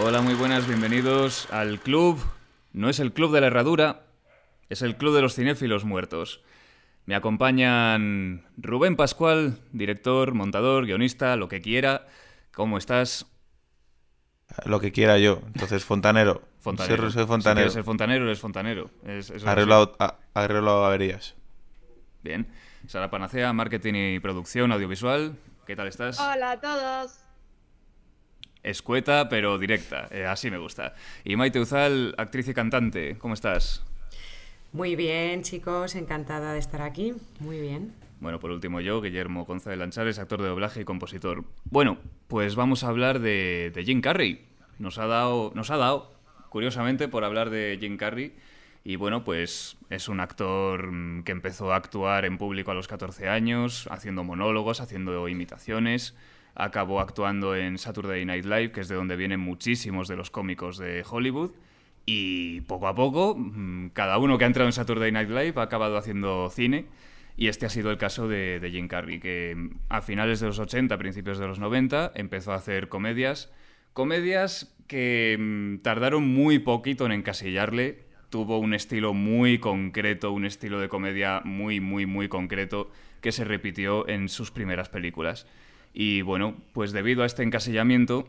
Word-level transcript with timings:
Hola, 0.00 0.20
muy 0.20 0.34
buenas, 0.34 0.68
bienvenidos 0.68 1.48
al 1.50 1.80
club. 1.80 2.20
No 2.72 2.88
es 2.88 3.00
el 3.00 3.12
club 3.12 3.32
de 3.32 3.40
la 3.40 3.48
herradura, 3.48 4.06
es 4.68 4.82
el 4.82 4.96
club 4.96 5.14
de 5.14 5.22
los 5.22 5.34
cinéfilos 5.34 5.84
muertos. 5.84 6.42
Me 7.06 7.14
acompañan 7.14 8.44
Rubén 8.56 8.96
Pascual, 8.96 9.58
director, 9.72 10.34
montador, 10.34 10.86
guionista, 10.86 11.34
lo 11.36 11.48
que 11.48 11.60
quiera. 11.60 12.06
¿Cómo 12.52 12.78
estás? 12.78 13.26
Lo 14.66 14.80
que 14.80 14.92
quiera 14.92 15.18
yo. 15.18 15.40
Entonces, 15.46 15.84
fontanero. 15.84 16.42
Fontanero. 16.60 17.10
Soy, 17.10 17.26
fontanero. 17.26 17.68
Si 17.68 17.74
ser 17.74 17.84
fontanero, 17.84 18.24
eres 18.24 18.40
fontanero. 18.40 18.90
Es, 19.06 19.32
arreglo, 19.44 20.84
averías. 20.84 21.34
Bien. 22.22 22.46
Sara 22.86 23.10
Panacea, 23.10 23.52
marketing 23.52 23.94
y 23.94 24.20
producción 24.20 24.72
audiovisual. 24.72 25.36
¿Qué 25.66 25.76
tal 25.76 25.88
estás? 25.88 26.18
Hola 26.20 26.52
a 26.52 26.60
todos. 26.60 27.18
Escueta, 28.62 29.28
pero 29.28 29.58
directa. 29.58 30.08
Eh, 30.10 30.24
así 30.24 30.50
me 30.50 30.58
gusta. 30.58 30.94
Y 31.22 31.36
Maite 31.36 31.60
Uzal, 31.60 32.14
actriz 32.16 32.48
y 32.48 32.54
cantante. 32.54 33.18
¿Cómo 33.18 33.34
estás? 33.34 33.82
Muy 34.72 34.96
bien, 34.96 35.42
chicos. 35.42 35.94
Encantada 35.94 36.52
de 36.52 36.58
estar 36.58 36.82
aquí. 36.82 37.14
Muy 37.40 37.60
bien. 37.60 37.94
Bueno, 38.24 38.40
por 38.40 38.52
último 38.52 38.80
yo, 38.80 39.02
Guillermo 39.02 39.44
González 39.44 39.78
Lanchares, 39.78 40.18
actor 40.18 40.40
de 40.40 40.48
doblaje 40.48 40.80
y 40.80 40.84
compositor. 40.86 41.44
Bueno, 41.64 41.98
pues 42.26 42.56
vamos 42.56 42.82
a 42.82 42.88
hablar 42.88 43.18
de, 43.18 43.70
de 43.74 43.84
Jim 43.84 44.00
Carrey. 44.00 44.46
Nos 44.78 44.96
ha 44.96 45.06
dado, 45.06 45.52
nos 45.54 45.70
ha 45.70 45.76
dado, 45.76 46.10
curiosamente, 46.48 47.06
por 47.06 47.22
hablar 47.22 47.50
de 47.50 47.76
Jim 47.78 47.98
Carrey. 47.98 48.34
Y 48.82 48.96
bueno, 48.96 49.24
pues 49.24 49.76
es 49.90 50.08
un 50.08 50.20
actor 50.20 50.90
que 51.26 51.32
empezó 51.32 51.74
a 51.74 51.76
actuar 51.76 52.24
en 52.24 52.38
público 52.38 52.70
a 52.70 52.74
los 52.74 52.88
14 52.88 53.28
años, 53.28 53.88
haciendo 53.90 54.24
monólogos, 54.24 54.80
haciendo 54.80 55.28
imitaciones 55.28 56.16
acabó 56.54 57.00
actuando 57.00 57.54
en 57.56 57.76
Saturday 57.76 58.24
Night 58.24 58.46
Live, 58.46 58.70
que 58.70 58.80
es 58.80 58.88
de 58.88 58.94
donde 58.94 59.16
vienen 59.16 59.40
muchísimos 59.40 60.08
de 60.08 60.16
los 60.16 60.30
cómicos 60.30 60.78
de 60.78 61.04
Hollywood. 61.06 61.50
Y 62.06 62.62
poco 62.62 62.88
a 62.88 62.94
poco, 62.94 63.34
mm, 63.36 63.88
cada 63.88 64.16
uno 64.16 64.38
que 64.38 64.44
ha 64.44 64.46
entrado 64.46 64.68
en 64.68 64.72
Saturday 64.72 65.12
Night 65.12 65.28
Live 65.28 65.54
ha 65.56 65.62
acabado 65.62 65.98
haciendo 65.98 66.48
cine. 66.48 66.86
Y 67.36 67.48
este 67.48 67.66
ha 67.66 67.68
sido 67.68 67.90
el 67.90 67.98
caso 67.98 68.28
de, 68.28 68.66
Jim 68.70 68.88
Carrey, 68.88 69.18
que 69.18 69.54
mm, 69.56 69.70
a 69.88 70.02
finales 70.02 70.40
de 70.40 70.46
los 70.46 70.58
80, 70.58 70.96
principios 70.98 71.38
de 71.38 71.46
los 71.46 71.58
90, 71.58 72.12
empezó 72.14 72.52
a 72.52 72.56
hacer 72.56 72.88
comedias. 72.88 73.52
Comedias 73.92 74.76
que 74.86 75.36
mm, 75.38 75.82
tardaron 75.82 76.26
muy 76.28 76.58
poquito 76.58 77.06
en 77.06 77.12
encasillarle. 77.12 78.04
Tuvo 78.30 78.58
un 78.58 78.74
estilo 78.74 79.14
muy 79.14 79.58
concreto, 79.58 80.32
un 80.32 80.44
estilo 80.44 80.80
de 80.80 80.88
comedia 80.88 81.40
muy, 81.44 81.80
muy, 81.80 82.06
muy 82.06 82.28
concreto 82.28 82.90
que 83.20 83.32
se 83.32 83.44
repitió 83.44 84.08
en 84.08 84.28
sus 84.28 84.50
primeras 84.50 84.88
películas. 84.88 85.46
Y 85.92 86.22
bueno, 86.22 86.56
pues 86.72 86.92
debido 86.92 87.22
a 87.22 87.26
este 87.26 87.44
encasillamiento, 87.44 88.28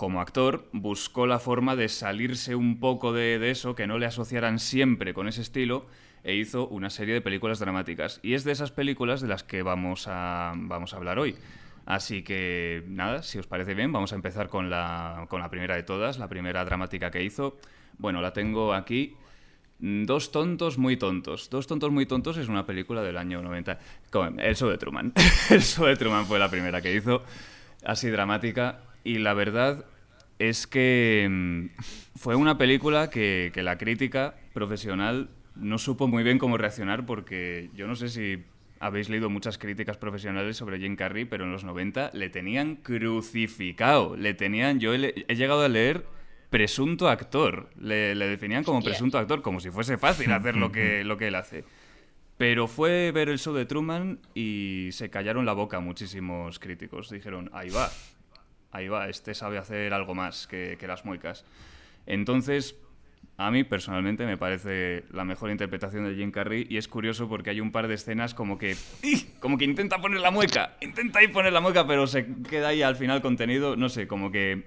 como 0.00 0.22
actor, 0.22 0.66
buscó 0.72 1.26
la 1.26 1.38
forma 1.38 1.76
de 1.76 1.90
salirse 1.90 2.54
un 2.54 2.80
poco 2.80 3.12
de, 3.12 3.50
eso, 3.50 3.74
que 3.74 3.86
no 3.86 3.98
le 3.98 4.06
asociaran 4.06 4.58
siempre 4.58 5.12
con 5.12 5.28
ese 5.28 5.42
estilo, 5.42 5.86
e 6.24 6.34
hizo 6.34 6.68
una 6.68 6.90
serie 6.90 7.14
de 7.14 7.20
películas 7.20 7.58
dramáticas. 7.58 8.20
Y 8.22 8.34
es 8.34 8.44
de 8.44 8.52
esas 8.52 8.70
películas 8.70 9.20
de 9.20 9.28
las 9.28 9.42
que 9.42 9.62
vamos 9.62 10.06
a, 10.08 10.52
vamos 10.56 10.92
a 10.92 10.96
hablar 10.96 11.18
hoy. 11.18 11.36
Así 11.86 12.22
que 12.22 12.84
nada, 12.86 13.22
si 13.22 13.38
os 13.38 13.46
parece 13.46 13.74
bien, 13.74 13.92
vamos 13.92 14.12
a 14.12 14.14
empezar 14.14 14.48
con 14.48 14.70
la, 14.70 15.26
con 15.28 15.40
la 15.40 15.50
primera 15.50 15.74
de 15.74 15.82
todas, 15.82 16.18
la 16.18 16.28
primera 16.28 16.64
dramática 16.64 17.10
que 17.10 17.22
hizo. 17.24 17.56
Bueno, 17.98 18.20
la 18.20 18.32
tengo 18.32 18.74
aquí. 18.74 19.16
Mm, 19.80 20.04
Dos 20.04 20.30
tontos 20.30 20.78
muy 20.78 20.96
tontos. 20.96 21.50
Dos 21.50 21.66
tontos 21.66 21.90
muy 21.90 22.06
tontos 22.06 22.36
es 22.36 22.48
una 22.48 22.66
película 22.66 23.02
del 23.02 23.16
año 23.16 23.42
90. 23.42 23.78
El 24.38 24.54
show 24.56 24.68
de 24.68 24.78
Truman. 24.78 25.12
el 25.50 25.62
show 25.62 25.86
de 25.86 25.96
Truman 25.96 26.26
fue 26.26 26.38
la 26.38 26.50
primera 26.50 26.80
que 26.80 26.94
hizo, 26.94 27.24
así 27.84 28.08
dramática. 28.08 28.80
Y 29.02 29.18
la 29.18 29.34
verdad 29.34 29.84
es 30.38 30.66
que 30.66 31.26
mm, 31.28 31.66
fue 32.16 32.36
una 32.36 32.58
película 32.58 33.10
que, 33.10 33.50
que 33.52 33.62
la 33.62 33.78
crítica 33.78 34.34
profesional 34.52 35.30
no 35.60 35.78
supo 35.78 36.08
muy 36.08 36.22
bien 36.22 36.38
cómo 36.38 36.58
reaccionar 36.58 37.06
porque 37.06 37.70
yo 37.74 37.86
no 37.86 37.94
sé 37.94 38.08
si 38.08 38.44
habéis 38.80 39.08
leído 39.08 39.28
muchas 39.28 39.58
críticas 39.58 39.98
profesionales 39.98 40.56
sobre 40.56 40.78
Jim 40.78 40.96
Carrey, 40.96 41.26
pero 41.26 41.44
en 41.44 41.52
los 41.52 41.64
90 41.64 42.10
le 42.14 42.30
tenían 42.30 42.76
crucificado. 42.76 44.16
Le 44.16 44.34
tenían, 44.34 44.80
yo 44.80 44.94
he 44.94 45.34
llegado 45.34 45.62
a 45.62 45.68
leer 45.68 46.06
presunto 46.48 47.08
actor. 47.08 47.70
Le, 47.78 48.14
definían 48.14 48.64
como 48.64 48.82
presunto 48.82 49.18
actor, 49.18 49.42
como 49.42 49.60
si 49.60 49.70
fuese 49.70 49.98
fácil 49.98 50.32
hacer 50.32 50.56
lo 50.56 50.72
que, 50.72 51.04
lo 51.04 51.16
que 51.16 51.28
él 51.28 51.34
hace. 51.34 51.64
Pero 52.40 52.66
fue 52.68 53.12
ver 53.12 53.28
el 53.28 53.38
show 53.38 53.54
de 53.54 53.66
Truman 53.66 54.18
y 54.34 54.88
se 54.92 55.10
callaron 55.10 55.44
la 55.44 55.52
boca 55.52 55.78
muchísimos 55.80 56.58
críticos. 56.58 57.10
Dijeron, 57.10 57.50
ahí 57.52 57.68
va, 57.68 57.90
ahí 58.72 58.88
va, 58.88 59.10
este 59.10 59.34
sabe 59.34 59.58
hacer 59.58 59.92
algo 59.92 60.14
más 60.14 60.46
que, 60.46 60.78
las 60.86 61.04
muecas. 61.04 61.44
Entonces, 62.06 62.79
a 63.40 63.50
mí 63.50 63.64
personalmente 63.64 64.26
me 64.26 64.36
parece 64.36 65.04
la 65.12 65.24
mejor 65.24 65.50
interpretación 65.50 66.04
de 66.04 66.14
Jim 66.14 66.30
Carrey 66.30 66.66
y 66.68 66.76
es 66.76 66.88
curioso 66.88 67.26
porque 67.26 67.48
hay 67.48 67.60
un 67.62 67.72
par 67.72 67.88
de 67.88 67.94
escenas 67.94 68.34
como 68.34 68.58
que 68.58 68.76
como 69.40 69.56
que 69.56 69.64
intenta 69.64 69.98
poner 69.98 70.20
la 70.20 70.30
mueca, 70.30 70.76
intenta 70.82 71.20
ahí 71.20 71.28
poner 71.28 71.54
la 71.54 71.62
mueca, 71.62 71.86
pero 71.86 72.06
se 72.06 72.26
queda 72.50 72.68
ahí 72.68 72.82
al 72.82 72.96
final 72.96 73.22
contenido, 73.22 73.76
no 73.76 73.88
sé, 73.88 74.06
como 74.06 74.30
que 74.30 74.66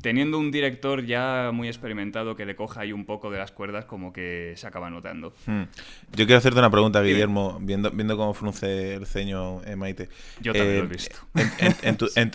teniendo 0.00 0.38
un 0.38 0.50
director 0.50 1.04
ya 1.04 1.50
muy 1.52 1.68
experimentado 1.68 2.36
que 2.36 2.46
le 2.46 2.56
coja 2.56 2.80
ahí 2.80 2.92
un 2.92 3.04
poco 3.04 3.30
de 3.30 3.36
las 3.36 3.52
cuerdas, 3.52 3.84
como 3.84 4.14
que 4.14 4.54
se 4.56 4.66
acaba 4.66 4.88
notando. 4.88 5.34
Hmm. 5.44 5.64
Yo 6.12 6.24
quiero 6.24 6.38
hacerte 6.38 6.58
una 6.58 6.70
pregunta, 6.70 7.02
Guillermo, 7.02 7.58
viendo, 7.60 7.90
viendo 7.90 8.16
cómo 8.16 8.32
frunce 8.32 8.94
el 8.94 9.06
ceño 9.06 9.62
eh, 9.64 9.76
Maite. 9.76 10.08
Yo 10.40 10.54
también 10.54 10.78
lo 10.78 10.84
he 10.84 10.86
eh, 10.86 10.88
visto. 10.88 11.16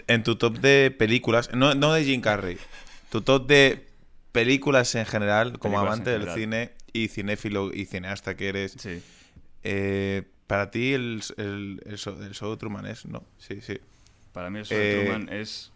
En, 0.08 0.24
tu, 0.24 0.36
top 0.36 0.60
de 0.60 0.92
películas, 0.96 1.50
no, 1.56 1.74
no 1.74 1.92
de 1.94 2.04
Jim 2.04 2.22
Carrey, 2.22 2.58
tu 3.10 3.22
top 3.22 3.48
de 3.48 3.89
películas 4.32 4.94
en 4.96 5.06
general, 5.06 5.60
como 5.60 5.80
amante 5.80 6.10
del 6.12 6.30
cine 6.34 6.72
y 6.94 7.08
cinéfilo 7.08 7.72
y 7.74 7.86
cineasta 7.86 8.36
que 8.36 8.50
eres, 8.50 8.76
eh, 9.64 10.24
para 10.48 10.72
ti 10.72 10.94
el, 10.94 11.22
el, 11.38 11.82
el, 11.86 11.98
show, 11.98 12.16
de 12.16 12.58
Truman 12.58 12.86
es, 12.86 13.06
¿no? 13.06 13.24
Sí, 13.38 13.62
sí. 13.62 13.80
Para 14.34 14.50
mí 14.50 14.60
el 14.60 14.66
show 14.66 14.78
de 14.78 15.04
Truman 15.04 15.30
es 15.30 15.72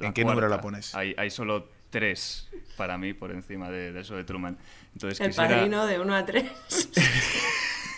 ¿En 0.00 0.12
qué 0.12 0.24
número 0.24 0.48
la 0.48 0.60
pones? 0.60 0.94
Hay, 0.94 1.14
hay, 1.16 1.30
solo 1.30 1.68
tres 1.90 2.48
para 2.76 2.98
mí 2.98 3.14
por 3.14 3.30
encima 3.30 3.70
de, 3.70 3.98
eso 3.98 4.16
de 4.16 4.24
Truman. 4.24 4.58
Entonces, 4.92 5.20
el 5.20 5.34
padrino 5.34 5.86
de 5.86 6.00
1 6.00 6.14
a 6.14 6.26
3. 6.26 6.50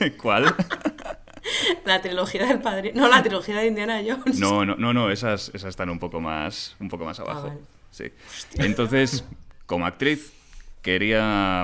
¿Cuál? 0.21 0.55
La 1.85 2.01
trilogía 2.01 2.47
del 2.47 2.61
padrino. 2.61 3.01
No, 3.01 3.09
la 3.09 3.23
trilogía 3.23 3.57
de 3.57 3.69
Indiana 3.69 4.01
Jones. 4.07 4.39
No, 4.39 4.67
no, 4.67 4.77
no, 4.77 4.93
no 4.93 5.11
esas, 5.11 5.49
esas 5.55 5.71
están 5.71 5.89
un 5.89 5.99
poco 5.99 6.21
más, 6.21 6.77
un 6.79 6.89
poco 6.89 7.05
más 7.05 7.19
abajo. 7.21 7.55
Ah, 7.55 7.67
sí. 7.91 8.13
Entonces, 8.57 9.25
como 9.69 9.85
actriz, 9.85 10.33
quería, 10.81 11.63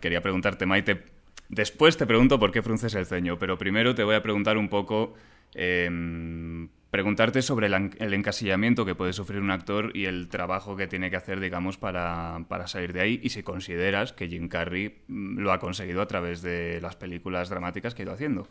quería 0.00 0.22
preguntarte, 0.22 0.66
Maite. 0.66 1.02
Después 1.48 1.96
te 1.96 2.06
pregunto 2.06 2.38
por 2.38 2.52
qué 2.52 2.62
frunces 2.62 2.94
el 2.94 3.06
ceño, 3.06 3.40
pero 3.40 3.58
primero 3.58 3.92
te 3.96 4.04
voy 4.04 4.14
a 4.14 4.22
preguntar 4.22 4.56
un 4.56 4.68
poco. 4.68 5.14
Em, 5.54 6.68
preguntarte 6.92 7.42
sobre 7.42 7.66
el, 7.66 8.14
encasillamiento 8.14 8.86
que 8.86 8.94
puede 8.94 9.12
sufrir 9.12 9.40
un 9.40 9.50
actor 9.50 9.90
y 9.96 10.04
el 10.04 10.28
trabajo 10.28 10.76
que 10.76 10.86
tiene 10.86 11.10
que 11.10 11.16
hacer, 11.16 11.40
digamos, 11.40 11.76
para, 11.76 12.46
salir 12.66 12.92
de 12.92 13.00
ahí 13.00 13.20
y 13.20 13.30
si 13.30 13.42
consideras 13.42 14.12
que 14.12 14.28
Jim 14.28 14.46
Carrey 14.46 15.02
mm, 15.08 15.40
lo 15.40 15.50
ha 15.50 15.58
conseguido 15.58 16.02
a 16.02 16.06
través 16.06 16.42
de 16.42 16.80
las 16.80 16.94
películas 16.94 17.48
dramáticas 17.48 17.96
que 17.96 18.02
ha 18.02 18.04
ido 18.04 18.14
haciendo. 18.14 18.46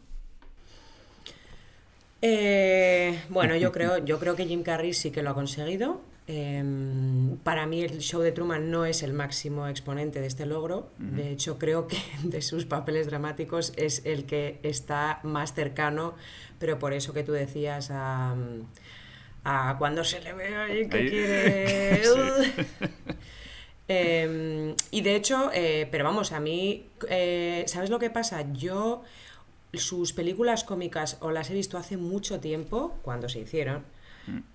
Eh, 2.22 3.18
bueno, 3.30 3.56
yo 3.56 3.72
creo, 3.72 4.00
yo 4.00 4.20
creo 4.20 4.36
que 4.36 4.46
Jim 4.46 4.62
Carrey 4.62 4.92
sí 4.92 5.10
que 5.10 5.24
lo 5.24 5.30
ha 5.30 5.36
conseguido. 5.36 6.02
Em, 6.32 7.38
para 7.38 7.66
mí 7.66 7.82
el 7.82 7.98
show 8.02 8.22
de 8.22 8.32
Truman 8.32 8.70
no 8.70 8.86
es 8.86 9.02
el 9.02 9.14
máximo 9.14 9.68
exponente 9.68 10.22
de 10.22 10.28
este 10.28 10.46
logro. 10.46 10.92
De 11.00 11.32
hecho, 11.32 11.58
creo 11.58 11.88
que 11.88 11.98
de 12.24 12.44
sus 12.44 12.66
papeles 12.66 13.08
dramáticos 13.08 13.74
es 13.78 14.04
el 14.06 14.26
que 14.26 14.60
está 14.62 15.22
más 15.24 15.56
cercano, 15.56 16.14
pero 16.60 16.78
por 16.78 16.94
eso 16.94 17.14
que 17.14 17.24
tú 17.24 17.32
decías 17.32 17.90
a, 17.92 18.36
cuando 19.80 20.04
se 20.04 20.22
le 20.22 20.34
ve 20.34 20.56
ahí 20.56 20.88
que 20.88 21.10
quiere... 21.10 22.02
Em, 23.92 24.76
y 24.92 25.02
de 25.02 25.16
hecho, 25.16 25.50
eh, 25.52 25.88
pero 25.90 26.04
vamos, 26.04 26.32
a 26.32 26.40
mí, 26.40 26.86
eh, 27.10 27.64
¿sabes 27.66 27.90
lo 27.90 27.98
que 27.98 28.12
pasa? 28.12 28.46
Yo 28.54 29.02
sus 29.74 30.14
películas 30.14 30.64
cómicas 30.64 31.18
o 31.22 31.32
las 31.32 31.50
he 31.50 31.56
visto 31.56 31.76
hace 31.76 31.98
mucho 31.98 32.40
tiempo, 32.40 33.00
cuando 33.02 33.30
se 33.30 33.40
hicieron, 33.40 33.84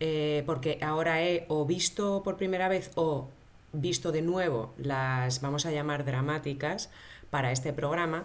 eh, 0.01 0.43
porque 0.47 0.79
ahora 0.83 1.23
he 1.23 1.47
o 1.49 1.65
visto 1.65 2.23
por 2.23 2.37
primera 2.37 2.69
vez 2.69 2.91
o 2.95 3.29
visto 3.73 4.13
de 4.13 4.23
nuevo 4.23 4.73
las, 4.79 5.41
vamos 5.41 5.67
a 5.67 5.73
llamar, 5.73 6.05
dramáticas 6.05 6.91
para 7.31 7.53
este 7.53 7.73
programa. 7.73 8.25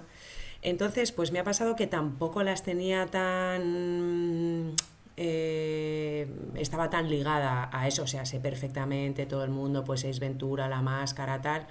Entonces, 0.61 1.11
pues 1.11 1.31
me 1.31 1.39
ha 1.39 1.43
pasado 1.43 1.75
que 1.75 1.87
tampoco 1.87 2.43
las 2.43 2.63
tenía 2.63 3.05
tan... 3.07 4.73
Eh, 5.17 6.27
estaba 6.55 6.89
tan 6.89 7.09
ligada 7.09 7.69
a 7.73 7.87
eso, 7.87 8.03
o 8.03 8.07
sea, 8.07 8.25
sé 8.25 8.39
perfectamente 8.39 9.25
todo 9.25 9.43
el 9.43 9.49
mundo, 9.49 9.83
pues 9.83 10.05
es 10.05 10.19
Ventura, 10.19 10.69
la 10.69 10.81
máscara, 10.81 11.41
tal, 11.41 11.67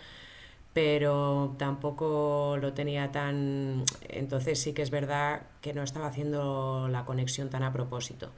pero 0.72 1.54
tampoco 1.58 2.56
lo 2.60 2.72
tenía 2.72 3.10
tan... 3.12 3.84
Entonces 4.08 4.60
sí 4.60 4.72
que 4.72 4.82
es 4.82 4.90
verdad 4.90 5.42
que 5.60 5.72
no 5.74 5.82
estaba 5.82 6.06
haciendo 6.08 6.88
la 6.88 7.04
conexión 7.04 7.50
tan 7.50 7.62
a 7.62 7.72
propósito. 7.72 8.30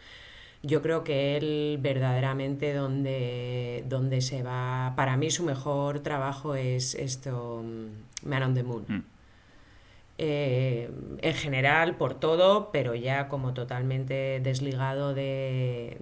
Yo 0.63 0.83
creo 0.83 1.05
que 1.05 1.37
él 1.37 1.79
verdaderamente 1.81 2.75
donde, 2.75 3.85
donde 3.89 4.21
se 4.21 4.43
va... 4.43 4.93
Para 4.95 5.17
mí 5.17 5.31
su 5.31 5.43
mejor 5.43 6.01
trabajo 6.01 6.55
es 6.55 6.95
esto, 6.95 7.63
mm, 7.65 8.29
Man 8.29 8.43
on 8.43 8.55
the 8.55 8.63
Moon. 8.63 8.85
Mm. 8.87 9.05
Eh, 10.23 10.91
en 11.23 11.35
general 11.35 11.97
por 11.97 12.13
todo, 12.13 12.71
pero 12.73 12.95
ya 12.95 13.29
como 13.29 13.55
totalmente 13.55 14.39
desligado 14.43 15.15
de, 15.15 15.97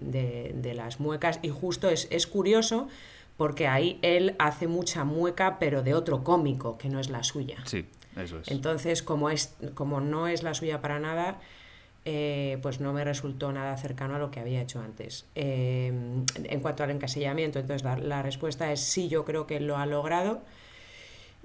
las 0.75 0.99
muecas. 0.99 1.39
Y 1.41 1.51
justo 1.51 1.89
es, 1.89 2.09
es, 2.11 2.27
curioso 2.27 2.89
porque 3.37 3.69
ahí 3.69 4.01
él 4.03 4.35
hace 4.41 4.67
mucha 4.67 5.05
mueca, 5.05 5.61
pero 5.61 5.85
de 5.85 5.95
otro 5.95 6.25
cómico, 6.25 6.79
que 6.79 6.89
no 6.89 6.99
es 6.99 7.11
la 7.11 7.23
suya. 7.23 7.59
Sí, 7.65 7.87
eso 8.17 8.41
es. 8.41 8.51
Entonces, 8.51 9.05
como, 9.05 9.31
es, 9.31 9.57
como 9.75 10.01
no 10.01 10.27
es 10.27 10.43
la 10.43 10.53
suya 10.53 10.81
para 10.81 10.99
nada, 10.99 11.39
eh, 12.05 12.59
pues 12.63 12.81
no 12.81 12.93
me 12.93 13.05
resultó 13.05 13.53
nada 13.53 13.77
cercano 13.77 14.17
a 14.17 14.19
lo 14.19 14.31
que 14.31 14.41
había 14.41 14.61
hecho 14.63 14.81
antes. 14.81 15.27
Eh, 15.35 15.93
en 16.45 16.61
cuanto 16.61 16.85
al 16.85 16.91
encasillamiento, 16.91 17.59
entonces 17.59 17.85
la, 17.85 17.97
la 17.99 18.23
respuesta 18.23 18.73
es 18.73 18.81
sí, 18.81 19.09
yo 19.09 19.25
creo 19.25 19.47
que 19.47 19.61
lo 19.61 19.77
ha 19.77 19.87
logrado 19.87 20.43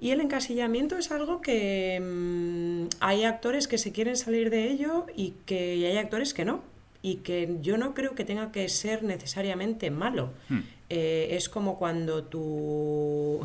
y 0.03 0.11
el 0.11 0.19
encasillamiento 0.19 0.97
es 0.97 1.11
algo 1.11 1.39
que 1.39 1.97
mm, 1.97 2.87
hay 2.99 3.23
actores 3.23 3.69
que 3.69 3.77
se 3.77 3.93
quieren 3.93 4.17
salir 4.17 4.49
de 4.49 4.69
ello 4.69 5.05
y 5.15 5.33
que 5.45 5.87
hay 5.87 5.95
actores 5.95 6.33
que 6.33 6.43
no. 6.43 6.61
Y 7.01 7.15
que 7.17 7.57
yo 7.61 7.77
no 7.77 7.93
creo 7.93 8.13
que 8.13 8.25
tenga 8.25 8.51
que 8.51 8.67
ser 8.67 9.03
necesariamente 9.03 9.91
malo. 9.91 10.31
Hmm. 10.49 10.59
Eh, 10.89 11.29
es 11.31 11.47
como 11.47 11.79
cuando 11.79 12.25
tú... 12.25 13.39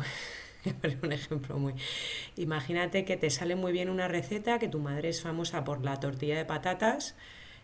un 1.03 1.11
ejemplo 1.11 1.57
muy. 1.57 1.73
Imagínate 2.37 3.05
que 3.05 3.17
te 3.17 3.29
sale 3.29 3.55
muy 3.55 3.71
bien 3.71 3.89
una 3.89 4.07
receta, 4.07 4.59
que 4.59 4.67
tu 4.67 4.79
madre 4.79 5.09
es 5.09 5.21
famosa 5.21 5.63
por 5.63 5.83
la 5.83 5.99
tortilla 5.99 6.37
de 6.37 6.45
patatas. 6.45 7.15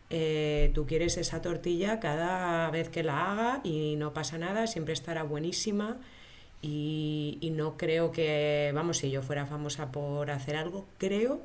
Eh, 0.09 0.71
tú 0.75 0.86
quieres 0.86 1.18
esa 1.18 1.42
tortilla 1.42 2.00
cada 2.00 2.69
vez 2.69 2.89
que 2.89 3.03
la 3.03 3.31
haga 3.31 3.62
y 3.63 3.95
no 3.97 4.13
pasa 4.13 4.38
nada, 4.38 4.68
siempre 4.68 4.94
estará 4.94 5.24
buenísima 5.24 5.97
y, 6.62 7.51
no 7.53 7.77
creo 7.77 8.12
que, 8.12 8.71
vamos, 8.74 8.98
si 8.98 9.12
yo 9.12 9.21
fuera 9.21 9.45
famosa 9.45 9.91
por 9.91 10.31
hacer 10.31 10.56
algo, 10.56 10.88
creo 10.98 11.41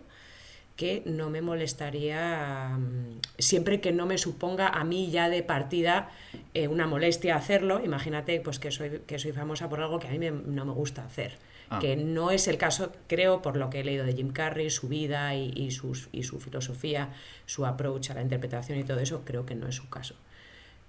que 0.81 1.03
no 1.05 1.29
me 1.29 1.43
molestaría, 1.43 2.75
mm, 2.79 3.21
siempre 3.37 3.82
que 3.82 3.93
no 3.93 4.06
me 4.06 4.17
suponga 4.17 4.67
a 4.67 4.82
mí 4.82 5.11
ya 5.11 5.29
de 5.29 5.43
partida 5.43 6.09
eh, 6.55 6.69
una 6.69 6.87
molestia 6.87 7.37
hacerlo, 7.37 7.85
imagínate 7.85 8.41
pues 8.41 8.59
que 8.59 8.71
soy, 8.71 9.03
que 9.06 9.19
soy 9.19 9.32
famosa 9.32 9.69
por 9.69 9.82
algo 9.82 9.99
que 9.99 10.09
a 10.09 10.11
mí 10.11 10.19
no 10.19 10.65
me 10.65 10.73
gusta 10.73 11.05
hacer, 11.05 11.37
ah. 11.69 11.81
que 11.81 11.97
no 11.97 12.31
es 12.31 12.49
el 12.49 12.56
caso, 12.56 12.93
creo, 13.09 13.43
por 13.43 13.59
lo 13.59 13.69
que 13.69 13.81
he 13.81 13.85
leído 13.85 14.06
de 14.06 14.15
Jim 14.15 14.32
Carrey, 14.32 14.71
su 14.71 14.88
vida 14.88 15.35
y, 15.35 15.71
sus, 15.71 16.09
y 16.12 16.23
su 16.23 16.41
filosofía, 16.41 17.11
su 17.44 17.67
approach 17.67 18.09
a 18.12 18.15
la 18.15 18.23
interpretación 18.23 18.79
y 18.79 18.85
todo 18.85 19.00
eso, 19.00 19.21
creo 19.27 19.44
que 19.44 19.55
no 19.55 19.69
es 19.69 19.75
su 19.75 19.91
caso. 19.91 20.15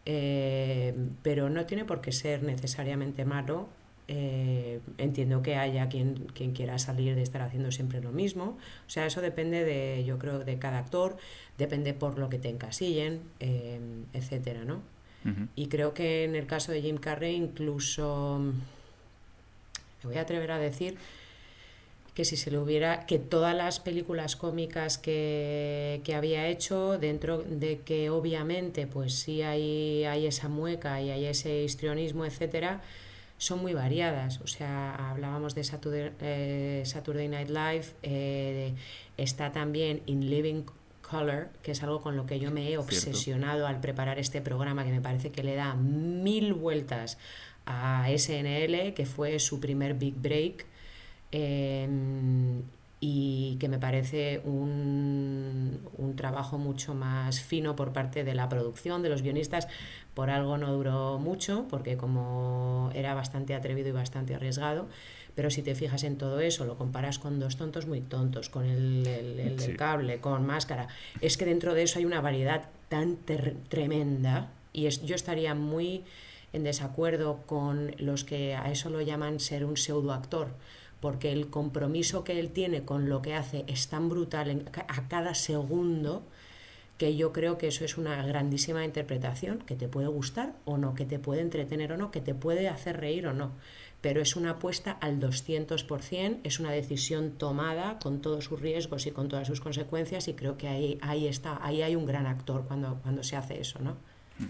Eh, 0.05 0.95
pero 1.21 1.49
no 1.49 1.65
tiene 1.65 1.83
por 1.83 1.99
qué 1.99 2.13
ser 2.13 2.43
necesariamente 2.43 3.25
malo 3.25 3.67
eh, 4.13 4.81
entiendo 4.97 5.41
que 5.41 5.55
haya 5.55 5.87
quien, 5.87 6.27
quien 6.33 6.51
quiera 6.51 6.77
salir 6.79 7.15
de 7.15 7.21
estar 7.21 7.41
haciendo 7.41 7.71
siempre 7.71 8.01
lo 8.01 8.11
mismo. 8.11 8.57
O 8.85 8.89
sea, 8.89 9.05
eso 9.05 9.21
depende 9.21 9.63
de, 9.63 10.03
yo 10.03 10.19
creo, 10.19 10.39
de 10.39 10.59
cada 10.59 10.79
actor, 10.79 11.15
depende 11.57 11.93
por 11.93 12.19
lo 12.19 12.27
que 12.27 12.37
te 12.37 12.49
encasillen, 12.49 13.21
eh, 13.39 13.79
etcétera, 14.13 14.65
¿no? 14.65 14.81
Y 15.55 15.67
creo 15.67 15.93
que 15.93 16.23
en 16.23 16.35
el 16.35 16.47
caso 16.47 16.71
de 16.71 16.81
Jim 16.81 16.97
Carrey 16.97 17.35
incluso 17.35 18.39
me 20.01 20.09
voy 20.09 20.17
a 20.17 20.21
atrever 20.21 20.51
a 20.51 20.57
decir 20.57 20.97
que 22.15 22.25
si 22.25 22.35
se 22.35 22.49
le 22.49 22.57
hubiera, 22.57 23.05
que 23.05 23.19
todas 23.19 23.55
las 23.55 23.79
películas 23.79 24.35
cómicas 24.35 24.97
que, 24.97 26.01
que, 26.03 26.15
había 26.15 26.47
hecho, 26.47 26.97
dentro 26.97 27.43
de 27.43 27.81
que 27.81 28.09
obviamente 28.09 28.87
pues 28.87 29.13
sí 29.13 29.43
hay, 29.43 30.03
hay 30.05 30.25
esa 30.25 30.49
mueca 30.49 30.99
y 31.01 31.11
hay 31.11 31.25
ese 31.25 31.63
histrionismo, 31.63 32.25
etcétera, 32.25 32.81
son 33.41 33.59
muy 33.59 33.73
variadas. 33.73 34.39
O 34.41 34.47
sea, 34.47 34.93
hablábamos 35.09 35.55
de 35.55 35.63
Saturday, 35.63 36.11
eh, 36.19 36.83
Saturday 36.85 37.27
Night 37.27 37.49
Live, 37.49 37.85
eh, 38.03 38.75
está 39.17 39.51
también 39.51 40.03
In 40.05 40.29
Living 40.29 40.63
Color, 41.01 41.49
que 41.63 41.71
es 41.71 41.81
algo 41.81 42.01
con 42.01 42.15
lo 42.15 42.27
que 42.27 42.39
yo 42.39 42.51
me 42.51 42.69
he 42.69 42.77
obsesionado 42.77 43.65
al 43.65 43.79
preparar 43.81 44.19
este 44.19 44.41
programa, 44.41 44.85
que 44.85 44.91
me 44.91 45.01
parece 45.01 45.31
que 45.31 45.41
le 45.41 45.55
da 45.55 45.73
mil 45.73 46.53
vueltas 46.53 47.17
a 47.65 48.05
SNL, 48.15 48.93
que 48.93 49.07
fue 49.07 49.39
su 49.39 49.59
primer 49.59 49.95
big 49.95 50.13
break. 50.17 50.67
Em, 51.31 52.61
y 53.03 53.57
que 53.59 53.67
me 53.67 53.79
parece 53.79 54.41
un, 54.45 55.81
un, 55.97 56.15
trabajo 56.15 56.59
mucho 56.59 56.93
más 56.93 57.41
fino 57.41 57.75
por 57.75 57.93
parte 57.93 58.23
de 58.23 58.35
la 58.35 58.47
producción, 58.47 59.01
de 59.01 59.09
los 59.09 59.23
guionistas. 59.23 59.67
Por 60.13 60.29
algo 60.29 60.59
no 60.59 60.71
duró 60.71 61.17
mucho, 61.17 61.65
porque 61.67 61.97
como 61.97 62.91
era 62.93 63.15
bastante 63.15 63.55
atrevido 63.55 63.89
y 63.89 63.91
bastante 63.91 64.35
arriesgado, 64.35 64.87
pero 65.33 65.49
si 65.49 65.63
te 65.63 65.73
fijas 65.73 66.03
en 66.03 66.17
todo 66.17 66.41
eso, 66.41 66.63
lo 66.65 66.77
comparas 66.77 67.17
con 67.17 67.39
dos 67.39 67.57
tontos 67.57 67.87
muy 67.87 68.01
tontos, 68.01 68.49
con 68.49 68.65
el, 68.65 69.07
el, 69.07 69.77
cable, 69.77 70.19
con 70.19 70.45
máscara, 70.45 70.87
es 71.21 71.37
que 71.37 71.45
dentro 71.45 71.73
de 71.73 71.81
eso 71.83 71.97
hay 71.97 72.05
una 72.05 72.21
variedad 72.21 72.69
tan 72.87 73.17
tremenda 73.69 74.51
y 74.73 74.85
es, 74.85 75.03
yo 75.03 75.15
estaría 75.15 75.55
muy 75.55 76.03
en 76.53 76.63
desacuerdo 76.63 77.39
con 77.47 77.95
los 77.97 78.25
que 78.25 78.53
a 78.53 78.69
eso 78.69 78.91
lo 78.91 79.01
llaman 79.01 79.39
ser 79.39 79.65
un 79.65 79.75
pseudoactor 79.75 80.49
porque 81.01 81.31
el 81.31 81.49
compromiso 81.49 82.23
que 82.23 82.39
él 82.39 82.51
tiene 82.51 82.83
con 82.83 83.09
lo 83.09 83.21
que 83.21 83.33
hace 83.33 83.65
es 83.67 83.89
tan 83.89 84.07
brutal 84.07 84.65
a 84.87 85.07
cada 85.09 85.33
segundo 85.33 86.23
que 86.97 87.15
yo 87.15 87.33
creo 87.33 87.57
que 87.57 87.67
eso 87.67 87.83
es 87.83 87.97
una 87.97 88.23
grandísima 88.23 88.85
interpretación, 88.85 89.57
que 89.65 89.75
te 89.75 89.87
puede 89.87 90.07
gustar 90.07 90.53
o 90.65 90.77
no, 90.77 90.93
que 90.93 91.05
te 91.05 91.17
puede 91.17 91.41
entretener 91.41 91.91
o 91.91 91.97
no, 91.97 92.11
que 92.11 92.21
te 92.21 92.35
puede 92.35 92.69
hacer 92.69 92.99
reír 92.99 93.25
o 93.25 93.33
no, 93.33 93.53
pero 94.01 94.21
es 94.21 94.35
una 94.35 94.51
apuesta 94.51 94.91
al 94.91 95.19
200%, 95.19 96.41
es 96.43 96.59
una 96.59 96.71
decisión 96.71 97.31
tomada 97.31 97.97
con 97.97 98.21
todos 98.21 98.45
sus 98.45 98.61
riesgos 98.61 99.07
y 99.07 99.11
con 99.11 99.29
todas 99.29 99.47
sus 99.47 99.61
consecuencias 99.61 100.27
y 100.27 100.35
creo 100.35 100.57
que 100.57 100.67
ahí, 100.67 100.99
ahí 101.01 101.25
está, 101.25 101.59
ahí 101.65 101.81
hay 101.81 101.95
un 101.95 102.05
gran 102.05 102.27
actor 102.27 102.65
cuando, 102.67 102.99
cuando 103.01 103.23
se 103.23 103.35
hace 103.35 103.59
eso, 103.59 103.79
¿no? 103.79 103.93
Mm. 104.37 104.45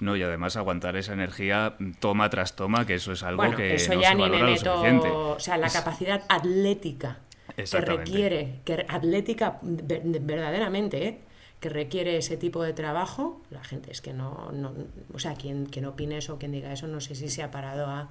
No, 0.00 0.16
y 0.16 0.22
además 0.22 0.56
aguantar 0.56 0.96
esa 0.96 1.12
energía 1.12 1.74
toma 1.98 2.30
tras 2.30 2.54
toma, 2.54 2.86
que 2.86 2.94
eso 2.94 3.12
es 3.12 3.22
algo 3.22 3.50
que 3.56 3.74
eso 3.74 3.94
no 3.94 4.00
ya 4.00 4.10
se 4.10 4.14
ni 4.14 4.30
me 4.30 4.42
meto, 4.42 5.30
O 5.30 5.40
sea, 5.40 5.56
la 5.56 5.68
capacidad 5.68 6.22
atlética 6.28 7.18
que 7.56 7.80
requiere, 7.80 8.60
que 8.64 8.86
atlética 8.88 9.58
verdaderamente, 9.62 11.06
¿eh? 11.08 11.18
que 11.60 11.68
requiere 11.68 12.16
ese 12.16 12.36
tipo 12.36 12.62
de 12.62 12.72
trabajo, 12.72 13.42
la 13.50 13.64
gente 13.64 13.90
es 13.90 14.00
que 14.00 14.12
no, 14.12 14.50
no 14.52 14.72
o 15.12 15.18
sea, 15.18 15.34
quien, 15.34 15.66
quien 15.66 15.86
opine 15.86 16.18
eso, 16.18 16.38
quien 16.38 16.52
diga 16.52 16.72
eso, 16.72 16.86
no 16.86 17.00
sé 17.00 17.16
si 17.16 17.28
se 17.28 17.42
ha 17.42 17.50
parado 17.50 17.86
a 17.86 18.08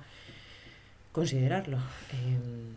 considerarlo. 1.13 1.77
Em, 2.11 2.75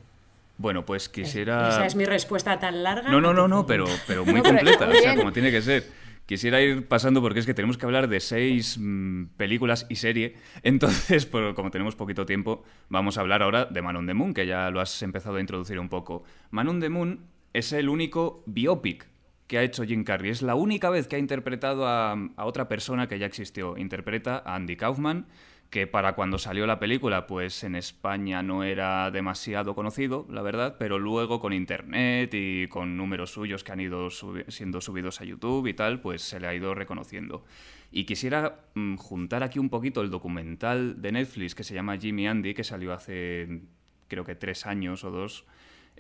bueno, 0.59 0.87
pues 0.87 1.09
quisiera... 1.09 1.71
Esa 1.71 1.87
es 1.87 1.97
mi 1.97 2.05
respuesta 2.05 2.59
tan 2.61 2.83
larga. 2.83 3.11
No, 3.11 3.21
no, 3.21 3.33
no, 3.33 3.49
no, 3.49 3.67
pero, 3.67 3.87
pero 4.07 4.25
muy 4.27 4.43
completa, 4.43 4.89
o 4.89 4.95
sea, 4.95 5.17
como 5.17 5.33
tiene 5.33 5.51
que 5.51 5.63
ser. 5.63 5.87
Quisiera 6.31 6.63
ir 6.63 6.87
pasando 6.87 7.21
porque 7.21 7.41
es 7.41 7.45
que 7.45 7.55
tenemos 7.55 7.77
que 7.77 7.87
hablar 7.87 8.07
de 8.07 8.21
seis 8.21 8.79
mm, 8.79 9.31
películas 9.37 9.87
y 9.89 9.97
serie. 9.97 10.37
Entonces, 10.63 11.27
como 11.27 11.73
tenemos 11.73 11.97
poquito 11.97 12.25
tiempo, 12.25 12.63
vamos 12.89 13.19
a 13.19 13.23
hablar 13.23 13.43
ahora 13.43 13.65
de 13.65 13.83
Man 13.83 13.97
on 13.97 14.07
the 14.07 14.15
Moon, 14.15 14.33
que 14.33 14.47
ya 14.47 14.71
lo 14.71 14.81
has 14.81 15.03
empezado 15.03 15.39
a 15.39 15.41
introducir 15.41 15.81
un 15.81 15.89
poco. 15.89 16.23
Man 16.53 16.69
on 16.69 16.79
the 16.79 16.89
Moon 16.89 17.27
es 17.53 17.73
el 17.73 17.89
único 17.89 18.45
biopic 18.47 19.09
que 19.49 19.59
ha 19.59 19.65
hecho 19.65 19.83
Jim 19.83 20.05
Carrey. 20.05 20.31
Es 20.31 20.41
la 20.41 20.55
única 20.55 20.89
vez 20.89 21.09
que 21.09 21.17
ha 21.17 21.19
interpretado 21.19 21.89
a 21.89 22.15
otra 22.37 22.69
persona 22.69 23.09
que 23.09 23.19
ya 23.19 23.27
existió. 23.27 23.77
Interpreta 23.77 24.41
a 24.47 24.55
Andy 24.55 24.77
Kaufman 24.77 25.27
que 25.71 25.87
para 25.87 26.15
cuando 26.15 26.37
salió 26.39 26.67
la 26.67 26.81
película, 26.81 27.29
pues 27.29 27.63
en 27.63 27.77
España 27.77 28.43
no 28.43 28.65
era 28.65 29.11
demasiado 29.13 29.77
conocido, 29.77 30.27
la 30.29 30.43
verdad, 30.43 30.77
pero 30.79 30.99
luego 30.99 31.39
con 31.41 31.53
internet 31.53 32.35
y 32.35 32.67
con 32.67 32.97
números 32.97 33.31
suyos 33.31 33.63
que 33.63 33.71
han 33.71 33.81
ido 33.81 34.09
siendo 34.49 34.81
subidos 34.81 35.21
a 35.21 35.25
YouTube 35.25 35.69
y 35.69 35.75
tal, 35.75 36.01
pues 36.01 36.23
se 36.23 36.41
le 36.41 36.49
ha 36.49 36.55
ido 36.55 36.75
reconociendo. 36.75 37.45
Y 37.93 38.05
quisiera 38.05 38.65
mm, 38.75 38.97
juntar 38.97 39.45
aquí 39.45 39.61
un 39.61 39.69
poquito 39.69 40.01
el 40.01 40.11
documental 40.11 41.01
de 41.01 41.13
Netflix 41.13 41.55
que 41.55 41.65
se 41.65 41.75
llama 41.75 41.97
Jimmy 41.99 42.27
Andy, 42.27 42.53
que 42.53 42.65
salió 42.65 42.93
hace 42.93 43.63
creo 44.09 44.25
que 44.25 44.35
tres 44.35 44.67
años 44.67 45.05
o 45.05 45.11
dos, 45.11 45.47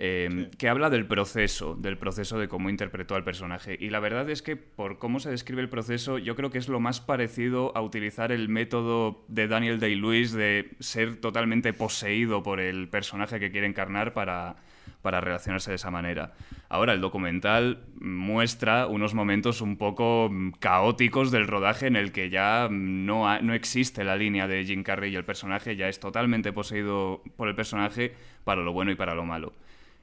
Em, 0.02 0.50
que 0.52 0.70
habla 0.70 0.88
del 0.88 1.04
proceso, 1.04 1.74
del 1.74 1.98
proceso 1.98 2.38
de 2.38 2.48
cómo 2.48 2.70
interpretó 2.70 3.16
al 3.16 3.22
personaje. 3.22 3.76
Y 3.78 3.90
la 3.90 4.00
verdad 4.00 4.30
es 4.30 4.40
que 4.40 4.56
por 4.56 4.98
cómo 4.98 5.20
se 5.20 5.28
describe 5.28 5.60
el 5.60 5.68
proceso, 5.68 6.16
yo 6.16 6.34
creo 6.36 6.48
que 6.48 6.56
es 6.56 6.70
lo 6.70 6.80
más 6.80 7.02
parecido 7.02 7.76
a 7.76 7.82
utilizar 7.82 8.32
el 8.32 8.48
método 8.48 9.26
de 9.28 9.46
Daniel 9.46 9.78
Day-Lewis 9.78 10.32
de 10.32 10.70
ser 10.80 11.16
totalmente 11.16 11.74
poseído 11.74 12.42
por 12.42 12.60
el 12.60 12.88
personaje 12.88 13.38
que 13.38 13.50
quiere 13.50 13.66
encarnar 13.66 14.14
para, 14.14 14.56
para 15.02 15.20
relacionarse 15.20 15.72
de 15.72 15.76
esa 15.76 15.90
manera. 15.90 16.32
Ahora, 16.70 16.94
el 16.94 17.02
documental 17.02 17.84
muestra 18.00 18.86
unos 18.86 19.12
momentos 19.12 19.60
un 19.60 19.76
poco 19.76 20.30
mm, 20.30 20.52
caóticos 20.52 21.30
del 21.30 21.46
rodaje 21.46 21.88
en 21.88 21.96
el 21.96 22.10
que 22.10 22.30
ya 22.30 22.68
no, 22.70 23.38
no 23.42 23.52
existe 23.52 24.02
la 24.02 24.16
línea 24.16 24.48
de 24.48 24.64
Jim 24.64 24.82
Carrey 24.82 25.12
y 25.12 25.16
el 25.16 25.26
personaje, 25.26 25.76
ya 25.76 25.90
es 25.90 26.00
totalmente 26.00 26.54
poseído 26.54 27.22
por 27.36 27.48
el 27.48 27.54
personaje 27.54 28.14
para 28.44 28.62
lo 28.62 28.72
bueno 28.72 28.92
y 28.92 28.94
para 28.94 29.14
lo 29.14 29.26
malo. 29.26 29.52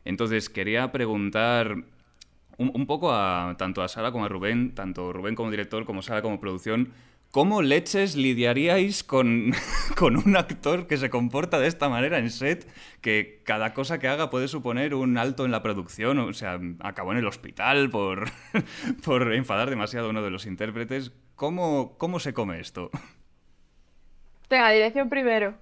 Entonces, 0.07 0.49
quería 0.49 0.91
preguntar 0.91 1.75
un, 2.57 2.87
poco 2.87 3.13
a 3.13 3.55
tanto 3.57 3.81
a 3.81 3.87
Sara 3.87 4.11
como 4.11 4.25
a 4.25 4.29
Rubén, 4.29 4.73
tanto 4.73 5.13
Rubén 5.13 5.35
como 5.35 5.51
director 5.51 5.85
como 5.85 6.01
Sara 6.01 6.21
como 6.21 6.39
producción, 6.39 6.93
¿Cómo 7.31 7.61
leches 7.61 8.15
lidiaríais 8.15 9.03
con, 9.03 9.51
con, 9.97 10.15
un 10.15 10.37
actor 10.37 10.87
que 10.87 10.95
se 10.97 11.09
comporta 11.09 11.59
de 11.59 11.67
esta 11.67 11.89
manera 11.89 12.19
en 12.19 12.31
set, 12.31 12.67
que 13.01 13.41
cada 13.43 13.73
cosa 13.73 13.99
que 13.99 14.07
haga 14.07 14.29
puede 14.29 14.47
suponer 14.47 14.95
un 14.95 15.17
alto 15.17 15.43
en 15.43 15.51
la 15.51 15.61
producción? 15.61 16.19
O 16.19 16.33
sea, 16.33 16.57
acabó 16.79 17.11
en 17.11 17.17
el 17.17 17.27
hospital 17.27 17.89
por, 17.89 18.31
por 19.03 19.33
enfadar 19.33 19.69
demasiado 19.69 20.07
a 20.07 20.09
uno 20.11 20.23
de 20.23 20.31
los 20.31 20.45
intérpretes. 20.45 21.11
¿Cómo, 21.35 21.97
¿Cómo 21.97 22.19
se 22.19 22.33
come 22.33 22.61
esto? 22.61 22.89
Venga, 24.49 24.71
dirección 24.71 25.09
primero. 25.09 25.53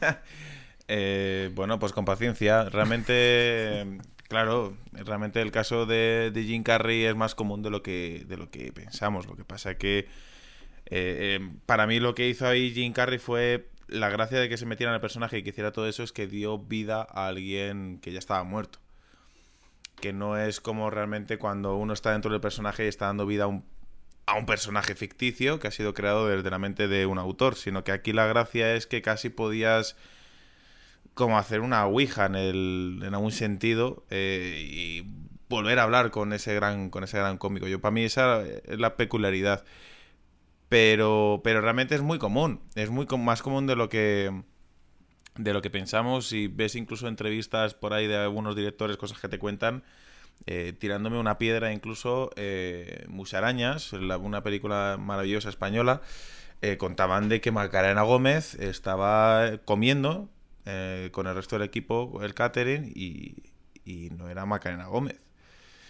Eh, 0.88 1.50
bueno, 1.54 1.78
pues 1.78 1.92
con 1.92 2.04
paciencia. 2.04 2.68
Realmente 2.68 4.00
Claro, 4.28 4.76
realmente 4.92 5.40
el 5.42 5.52
caso 5.52 5.84
de, 5.86 6.30
de, 6.32 6.44
Jim 6.44 6.62
Carrey 6.62 7.04
es 7.04 7.14
más 7.14 7.34
común 7.34 7.62
de 7.62 7.70
lo 7.70 7.82
que, 7.82 8.24
de 8.26 8.36
lo 8.36 8.50
que 8.50 8.72
pensamos. 8.72 9.26
Lo 9.26 9.36
que 9.36 9.44
pasa 9.44 9.76
que 9.76 9.98
eh, 9.98 10.06
eh, 10.86 11.50
para 11.66 11.86
mí 11.86 12.00
lo 12.00 12.14
que 12.14 12.28
hizo 12.28 12.46
ahí 12.46 12.72
Jim 12.72 12.92
Carrey 12.92 13.18
fue 13.18 13.70
la 13.86 14.08
gracia 14.08 14.40
de 14.40 14.48
que 14.48 14.56
se 14.56 14.66
metiera 14.66 14.90
en 14.90 14.94
el 14.94 15.00
personaje 15.00 15.38
y 15.38 15.42
que 15.42 15.50
hiciera 15.50 15.72
todo 15.72 15.86
eso 15.86 16.02
es 16.02 16.12
que 16.12 16.26
dio 16.26 16.58
vida 16.58 17.06
a 17.08 17.28
alguien 17.28 18.00
que 18.00 18.12
ya 18.12 18.18
estaba 18.18 18.42
muerto. 18.44 18.78
Que 20.00 20.12
no 20.12 20.38
es 20.38 20.60
como 20.60 20.90
realmente 20.90 21.38
cuando 21.38 21.76
uno 21.76 21.92
está 21.92 22.12
dentro 22.12 22.32
del 22.32 22.40
personaje 22.40 22.86
y 22.86 22.88
está 22.88 23.06
dando 23.06 23.26
vida 23.26 23.44
a 23.44 23.48
un, 23.48 23.64
a 24.26 24.36
un 24.36 24.46
personaje 24.46 24.94
ficticio 24.94 25.60
que 25.60 25.68
ha 25.68 25.70
sido 25.70 25.92
creado 25.92 26.28
desde 26.28 26.50
la 26.50 26.58
mente 26.58 26.88
de 26.88 27.04
un 27.04 27.18
autor, 27.18 27.56
sino 27.56 27.84
que 27.84 27.92
aquí 27.92 28.12
la 28.12 28.26
gracia 28.26 28.74
es 28.74 28.86
que 28.86 29.02
casi 29.02 29.28
podías 29.28 29.96
como 31.14 31.38
hacer 31.38 31.60
una 31.60 31.86
ouija 31.86 32.26
en, 32.26 32.34
el, 32.34 33.00
en 33.04 33.14
algún 33.14 33.32
sentido 33.32 34.04
eh, 34.10 34.66
y 34.68 35.06
volver 35.48 35.78
a 35.78 35.84
hablar 35.84 36.10
con 36.10 36.32
ese 36.32 36.54
gran 36.54 36.90
con 36.90 37.04
ese 37.04 37.18
gran 37.18 37.38
cómico. 37.38 37.68
Yo 37.68 37.80
para 37.80 37.92
mí 37.92 38.02
esa 38.04 38.42
es 38.42 38.78
la 38.78 38.96
peculiaridad. 38.96 39.64
Pero 40.68 41.40
pero 41.44 41.60
realmente 41.60 41.94
es 41.94 42.02
muy 42.02 42.18
común, 42.18 42.60
es 42.74 42.90
muy 42.90 43.06
más 43.18 43.42
común 43.42 43.66
de 43.66 43.76
lo 43.76 43.88
que 43.88 44.32
de 45.36 45.52
lo 45.52 45.62
que 45.62 45.70
pensamos 45.70 46.32
y 46.32 46.48
ves 46.48 46.74
incluso 46.74 47.08
entrevistas 47.08 47.74
por 47.74 47.92
ahí 47.92 48.06
de 48.06 48.16
algunos 48.16 48.56
directores, 48.56 48.96
cosas 48.96 49.20
que 49.20 49.28
te 49.28 49.38
cuentan, 49.38 49.84
eh, 50.46 50.72
tirándome 50.78 51.18
una 51.18 51.38
piedra 51.38 51.72
incluso 51.72 52.30
eh, 52.36 53.04
Musarañas, 53.08 53.92
una 53.92 54.42
película 54.42 54.96
maravillosa 54.98 55.48
española, 55.48 56.02
eh, 56.62 56.76
contaban 56.76 57.28
de 57.28 57.40
que 57.40 57.50
Macarena 57.52 58.02
Gómez 58.02 58.54
estaba 58.54 59.58
comiendo 59.64 60.28
eh, 60.66 61.10
con 61.12 61.26
el 61.26 61.34
resto 61.34 61.56
del 61.56 61.66
equipo, 61.66 62.20
el 62.22 62.34
catering, 62.34 62.90
y, 62.94 63.34
no 64.16 64.30
era 64.30 64.46
Macarena 64.46 64.86
Gómez. 64.86 65.20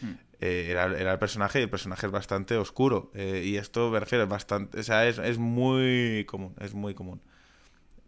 Hmm. 0.01 0.15
Eh, 0.41 0.67
era, 0.71 0.87
el 0.87 1.19
personaje 1.19 1.61
y 1.61 1.63
el 1.63 1.71
personaje 1.71 2.07
es 2.07 2.13
bastante 2.13 2.57
oscuro. 2.57 3.13
Eh, 3.15 3.43
y 3.45 3.57
esto 3.57 3.91
me 3.91 4.01
refiero, 4.01 4.25
es 4.25 4.31
bastante. 4.31 4.81
O 4.81 4.83
sea, 4.83 5.07
es, 5.07 5.39
muy 5.39 6.25
común. 6.29 6.55
Es 6.61 6.75
muy 6.75 6.95
común. 6.95 7.23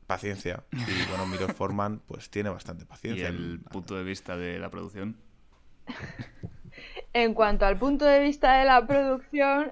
Paciencia. 0.08 0.64
Y 0.72 1.08
bueno, 1.08 1.26
Miro 1.30 1.48
Forman, 1.48 2.00
pues 2.06 2.30
tiene 2.30 2.50
bastante 2.50 2.84
paciencia. 2.84 3.30
¿Y 3.30 3.32
el 3.32 3.60
punto 3.60 3.96
de 3.96 4.02
vista 4.02 4.36
de 4.36 4.58
la 4.58 4.70
producción? 4.70 5.16
En 7.12 7.32
cuanto 7.32 7.64
al 7.64 7.78
punto 7.78 8.04
de 8.04 8.20
vista 8.20 8.58
de 8.58 8.64
la 8.64 8.86
producción, 8.86 9.70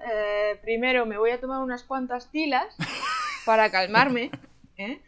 primero 0.61 1.05
me 1.05 1.17
voy 1.17 1.31
a 1.31 1.39
tomar 1.39 1.61
unas 1.61 1.83
cuantas 1.83 2.31
tilas 2.31 2.75
para 3.45 3.69
calmarme. 3.69 4.31
¿eh? 4.77 5.01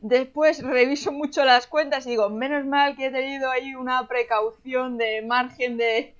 Después 0.00 0.62
reviso 0.62 1.12
mucho 1.12 1.44
las 1.44 1.66
cuentas 1.66 2.06
y 2.06 2.10
digo, 2.10 2.28
menos 2.28 2.64
mal 2.66 2.96
que 2.96 3.06
he 3.06 3.10
tenido 3.10 3.50
ahí 3.50 3.74
una 3.74 4.06
precaución 4.08 4.98
de 4.98 5.22
margen 5.22 5.76
de, 5.76 6.14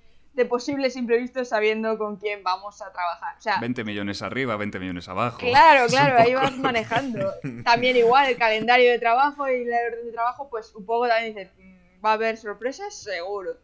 posibles 0.49 0.97
imprevistos 0.97 1.49
sabiendo 1.49 1.97
con 1.97 2.17
quién 2.17 2.43
vamos 2.43 2.83
a 2.83 2.93
trabajar. 2.93 3.37
O 3.39 3.41
sea, 3.41 3.59
20 3.59 3.85
millones 3.85 4.21
arriba, 4.21 4.57
20 4.57 4.79
millones 4.79 5.09
abajo. 5.09 5.39
Claro, 5.39 5.87
claro, 5.89 6.19
ahí 6.19 6.35
vas 6.35 6.57
manejando. 6.59 7.33
También 7.65 7.97
igual 7.97 8.29
el 8.29 8.37
calendario 8.37 8.91
de 8.91 8.99
trabajo 8.99 9.49
y 9.49 9.63
el 9.63 9.69
orden 9.69 10.07
de 10.07 10.13
trabajo, 10.13 10.49
pues 10.51 10.75
un 10.75 10.85
poco 10.85 11.09
también 11.09 11.35
dices, 11.35 11.51
mm, 11.59 12.05
va 12.05 12.11
a 12.11 12.15
haber 12.15 12.37
sorpresas, 12.37 12.95
seguro. 12.95 13.57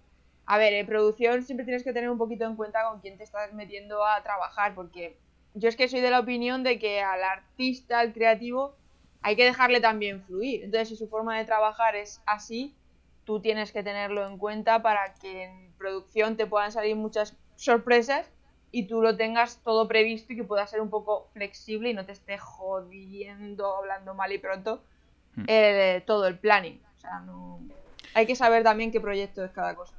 A 0.46 0.58
ver, 0.58 0.72
en 0.72 0.86
producción 0.86 1.44
siempre 1.44 1.64
tienes 1.64 1.84
que 1.84 1.92
tener 1.92 2.10
un 2.10 2.18
poquito 2.18 2.44
en 2.44 2.56
cuenta 2.56 2.84
con 2.90 3.00
quién 3.00 3.16
te 3.16 3.24
estás 3.24 3.52
metiendo 3.52 4.04
a 4.04 4.22
trabajar, 4.22 4.74
porque 4.74 5.16
yo 5.54 5.68
es 5.68 5.76
que 5.76 5.88
soy 5.88 6.00
de 6.00 6.10
la 6.10 6.20
opinión 6.20 6.62
de 6.62 6.78
que 6.78 7.00
al 7.00 7.22
artista, 7.22 8.00
al 8.00 8.12
creativo, 8.12 8.74
hay 9.22 9.36
que 9.36 9.44
dejarle 9.44 9.80
también 9.80 10.22
fluir. 10.22 10.64
Entonces, 10.64 10.88
si 10.88 10.96
su 10.96 11.08
forma 11.08 11.38
de 11.38 11.44
trabajar 11.44 11.96
es 11.96 12.20
así, 12.26 12.74
tú 13.24 13.40
tienes 13.40 13.72
que 13.72 13.82
tenerlo 13.82 14.26
en 14.26 14.38
cuenta 14.38 14.82
para 14.82 15.14
que 15.14 15.44
en 15.44 15.72
producción 15.78 16.36
te 16.36 16.46
puedan 16.46 16.72
salir 16.72 16.96
muchas 16.96 17.36
sorpresas 17.56 18.30
y 18.70 18.86
tú 18.86 19.02
lo 19.02 19.16
tengas 19.16 19.58
todo 19.62 19.86
previsto 19.86 20.32
y 20.32 20.36
que 20.36 20.44
pueda 20.44 20.66
ser 20.66 20.80
un 20.80 20.90
poco 20.90 21.28
flexible 21.32 21.90
y 21.90 21.94
no 21.94 22.04
te 22.04 22.12
esté 22.12 22.38
jodiendo, 22.38 23.76
hablando 23.76 24.14
mal 24.14 24.32
y 24.32 24.38
pronto, 24.38 24.82
hmm. 25.36 25.44
eh, 25.46 26.02
todo 26.06 26.26
el 26.26 26.38
planning. 26.38 26.80
O 26.96 27.00
sea, 27.00 27.20
no... 27.20 27.60
Hay 28.14 28.26
que 28.26 28.36
saber 28.36 28.62
también 28.62 28.90
qué 28.90 29.00
proyecto 29.00 29.44
es 29.44 29.52
cada 29.52 29.74
cosa. 29.74 29.94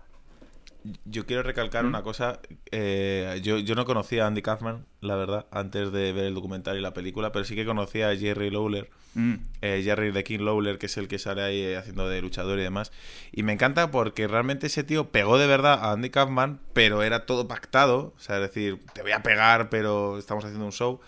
Yo 1.06 1.26
quiero 1.26 1.44
recalcar 1.44 1.86
una 1.86 2.04
cosa. 2.04 2.40
Eh, 2.72 3.40
yo, 3.44 3.58
yo, 3.58 3.76
no 3.76 3.86
conocía 3.86 4.26
a 4.26 4.28
Andy 4.28 4.42
Kaufman, 4.42 4.86
la 5.02 5.16
verdad, 5.16 5.46
antes 5.52 5.92
de 5.92 6.12
ver 6.12 6.26
el 6.26 6.34
documental 6.34 6.78
y 6.78 6.82
la 6.82 6.94
película, 6.94 7.32
pero 7.32 7.46
sí 7.46 7.56
que 7.56 7.66
conocía 7.66 8.10
a 8.10 8.16
Jerry 8.16 8.50
Lawler, 8.50 8.90
mm. 9.16 9.34
eh, 9.62 9.82
Jerry 9.84 10.12
de 10.12 10.24
King 10.24 10.40
Lawler, 10.40 10.78
que 10.78 10.88
es 10.88 10.98
el 10.98 11.08
que 11.08 11.20
sale 11.20 11.42
ahí 11.42 11.62
eh, 11.62 11.78
haciendo 11.78 12.10
de 12.10 12.22
luchador 12.22 12.60
y 12.60 12.64
demás. 12.64 12.92
Y 13.32 13.44
me 13.44 13.54
encanta 13.54 13.92
porque 13.92 14.28
realmente 14.28 14.68
ese 14.68 14.84
tío 14.84 15.10
pegó 15.10 15.38
de 15.38 15.48
verdad 15.48 15.80
a 15.82 15.92
Andy 15.94 16.10
Kaufman, 16.10 16.60
pero 16.74 17.04
era 17.04 17.26
todo 17.26 17.48
pactado. 17.48 18.14
O 18.18 18.20
sea, 18.20 18.36
es 18.38 18.42
decir, 18.42 18.80
te 18.94 19.02
voy 19.02 19.12
a 19.12 19.24
pegar, 19.24 19.70
pero 19.70 20.18
estamos 20.18 20.44
haciendo 20.44 20.66
un 20.66 20.72
show. 20.72 21.00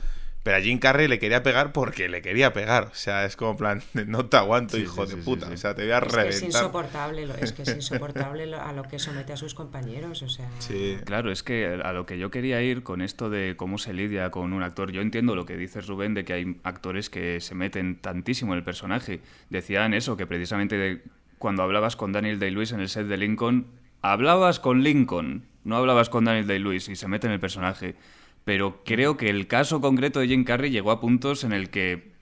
Pero 0.46 0.58
a 0.58 0.62
Jim 0.62 0.78
Carrey 0.78 1.08
le 1.08 1.18
quería 1.18 1.42
pegar 1.42 1.72
porque 1.72 2.08
le 2.08 2.22
quería 2.22 2.54
pegar. 2.54 2.84
O 2.92 2.94
sea, 2.94 3.26
es 3.26 3.36
como 3.36 3.58
plan, 3.58 3.82
no 4.06 4.28
te 4.28 4.38
aguanto, 4.38 4.78
hijo 4.78 5.08
de 5.08 5.18
puta. 5.18 5.50
o 5.50 5.58
sea, 5.58 5.74
te 5.74 5.82
voy 5.82 5.92
a 5.92 6.00
reventar. 6.00 6.28
Es, 6.28 6.44
insoportable, 6.44 7.28
es 7.42 7.52
que 7.52 7.64
es 7.64 7.70
insoportable 7.70 8.54
a 8.54 8.72
lo 8.72 8.84
que 8.84 9.00
somete 9.00 9.34
a 9.34 9.38
sus 9.38 9.56
compañeros. 9.56 10.22
O 10.22 10.30
sea. 10.30 10.48
Sí. 10.60 10.98
Claro, 11.04 11.32
es 11.32 11.42
que 11.42 11.82
a 11.84 11.92
lo 11.94 12.06
que 12.06 12.20
yo 12.20 12.30
quería 12.30 12.62
ir 12.62 12.84
con 12.84 13.02
esto 13.02 13.32
de 13.32 13.56
cómo 13.58 13.80
se 13.80 13.94
lidia 13.94 14.30
con 14.30 14.54
un 14.54 14.62
actor. 14.62 14.92
Yo 14.92 15.02
entiendo 15.02 15.34
lo 15.36 15.48
que 15.48 15.58
dices, 15.58 15.88
Rubén, 15.88 16.14
de 16.14 16.26
que 16.26 16.34
hay 16.34 16.60
actores 16.62 17.10
que 17.10 17.42
se 17.42 17.56
meten 17.56 17.96
tantísimo 17.96 18.54
en 18.54 18.60
el 18.60 18.64
personaje. 18.64 19.22
Decían 19.50 19.96
eso, 19.96 20.16
que 20.16 20.28
precisamente 20.28 21.02
cuando 21.40 21.64
hablabas 21.64 21.96
con 21.96 22.12
Daniel 22.12 22.38
Day-Lewis 22.38 22.72
en 22.72 22.82
el 22.82 22.90
set 22.90 23.08
de 23.08 23.18
Lincoln, 23.18 23.66
hablabas 24.04 24.60
con 24.60 24.84
Lincoln, 24.84 25.48
no 25.64 25.76
hablabas 25.76 26.10
con 26.10 26.24
Daniel 26.24 26.46
Day-Lewis 26.46 26.88
y 26.88 26.96
se 26.96 27.08
mete 27.08 27.26
en 27.26 27.34
el 27.34 27.40
personaje 27.40 27.96
pero 28.46 28.84
creo 28.86 29.18
que 29.18 29.30
el 29.30 29.48
caso 29.48 29.82
concreto 29.82 30.20
de 30.20 30.28
Jim 30.28 30.46
Carrey 30.46 30.72
llegó 30.72 30.92
a 30.92 31.02
puntos 31.02 31.44
en 31.44 31.52
el 31.52 31.70
que 31.70 32.14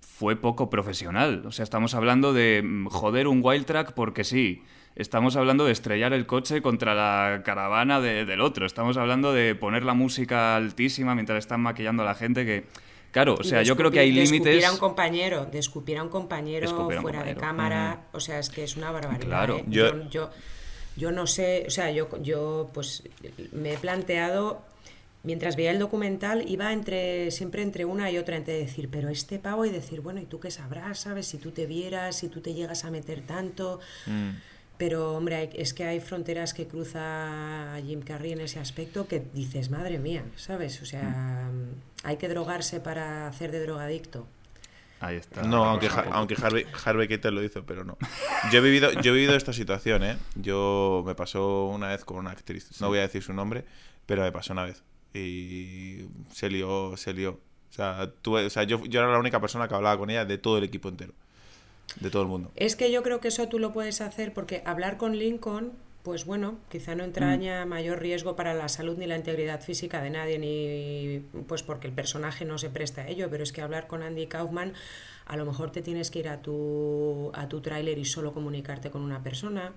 fue 0.00 0.36
poco 0.36 0.70
profesional. 0.70 1.42
O 1.46 1.50
sea, 1.50 1.64
estamos 1.64 1.94
hablando 1.94 2.32
de 2.32 2.62
mm, 2.62 2.86
joder 2.86 3.26
un 3.26 3.40
wild 3.42 3.64
track 3.64 3.92
porque 3.94 4.22
sí. 4.22 4.62
Estamos 4.94 5.36
hablando 5.36 5.64
de 5.64 5.72
estrellar 5.72 6.12
el 6.12 6.26
coche 6.26 6.60
contra 6.60 6.94
la 6.94 7.42
caravana 7.42 7.98
del 8.02 8.42
otro. 8.42 8.66
Estamos 8.66 8.98
hablando 8.98 9.32
de 9.32 9.54
poner 9.54 9.84
la 9.84 9.94
música 9.94 10.54
altísima 10.54 11.14
mientras 11.14 11.38
están 11.38 11.62
maquillando 11.62 12.02
a 12.02 12.06
la 12.06 12.14
gente 12.14 12.44
que... 12.44 12.66
Claro, 13.10 13.36
o 13.40 13.42
sea, 13.42 13.62
yo 13.62 13.74
creo 13.74 13.90
que 13.90 14.00
hay 14.00 14.12
límites... 14.12 14.44
De 14.44 14.50
escupir 14.58 14.66
a 14.66 14.72
un 14.72 14.78
compañero, 14.78 15.46
de 15.46 15.58
escupir 15.58 15.96
a 15.96 16.02
un 16.02 16.10
compañero 16.10 16.68
fuera 17.00 17.24
de 17.24 17.34
cámara, 17.34 18.04
o 18.12 18.20
sea, 18.20 18.38
es 18.38 18.50
que 18.50 18.64
es 18.64 18.76
una 18.76 18.90
barbaridad. 18.90 19.26
Claro. 19.26 19.56
¿eh? 19.56 19.64
Yo... 19.68 20.08
yo... 20.10 20.30
Yo, 20.94 21.10
no 21.10 21.26
sé, 21.26 21.64
o 21.66 21.70
sea, 21.70 21.90
yo, 21.90 22.06
yo 22.20 22.68
pues 22.74 23.02
me 23.52 23.72
he 23.72 23.78
planteado 23.78 24.62
mientras 25.22 25.56
veía 25.56 25.70
el 25.70 25.78
documental 25.78 26.48
iba 26.48 26.72
entre 26.72 27.30
siempre 27.30 27.62
entre 27.62 27.84
una 27.84 28.10
y 28.10 28.18
otra 28.18 28.36
entre 28.36 28.54
decir 28.54 28.88
pero 28.90 29.08
este 29.08 29.38
pavo 29.38 29.64
y 29.64 29.70
decir 29.70 30.00
bueno 30.00 30.20
y 30.20 30.26
tú 30.26 30.40
qué 30.40 30.50
sabrás 30.50 31.00
sabes 31.00 31.26
si 31.26 31.38
tú 31.38 31.50
te 31.52 31.66
vieras 31.66 32.16
si 32.16 32.28
tú 32.28 32.40
te 32.40 32.54
llegas 32.54 32.84
a 32.84 32.90
meter 32.90 33.22
tanto 33.22 33.80
mm. 34.06 34.30
pero 34.78 35.16
hombre 35.16 35.50
es 35.54 35.74
que 35.74 35.84
hay 35.84 36.00
fronteras 36.00 36.54
que 36.54 36.66
cruza 36.66 37.76
Jim 37.86 38.02
Carrey 38.02 38.32
en 38.32 38.40
ese 38.40 38.58
aspecto 38.58 39.06
que 39.06 39.22
dices 39.32 39.70
madre 39.70 39.98
mía 39.98 40.24
sabes 40.36 40.82
o 40.82 40.86
sea 40.86 41.50
mm. 41.52 42.06
hay 42.06 42.16
que 42.16 42.28
drogarse 42.28 42.80
para 42.80 43.28
hacer 43.28 43.52
de 43.52 43.60
drogadicto 43.60 44.26
Ahí 45.00 45.16
está. 45.16 45.42
No, 45.42 45.64
aunque, 45.64 45.90
aunque 46.12 46.36
Harvey, 46.40 46.64
Harvey 46.84 47.08
Keitel 47.08 47.34
lo 47.34 47.42
hizo, 47.42 47.66
pero 47.66 47.82
no. 47.82 47.98
Yo 48.52 48.60
he 48.60 48.62
vivido, 48.62 48.92
yo 48.92 49.10
he 49.10 49.14
vivido 49.14 49.34
esta 49.34 49.52
situación, 49.52 50.04
¿eh? 50.04 50.16
Yo 50.36 51.02
me 51.04 51.16
pasó 51.16 51.64
una 51.66 51.88
vez 51.88 52.04
con 52.04 52.18
una 52.18 52.30
actriz, 52.30 52.80
no 52.80 52.86
voy 52.86 53.00
a 53.00 53.02
decir 53.02 53.20
su 53.20 53.32
nombre, 53.32 53.64
pero 54.06 54.22
me 54.22 54.30
pasó 54.30 54.52
una 54.52 54.62
vez 54.62 54.84
y 55.14 56.06
se 56.32 56.48
lió, 56.50 56.96
se 56.96 57.12
lió. 57.12 57.38
O 57.70 57.74
sea, 57.74 58.10
tú, 58.20 58.36
o 58.36 58.50
sea 58.50 58.64
yo, 58.64 58.84
yo 58.84 59.00
era 59.00 59.10
la 59.10 59.18
única 59.18 59.40
persona 59.40 59.66
que 59.68 59.74
hablaba 59.74 59.96
con 59.98 60.10
ella 60.10 60.24
de 60.24 60.38
todo 60.38 60.58
el 60.58 60.64
equipo 60.64 60.88
entero. 60.88 61.14
de 62.00 62.10
todo 62.10 62.22
el 62.22 62.28
mundo. 62.28 62.50
Es 62.56 62.76
que 62.76 62.90
yo 62.90 63.02
creo 63.02 63.20
que 63.20 63.28
eso 63.28 63.48
tú 63.48 63.58
lo 63.58 63.72
puedes 63.72 64.00
hacer 64.00 64.32
porque 64.32 64.62
hablar 64.64 64.96
con 64.96 65.16
Lincoln, 65.18 65.72
pues 66.02 66.24
bueno, 66.24 66.58
quizá 66.70 66.94
no 66.94 67.04
entraña 67.04 67.64
mm. 67.64 67.68
mayor 67.68 68.00
riesgo 68.00 68.34
para 68.34 68.54
la 68.54 68.68
salud 68.68 68.96
ni 68.98 69.06
la 69.06 69.16
integridad 69.16 69.60
física 69.60 70.02
de 70.02 70.10
nadie, 70.10 70.38
ni 70.38 71.22
pues 71.46 71.62
porque 71.62 71.86
el 71.86 71.92
personaje 71.92 72.44
no 72.44 72.58
se 72.58 72.70
presta 72.70 73.02
a 73.02 73.08
ello, 73.08 73.28
pero 73.30 73.42
es 73.42 73.52
que 73.52 73.62
hablar 73.62 73.86
con 73.86 74.02
Andy 74.02 74.26
Kaufman, 74.26 74.74
a 75.26 75.36
lo 75.36 75.46
mejor 75.46 75.70
te 75.70 75.82
tienes 75.82 76.10
que 76.10 76.18
ir 76.18 76.28
a 76.28 76.42
tu, 76.42 77.30
a 77.34 77.48
tu 77.48 77.60
tráiler 77.60 77.98
y 77.98 78.04
solo 78.04 78.32
comunicarte 78.34 78.90
con 78.90 79.02
una 79.02 79.22
persona. 79.22 79.72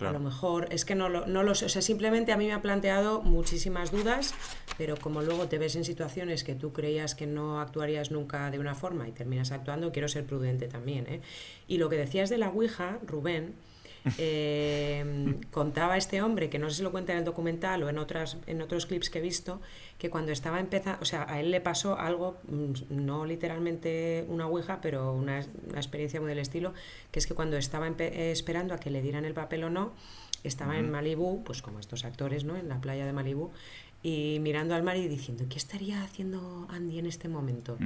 A 0.00 0.12
lo 0.12 0.20
mejor, 0.20 0.68
es 0.70 0.84
que 0.84 0.94
no 0.94 1.08
lo, 1.08 1.26
no 1.26 1.42
lo 1.42 1.54
sé, 1.54 1.66
o 1.66 1.68
sea, 1.68 1.82
simplemente 1.82 2.32
a 2.32 2.36
mí 2.36 2.46
me 2.46 2.52
ha 2.52 2.62
planteado 2.62 3.20
muchísimas 3.20 3.90
dudas, 3.90 4.34
pero 4.78 4.96
como 4.96 5.20
luego 5.20 5.46
te 5.46 5.58
ves 5.58 5.76
en 5.76 5.84
situaciones 5.84 6.42
que 6.42 6.54
tú 6.54 6.72
creías 6.72 7.14
que 7.14 7.26
no 7.26 7.60
actuarías 7.60 8.10
nunca 8.10 8.50
de 8.50 8.58
una 8.58 8.74
forma 8.74 9.08
y 9.08 9.12
terminas 9.12 9.52
actuando, 9.52 9.92
quiero 9.92 10.08
ser 10.08 10.24
prudente 10.24 10.68
también. 10.68 11.06
¿eh? 11.06 11.20
Y 11.68 11.78
lo 11.78 11.88
que 11.88 11.96
decías 11.96 12.30
de 12.30 12.38
la 12.38 12.48
Ouija, 12.48 12.98
Rubén, 13.06 13.54
eh, 14.18 15.34
contaba 15.50 15.96
este 15.96 16.22
hombre, 16.22 16.50
que 16.50 16.58
no 16.58 16.70
sé 16.70 16.76
si 16.76 16.82
lo 16.82 16.90
cuenta 16.90 17.12
en 17.12 17.18
el 17.18 17.24
documental 17.24 17.82
o 17.82 17.88
en, 17.88 17.98
otras, 17.98 18.38
en 18.46 18.62
otros 18.62 18.86
clips 18.86 19.10
que 19.10 19.18
he 19.18 19.22
visto, 19.22 19.60
que 19.98 20.10
cuando 20.10 20.32
estaba 20.32 20.60
empezando, 20.60 21.00
o 21.02 21.04
sea, 21.04 21.26
a 21.28 21.40
él 21.40 21.50
le 21.50 21.60
pasó 21.60 21.98
algo, 21.98 22.38
mm, 22.48 22.72
no 22.90 23.26
literalmente 23.26 24.24
una 24.28 24.46
ouija, 24.46 24.80
pero 24.80 25.12
una, 25.12 25.40
experiencia 25.74 26.20
muy 26.20 26.28
del 26.28 26.38
estilo, 26.38 26.72
que 27.10 27.18
es 27.18 27.26
que 27.26 27.34
cuando 27.34 27.56
estaba 27.56 27.88
esperando 27.88 28.74
a 28.74 28.78
que 28.78 28.90
le 28.90 29.02
dieran 29.02 29.24
el 29.24 29.34
papel 29.34 29.64
o 29.64 29.70
no, 29.70 29.92
estaba 30.42 30.78
en 30.78 30.90
Malibú, 30.90 31.44
pues 31.44 31.60
como 31.60 31.80
estos 31.80 32.04
actores, 32.04 32.44
¿no? 32.44 32.56
En 32.56 32.68
la 32.68 32.80
playa 32.80 33.04
de 33.04 33.12
Malibú, 33.12 33.50
y 34.02 34.38
mirando 34.40 34.74
al 34.74 34.82
mar 34.82 34.96
y 34.96 35.08
diciendo, 35.08 35.44
¿qué 35.48 35.58
estaría 35.58 36.02
haciendo 36.02 36.66
Andy 36.70 36.98
en 36.98 37.06
este 37.06 37.28
momento? 37.28 37.76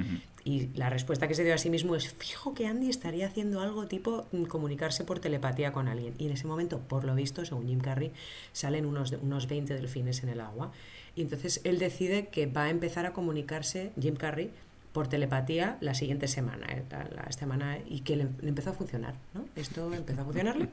Y 0.45 0.67
la 0.75 0.89
respuesta 0.89 1.27
que 1.27 1.33
se 1.33 1.43
dio 1.43 1.53
a 1.53 1.57
sí 1.57 1.69
mismo 1.69 1.95
es, 1.95 2.13
fijo 2.13 2.53
que 2.53 2.67
Andy 2.67 2.89
estaría 2.89 3.27
haciendo 3.27 3.59
algo 3.59 3.87
tipo 3.87 4.25
mm, 4.31 4.43
comunicarse 4.43 5.03
por 5.03 5.19
telepatía 5.19 5.73
con 5.73 5.87
alguien. 5.87 6.13
Y 6.17 6.27
en 6.27 6.31
ese 6.31 6.47
momento, 6.47 6.79
por 6.79 7.03
lo 7.03 7.15
visto, 7.15 7.43
según 7.43 7.67
Jim 7.67 7.79
Carrey, 7.79 8.11
salen 8.53 8.85
unos, 8.85 9.11
unos 9.11 9.47
20 9.47 9.73
delfines 9.73 10.23
en 10.23 10.29
el 10.29 10.39
agua. 10.39 10.71
Y 11.15 11.21
entonces 11.21 11.59
él 11.63 11.79
decide 11.79 12.27
que 12.27 12.45
va 12.45 12.65
a 12.65 12.69
empezar 12.69 13.05
a 13.05 13.11
comunicarse, 13.11 13.91
Jim 13.99 14.15
Carrey, 14.15 14.51
por 14.93 15.09
telepatía 15.09 15.77
la 15.81 15.93
siguiente 15.93 16.29
semana, 16.29 16.67
eh, 16.69 16.83
la, 16.89 17.29
semana 17.33 17.79
y 17.85 17.99
que 17.99 18.15
le, 18.15 18.27
empezó 18.43 18.69
a 18.69 18.73
funcionar, 18.73 19.15
¿no? 19.33 19.45
Esto 19.57 19.93
empezó 19.93 20.21
a 20.21 20.23
funcionarle 20.23 20.69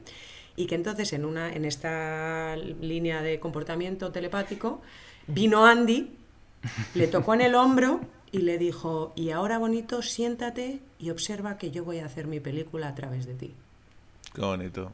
y 0.55 0.67
que 0.67 0.75
entonces 0.75 1.11
en 1.11 1.25
una 1.25 1.51
en 1.51 1.65
esta 1.65 2.55
línea 2.55 3.21
de 3.21 3.41
comportamiento 3.41 4.13
telepático 4.13 4.81
Vino 5.27 5.65
Andy, 5.65 6.11
le 6.95 7.07
tocó 7.07 7.33
en 7.33 7.41
el 7.41 7.55
hombro 7.55 8.01
y 8.31 8.39
le 8.39 8.57
dijo, 8.57 9.13
y 9.15 9.29
ahora 9.29 9.57
bonito, 9.57 10.01
siéntate 10.01 10.79
y 10.99 11.09
observa 11.11 11.57
que 11.57 11.71
yo 11.71 11.83
voy 11.83 11.99
a 11.99 12.05
hacer 12.05 12.27
mi 12.27 12.39
película 12.39 12.87
a 12.87 12.95
través 12.95 13.25
de 13.25 13.35
ti. 13.35 13.53
Qué 14.33 14.41
bonito. 14.41 14.91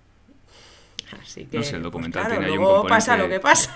Así 1.22 1.46
que, 1.46 1.58
no 1.58 1.64
sé, 1.64 1.78
el 1.78 1.82
pues 1.82 1.84
documental 1.84 2.28
tiene 2.28 2.46
ahí 2.46 2.58
un 2.58 2.66
componente, 2.66 2.90
pasa 2.90 3.18
lo 3.18 3.30
que 3.30 3.40
pasa. 3.40 3.76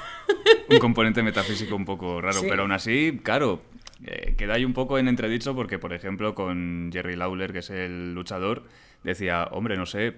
un 0.69 0.79
componente 0.79 1.23
metafísico 1.23 1.75
un 1.75 1.85
poco 1.85 2.21
raro, 2.21 2.41
pero 2.41 2.63
aún 2.63 2.71
así, 2.71 3.19
claro, 3.23 3.61
eh, 4.05 4.35
queda 4.37 4.55
ahí 4.55 4.65
un 4.65 4.73
poco 4.73 4.99
en 4.99 5.07
entredicho 5.07 5.55
porque, 5.55 5.79
por 5.79 5.93
ejemplo, 5.93 6.35
con 6.35 6.89
Jerry 6.91 7.15
Lawler, 7.15 7.53
que 7.53 7.59
es 7.59 7.69
el 7.69 8.13
luchador, 8.13 8.63
decía, 9.03 9.47
hombre, 9.51 9.77
no 9.77 9.85
sé, 9.85 10.15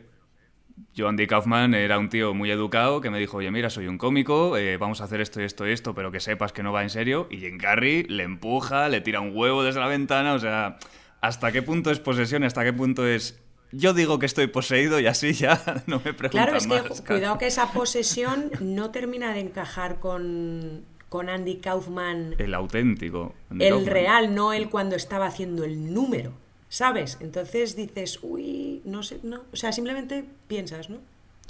yo, 0.94 1.08
Andy 1.08 1.27
Kaufman, 1.27 1.74
era 1.74 2.00
un 2.00 2.10
tío 2.10 2.34
muy 2.34 2.51
educado 2.51 3.01
que 3.01 3.10
me 3.10 3.20
dijo, 3.20 3.38
oye, 3.38 3.51
mira, 3.51 3.70
soy 3.70 3.88
un 3.88 3.98
cómico, 3.98 4.58
eh, 4.58 4.77
vamos 4.77 5.01
a 5.01 5.05
hacer 5.05 5.22
esto 5.22 5.41
y 5.41 5.46
esto 5.46 5.67
y 5.67 5.72
esto, 5.72 5.96
pero 5.96 6.12
que 6.12 6.20
sepas 6.20 6.51
que 6.53 6.63
no 6.63 6.74
va 6.74 6.84
en 6.84 6.89
serio. 6.89 7.27
Y 7.29 7.38
Jim 7.38 7.58
Carrey 7.58 8.03
le 8.03 8.24
empuja, 8.24 8.89
le 8.89 9.01
tira 9.01 9.20
un 9.22 9.36
huevo 9.36 9.63
desde 9.63 9.79
la 9.79 9.88
ventana, 9.88 10.34
o 10.34 10.39
sea, 10.39 10.77
¿hasta 11.22 11.51
qué 11.51 11.62
punto 11.62 11.91
es 11.91 12.00
posesión? 12.00 12.44
¿Hasta 12.44 12.63
qué 12.63 12.74
punto 12.74 13.08
es 13.08 13.41
yo 13.72 13.94
digo 13.94 14.20
que 14.20 14.25
estoy 14.25 14.48
poseído 14.48 15.00
y 15.00 15.08
así 15.08 15.34
ya 15.34 15.62
no 15.88 16.01
me 16.03 16.13
preguntan 16.13 16.55
Claro, 16.55 16.58
es 16.58 16.67
que 16.67 17.03
cuidado 17.03 17.38
que 17.38 17.48
esa 17.48 17.72
posesión 17.72 18.51
no 18.62 18.91
termina 18.91 19.34
de 19.34 19.41
encajar 19.41 20.00
con, 20.00 20.86
con 21.10 21.29
Andy 21.29 21.58
Kaufman. 21.58 22.36
El 22.38 22.53
auténtico. 22.53 23.34
el 23.60 23.86
real, 23.86 24.34
no 24.34 24.53
el 24.53 24.70
cuando 24.70 24.96
estaba 24.96 25.25
haciendo 25.25 25.63
el 25.63 25.94
número. 25.94 26.34
¿Sabes? 26.75 27.17
Entonces 27.22 27.77
dices, 27.77 28.20
uy, 28.22 28.82
no 28.84 29.01
sé, 29.01 29.22
no. 29.24 29.44
O 29.53 29.55
sea, 29.55 29.72
simplemente 29.72 30.25
piensas, 30.50 30.89
¿no? 30.89 30.98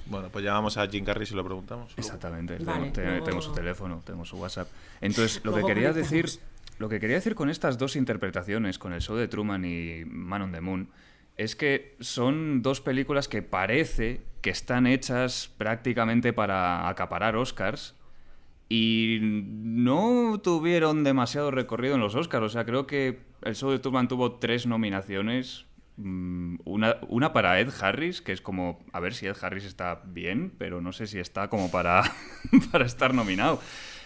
Bueno, 0.05 0.29
pues 0.31 0.45
llamamos 0.45 0.77
a 0.77 0.87
Jim 0.87 1.03
Carrey 1.03 1.23
y 1.23 1.25
se 1.25 1.33
lo 1.33 1.43
preguntamos. 1.43 1.91
Exactamente, 1.97 2.59
tenemos 2.93 3.45
su 3.45 3.51
teléfono, 3.51 4.03
tenemos 4.05 4.29
su 4.29 4.37
WhatsApp. 4.37 4.67
Entonces, 5.01 5.43
lo 5.43 5.55
que 5.55 5.63
quería 5.63 5.93
decir, 5.93 6.29
lo 6.77 6.89
que 6.89 6.99
quería 6.99 7.15
decir 7.15 7.33
con 7.33 7.49
estas 7.49 7.79
dos 7.79 7.95
interpretaciones, 7.95 8.77
con 8.77 8.93
el 8.93 9.01
show 9.01 9.15
de 9.15 9.27
Truman 9.27 9.65
y 9.65 10.03
Man 10.05 10.43
on 10.43 10.51
the 10.51 10.61
Moon, 10.61 10.89
es 11.37 11.55
que 11.55 11.95
son 12.01 12.61
dos 12.61 12.79
películas 12.79 13.27
que 13.27 13.41
parece 13.41 14.21
que 14.43 14.51
están 14.51 14.85
hechas 14.85 15.49
prácticamente 15.57 16.33
para 16.33 16.87
acaparar 16.87 17.35
Oscars 17.35 17.95
y 18.67 19.19
no 19.21 20.39
tuvieron 20.43 21.03
demasiado 21.03 21.51
recorrido 21.51 21.95
en 21.95 22.01
los 22.01 22.15
Oscars. 22.15 22.45
O 22.45 22.49
sea, 22.49 22.65
creo 22.65 22.87
que 22.87 23.19
el 23.43 23.55
show 23.55 23.71
de 23.71 23.79
Truman 23.79 24.07
tuvo 24.07 24.33
tres 24.33 24.65
nominaciones. 24.65 25.65
Mm, 25.97 26.57
una, 26.65 26.97
una, 27.07 27.31
para 27.31 27.59
Ed 27.59 27.69
Harris, 27.79 28.21
que 28.21 28.33
es 28.33 28.41
como, 28.41 28.83
a 28.91 28.99
ver 28.99 29.13
si 29.13 29.27
Ed 29.27 29.37
Harris 29.41 29.65
está 29.65 30.01
bien, 30.05 30.51
pero 30.57 30.81
no 30.81 30.91
sé 30.91 31.07
si 31.07 31.19
está 31.19 31.47
como 31.47 31.71
para, 31.71 32.03
para 32.71 32.85
estar 32.85 33.13
nominado. 33.13 33.61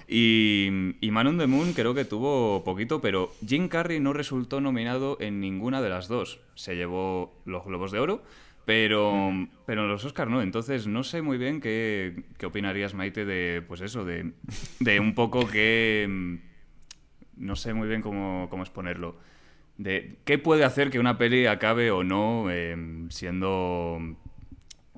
Y, 0.07 0.95
y 1.01 1.11
Man 1.11 1.27
on 1.27 1.37
the 1.37 1.45
Moon 1.45 1.73
creo 1.73 1.93
que 1.93 2.03
tuvo 2.03 2.63
poquito, 2.63 2.99
pero 2.99 3.31
Jim 3.45 3.67
Carrey 3.69 3.99
no 3.99 4.11
resultó 4.11 4.59
nominado 4.59 5.17
en 5.19 5.39
ninguna 5.39 5.81
de 5.81 5.89
las 5.89 6.07
dos. 6.07 6.39
Se 6.55 6.75
llevó 6.75 7.39
los 7.45 7.63
Globos 7.63 7.91
de 7.91 7.99
Oro, 7.99 8.23
pero, 8.69 9.31
pero 9.65 9.81
en 9.81 9.87
los 9.87 10.05
Oscars 10.05 10.29
no. 10.29 10.43
Entonces 10.43 10.85
no 10.85 11.03
sé 11.03 11.23
muy 11.23 11.39
bien 11.39 11.59
qué, 11.59 12.25
qué 12.37 12.45
opinarías, 12.45 12.93
Maite, 12.93 13.25
de 13.25 13.63
pues 13.67 13.81
eso, 13.81 14.05
de, 14.05 14.33
de 14.79 14.99
un 14.99 15.15
poco 15.15 15.47
que... 15.47 16.37
No 17.35 17.55
sé 17.55 17.73
muy 17.73 17.87
bien 17.87 18.03
cómo, 18.03 18.45
cómo 18.51 18.61
exponerlo. 18.61 19.17
De 19.79 20.19
qué 20.23 20.37
puede 20.37 20.65
hacer 20.65 20.91
que 20.91 20.99
una 20.99 21.17
peli 21.17 21.47
acabe 21.47 21.89
o 21.89 22.03
no 22.03 22.51
em, 22.51 23.09
siendo 23.09 23.97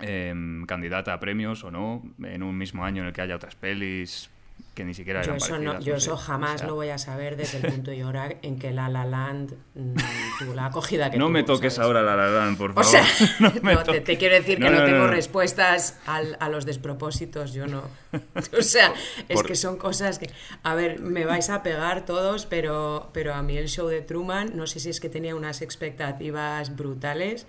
em, 0.02 0.66
candidata 0.66 1.14
a 1.14 1.22
premios 1.22 1.64
o 1.64 1.72
no 1.72 2.04
en 2.22 2.44
un 2.44 2.58
mismo 2.58 2.84
año 2.84 3.04
en 3.04 3.08
el 3.08 3.14
que 3.14 3.22
haya 3.22 3.38
otras 3.38 3.56
pelis 3.56 4.30
que 4.74 4.86
ni 4.86 4.94
siquiera 4.94 5.22
yo 5.22 5.36
eso, 5.36 5.60
no, 5.60 5.80
yo 5.80 5.96
eso 5.96 6.16
jamás 6.16 6.64
lo 6.64 6.76
voy 6.76 6.90
a 6.90 6.98
saber 6.98 7.36
desde 7.36 7.58
el 7.58 7.74
punto 7.74 7.92
y 7.92 8.04
hora 8.04 8.38
en 8.42 8.58
que 8.58 8.72
La 8.72 8.90
La 8.90 9.06
Land 9.06 9.54
mm, 9.76 9.96
tuvo 10.40 10.54
la 10.54 10.68
acogida 10.68 11.12
que 11.12 11.18
No 11.18 11.30
me 11.30 11.44
toques 11.44 11.78
ahora 11.80 12.02
La 12.02 12.16
La 12.16 12.30
Land, 12.30 12.58
por 12.58 12.74
favor. 12.74 12.86
O 12.86 12.88
sea, 12.88 13.04
te, 14.06 14.18
quiero 14.18 14.36
decir 14.36 14.60
que 14.60 14.70
no, 14.70 14.84
tengo 14.86 15.08
respuestas 15.08 16.00
a 16.06 16.50
los 16.50 16.66
despropósitos, 16.66 17.54
yo 17.54 17.68
no. 17.68 17.84
O 18.58 18.62
sea, 18.62 18.94
es 19.28 19.44
que 19.44 19.56
son 19.56 19.78
cosas 19.78 20.20
que... 20.20 20.30
A 20.64 20.76
ver, 20.76 21.00
me 21.00 21.26
vais 21.26 21.50
a 21.50 21.64
pegar 21.64 22.06
todos, 22.06 22.46
pero, 22.46 23.10
pero 23.14 23.34
a 23.34 23.42
mí 23.42 23.58
el 23.58 23.68
show 23.68 23.88
de 23.88 24.02
Truman, 24.02 24.56
no 24.56 24.68
sé 24.68 24.80
si 24.80 24.90
es 24.90 25.00
que 25.00 25.10
tenía 25.10 25.36
unas 25.36 25.62
expectativas 25.62 26.76
brutales, 26.76 27.48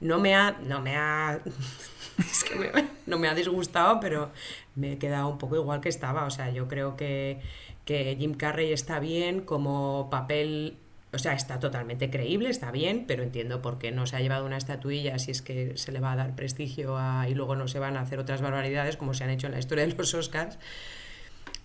no 0.00 0.18
me 0.18 0.34
ha... 0.34 0.56
No 0.62 0.80
me 0.80 0.96
ha 0.96 1.40
es 2.18 2.44
que 2.44 2.86
no 3.06 3.18
me 3.18 3.28
ha 3.28 3.34
disgustado, 3.34 4.00
pero 4.00 4.30
me 4.74 4.92
he 4.92 4.98
quedado 4.98 5.28
un 5.28 5.38
poco 5.38 5.56
igual 5.56 5.80
que 5.80 5.88
estaba. 5.88 6.24
O 6.24 6.30
sea, 6.30 6.50
yo 6.50 6.68
creo 6.68 6.96
que, 6.96 7.40
que 7.84 8.16
Jim 8.18 8.34
Carrey 8.34 8.72
está 8.72 9.00
bien 9.00 9.40
como 9.42 10.08
papel 10.10 10.78
o 11.16 11.18
sea, 11.18 11.32
está 11.32 11.58
totalmente 11.58 12.10
creíble, 12.10 12.50
está 12.50 12.70
bien, 12.70 13.04
pero 13.06 13.22
entiendo 13.22 13.62
por 13.62 13.78
qué 13.78 13.90
no 13.90 14.06
se 14.06 14.16
ha 14.16 14.20
llevado 14.20 14.44
una 14.44 14.58
estatuilla 14.58 15.18
si 15.18 15.30
es 15.30 15.40
que 15.40 15.76
se 15.76 15.90
le 15.90 15.98
va 15.98 16.12
a 16.12 16.16
dar 16.16 16.36
prestigio 16.36 16.98
y 17.26 17.34
luego 17.34 17.56
no 17.56 17.68
se 17.68 17.78
van 17.78 17.96
a 17.96 18.00
hacer 18.00 18.18
otras 18.18 18.42
barbaridades 18.42 18.96
como 18.96 19.14
se 19.14 19.24
han 19.24 19.30
hecho 19.30 19.46
en 19.46 19.54
la 19.54 19.58
historia 19.58 19.86
de 19.86 19.94
los 19.94 20.14
Oscars. 20.14 20.58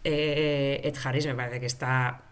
Eh, 0.03 0.81
Ed 0.83 0.95
Harris 1.03 1.27
me 1.27 1.35
parece 1.35 1.59
que 1.59 1.65
está... 1.65 2.23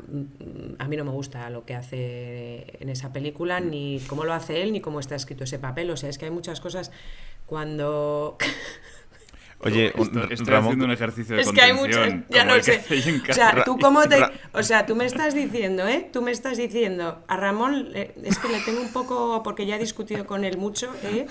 A 0.80 0.88
mí 0.88 0.98
no 0.98 1.06
me 1.06 1.12
gusta 1.12 1.50
lo 1.50 1.66
que 1.66 1.76
hace 1.76 2.78
en 2.80 2.90
esa 2.90 3.14
película, 3.14 3.60
ni 3.60 4.02
cómo 4.08 4.24
lo 4.24 4.34
hace 4.34 4.64
él, 4.64 4.74
ni 4.74 4.82
cómo 4.82 5.00
está 5.00 5.16
escrito 5.16 5.44
ese 5.44 5.60
papel. 5.60 5.92
O 5.92 5.98
sea, 5.98 6.10
es 6.10 6.18
que 6.18 6.26
hay 6.26 6.32
muchas 6.32 6.62
cosas 6.62 6.92
cuando... 7.46 8.38
Oye, 9.62 9.88
estoy, 10.30 10.54
haciendo 10.54 10.86
un 10.86 10.92
ejercicio 10.92 11.36
de 11.36 11.42
Es 11.42 11.52
que 11.52 11.62
hay 11.62 11.74
muchas, 11.74 12.14
ya 12.30 12.46
no 12.46 12.64
sé. 12.64 12.82
O 13.30 13.34
sea, 13.34 13.66
tú 13.66 13.78
cómo 13.78 14.08
te, 14.08 14.18
o 14.54 14.64
sea, 14.64 14.86
tú 14.86 14.96
me 14.96 15.06
estás 15.06 15.34
diciendo, 15.34 15.86
¿eh? 15.86 16.10
Tú 16.14 16.22
me 16.22 16.32
estás 16.32 16.58
diciendo, 16.58 17.26
a 17.28 17.36
Ramón 17.36 17.90
es 17.94 18.40
que 18.40 18.48
le 18.48 18.62
tengo 18.62 18.80
un 18.80 18.94
poco 18.94 19.44
porque 19.44 19.66
ya 19.66 19.76
he 19.76 19.80
discutido 19.80 20.26
con 20.26 20.46
él 20.46 20.58
mucho, 20.58 20.90
¿eh? 21.04 21.28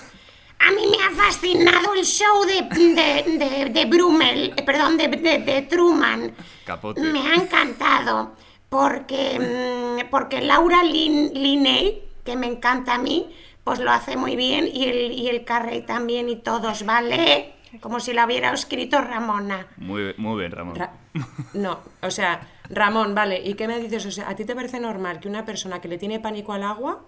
A 0.59 0.71
mí 0.71 0.81
me 0.91 1.03
ha 1.03 1.11
fascinado 1.11 1.93
el 1.93 2.03
show 2.03 2.45
de, 2.45 2.61
de, 2.63 3.69
de, 3.69 3.85
Brummel, 3.85 4.53
eh, 4.55 4.63
perdón, 4.63 4.97
de, 4.97 5.07
de, 5.07 5.61
Truman. 5.63 6.33
Capote. 6.65 7.01
Me 7.01 7.19
ha 7.19 7.35
encantado 7.35 8.33
porque, 8.67 9.39
mm, 9.39 10.09
porque 10.09 10.41
Laura 10.41 10.83
Linney, 10.83 12.03
que 12.23 12.35
me 12.35 12.47
encanta 12.47 12.95
a 12.95 12.97
mí, 12.97 13.33
pues 13.63 13.79
lo 13.79 13.91
hace 13.91 14.17
muy 14.17 14.35
bien 14.35 14.69
y 14.71 14.85
el, 14.85 15.11
y 15.11 15.29
el 15.29 15.45
Carrey 15.45 15.81
también 15.81 16.29
y 16.29 16.35
todos, 16.37 16.85
¿vale? 16.85 17.53
Como 17.81 17.99
si 17.99 18.13
lo 18.13 18.25
hubiera 18.25 18.51
escrito 18.53 18.99
Ramona. 18.99 19.67
Muy, 19.77 20.13
muy 20.17 20.39
bien, 20.39 20.51
Ramón. 20.51 20.75
no, 21.53 21.79
o 22.01 22.11
sea, 22.11 22.41
Ramón, 22.69 23.15
vale, 23.15 23.41
¿y 23.43 23.53
qué 23.53 23.67
me 23.67 23.79
dices? 23.79 24.05
O 24.05 24.11
sea, 24.11 24.29
¿a 24.29 24.35
ti 24.35 24.45
te 24.45 24.55
parece 24.55 24.79
normal 24.79 25.19
que 25.19 25.27
una 25.27 25.45
persona 25.45 25.79
que 25.79 25.87
le 25.87 25.97
tiene 25.97 26.19
pánico 26.19 26.53
al 26.53 26.63
agua 26.63 27.01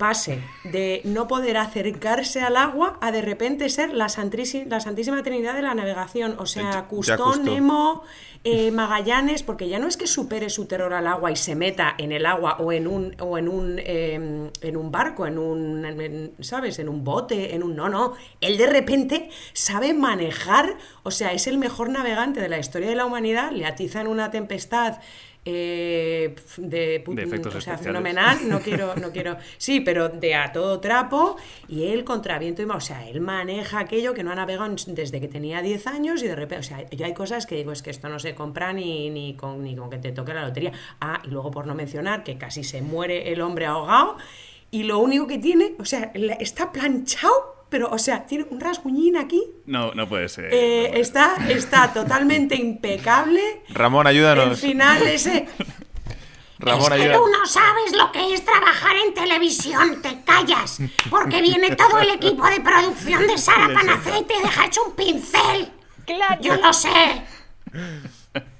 pase 0.00 0.42
de 0.64 1.02
no 1.04 1.28
poder 1.28 1.58
acercarse 1.58 2.40
al 2.40 2.56
agua 2.56 2.98
a 3.02 3.12
de 3.12 3.20
repente 3.20 3.68
ser 3.68 3.92
la, 3.92 4.06
la 4.06 4.80
Santísima 4.80 5.22
Trinidad 5.22 5.54
de 5.54 5.60
la 5.60 5.74
navegación. 5.74 6.36
O 6.38 6.46
sea, 6.46 6.86
Custón, 6.88 7.44
Nemo, 7.44 8.02
eh, 8.42 8.70
Magallanes, 8.70 9.42
porque 9.42 9.68
ya 9.68 9.78
no 9.78 9.86
es 9.86 9.98
que 9.98 10.06
supere 10.06 10.48
su 10.48 10.64
terror 10.64 10.94
al 10.94 11.06
agua 11.06 11.30
y 11.30 11.36
se 11.36 11.54
meta 11.54 11.94
en 11.98 12.12
el 12.12 12.24
agua 12.24 12.56
o 12.60 12.72
en 12.72 12.86
un, 12.86 13.14
o 13.20 13.36
en 13.36 13.46
un, 13.46 13.78
em, 13.78 14.50
en 14.62 14.76
un 14.78 14.90
barco, 14.90 15.26
en 15.26 15.36
un, 15.36 16.32
¿sabes? 16.40 16.78
En 16.78 16.88
un 16.88 17.04
bote, 17.04 17.54
en 17.54 17.62
un... 17.62 17.76
No, 17.76 17.90
no. 17.90 18.14
Él 18.40 18.56
de 18.56 18.68
repente 18.68 19.28
sabe 19.52 19.92
manejar, 19.92 20.78
o 21.02 21.10
sea, 21.10 21.34
es 21.34 21.46
el 21.46 21.58
mejor 21.58 21.90
navegante 21.90 22.40
de 22.40 22.48
la 22.48 22.58
historia 22.58 22.88
de 22.88 22.96
la 22.96 23.04
humanidad, 23.04 23.52
le 23.52 23.66
atiza 23.66 24.00
en 24.00 24.06
una 24.06 24.30
tempestad 24.30 24.98
eh, 25.44 26.34
de, 26.58 26.96
efectos 26.96 27.54
o 27.54 27.60
sea, 27.60 27.78
fenomenal, 27.78 28.48
no 28.48 28.60
quiero, 28.64 28.94
no 28.96 29.10
quiero, 29.10 29.38
sí, 29.56 29.80
pero 29.80 30.08
de 30.08 30.34
a 30.34 30.52
todo 30.52 30.80
trapo, 30.80 31.36
y 31.66 31.86
él 31.86 32.04
contra 32.04 32.38
viento 32.38 32.60
y 32.62 32.66
mar, 32.66 32.76
o 32.76 32.80
sea, 32.80 33.08
él 33.08 33.20
maneja 33.20 33.80
aquello 33.80 34.12
que 34.12 34.22
no 34.22 34.32
ha 34.32 34.34
navegado 34.34 34.74
desde 34.88 35.20
que 35.20 35.28
tenía 35.28 35.62
10 35.62 35.86
años 35.86 36.22
y 36.22 36.26
de 36.26 36.36
repente, 36.36 36.60
o 36.60 36.62
sea, 36.62 36.88
yo 36.90 37.06
hay 37.06 37.14
cosas 37.14 37.46
que 37.46 37.56
digo, 37.56 37.72
es 37.72 37.82
que 37.82 37.90
esto 37.90 38.08
no 38.08 38.18
se 38.18 38.34
compra 38.34 38.72
ni, 38.72 39.08
ni, 39.10 39.34
con, 39.34 39.62
ni 39.62 39.74
con 39.74 39.88
que 39.88 39.98
te 39.98 40.12
toque 40.12 40.34
la 40.34 40.44
lotería. 40.44 40.72
Ah, 41.00 41.22
y 41.24 41.28
luego 41.28 41.50
por 41.50 41.66
no 41.66 41.74
mencionar 41.74 42.22
que 42.22 42.36
casi 42.36 42.62
se 42.62 42.82
muere 42.82 43.32
el 43.32 43.40
hombre 43.40 43.66
ahogado, 43.66 44.16
y 44.70 44.84
lo 44.84 44.98
único 44.98 45.26
que 45.26 45.38
tiene, 45.38 45.74
o 45.78 45.84
sea, 45.84 46.12
está 46.38 46.70
planchado 46.70 47.59
pero, 47.70 47.88
o 47.90 47.98
sea, 47.98 48.26
tiene 48.26 48.46
un 48.50 48.60
rasguñín 48.60 49.16
aquí. 49.16 49.42
No, 49.64 49.94
no 49.94 50.08
puede 50.08 50.28
ser. 50.28 50.52
Eh, 50.52 51.00
está, 51.00 51.36
está 51.48 51.92
totalmente 51.92 52.56
impecable. 52.56 53.62
Ramón, 53.70 54.06
ayúdanos. 54.06 54.48
El 54.48 54.56
final 54.56 55.06
ese. 55.06 55.46
Ramón, 56.58 56.92
es 56.92 57.00
que 57.00 57.14
tú 57.14 57.26
no 57.26 57.46
sabes 57.46 57.96
lo 57.96 58.12
que 58.12 58.34
es 58.34 58.44
trabajar 58.44 58.94
en 59.06 59.14
televisión, 59.14 60.02
te 60.02 60.22
callas, 60.24 60.78
porque 61.08 61.40
viene 61.40 61.74
todo 61.74 62.00
el 62.00 62.10
equipo 62.10 62.44
de 62.50 62.60
producción 62.60 63.26
de 63.26 63.38
Sara 63.38 63.72
Panacea 63.72 64.18
y 64.18 64.24
te 64.24 64.38
deja 64.42 64.66
hecho 64.66 64.84
un 64.84 64.94
pincel. 64.94 65.72
Claro. 66.04 66.42
Yo 66.42 66.56
lo 66.56 66.72
sé. 66.72 67.22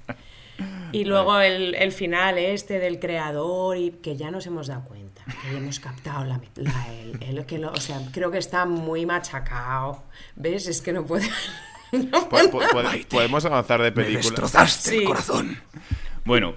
Y 0.93 1.05
luego 1.05 1.39
el, 1.39 1.73
el, 1.75 1.93
final 1.93 2.37
este 2.37 2.77
del 2.77 2.99
creador 2.99 3.77
y 3.77 3.91
que 3.91 4.17
ya 4.17 4.29
nos 4.29 4.45
hemos 4.45 4.67
dado 4.67 4.83
cuenta 4.83 5.00
que 5.41 5.57
hemos 5.57 5.79
captado 5.79 6.25
la, 6.25 6.39
el, 7.21 7.45
que 7.45 7.65
o 7.65 7.75
sea, 7.77 8.01
creo 8.11 8.31
que 8.31 8.37
está 8.37 8.65
muy 8.65 9.05
machacado. 9.05 10.03
¿Ves? 10.35 10.67
Es 10.67 10.81
que 10.81 10.93
no 10.93 11.05
puede. 11.05 11.27
podemos 13.09 13.45
avanzar 13.45 13.81
de 13.81 13.91
película. 13.91 14.19
destrozaste 14.19 14.97
el 14.97 15.03
corazón. 15.05 15.57
Bueno, 16.23 16.53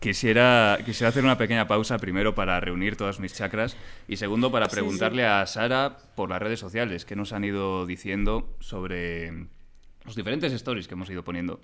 quisiera, 0.00 0.78
quisiera 0.84 1.08
hacer 1.08 1.24
una 1.24 1.38
pequeña 1.38 1.66
pausa 1.66 1.98
primero 1.98 2.34
para 2.34 2.60
reunir 2.60 2.96
todas 2.96 3.20
mis 3.20 3.34
chakras 3.34 3.76
y 4.08 4.16
segundo 4.16 4.52
para 4.52 4.68
preguntarle 4.68 5.24
a 5.26 5.46
Sara 5.46 5.96
por 6.14 6.30
las 6.30 6.40
redes 6.40 6.60
sociales 6.60 7.04
qué 7.04 7.16
nos 7.16 7.32
han 7.32 7.44
ido 7.44 7.86
diciendo 7.86 8.48
sobre 8.60 9.46
los 10.04 10.16
diferentes 10.16 10.52
stories 10.52 10.88
que 10.88 10.94
hemos 10.94 11.10
ido 11.10 11.24
poniendo. 11.24 11.60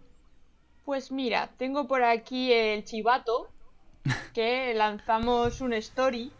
Pues 0.84 1.12
mira, 1.12 1.50
tengo 1.58 1.86
por 1.86 2.02
aquí 2.02 2.50
el 2.52 2.84
chivato, 2.84 3.48
que 4.34 4.74
lanzamos 4.74 5.60
un 5.60 5.72
story. 5.74 6.32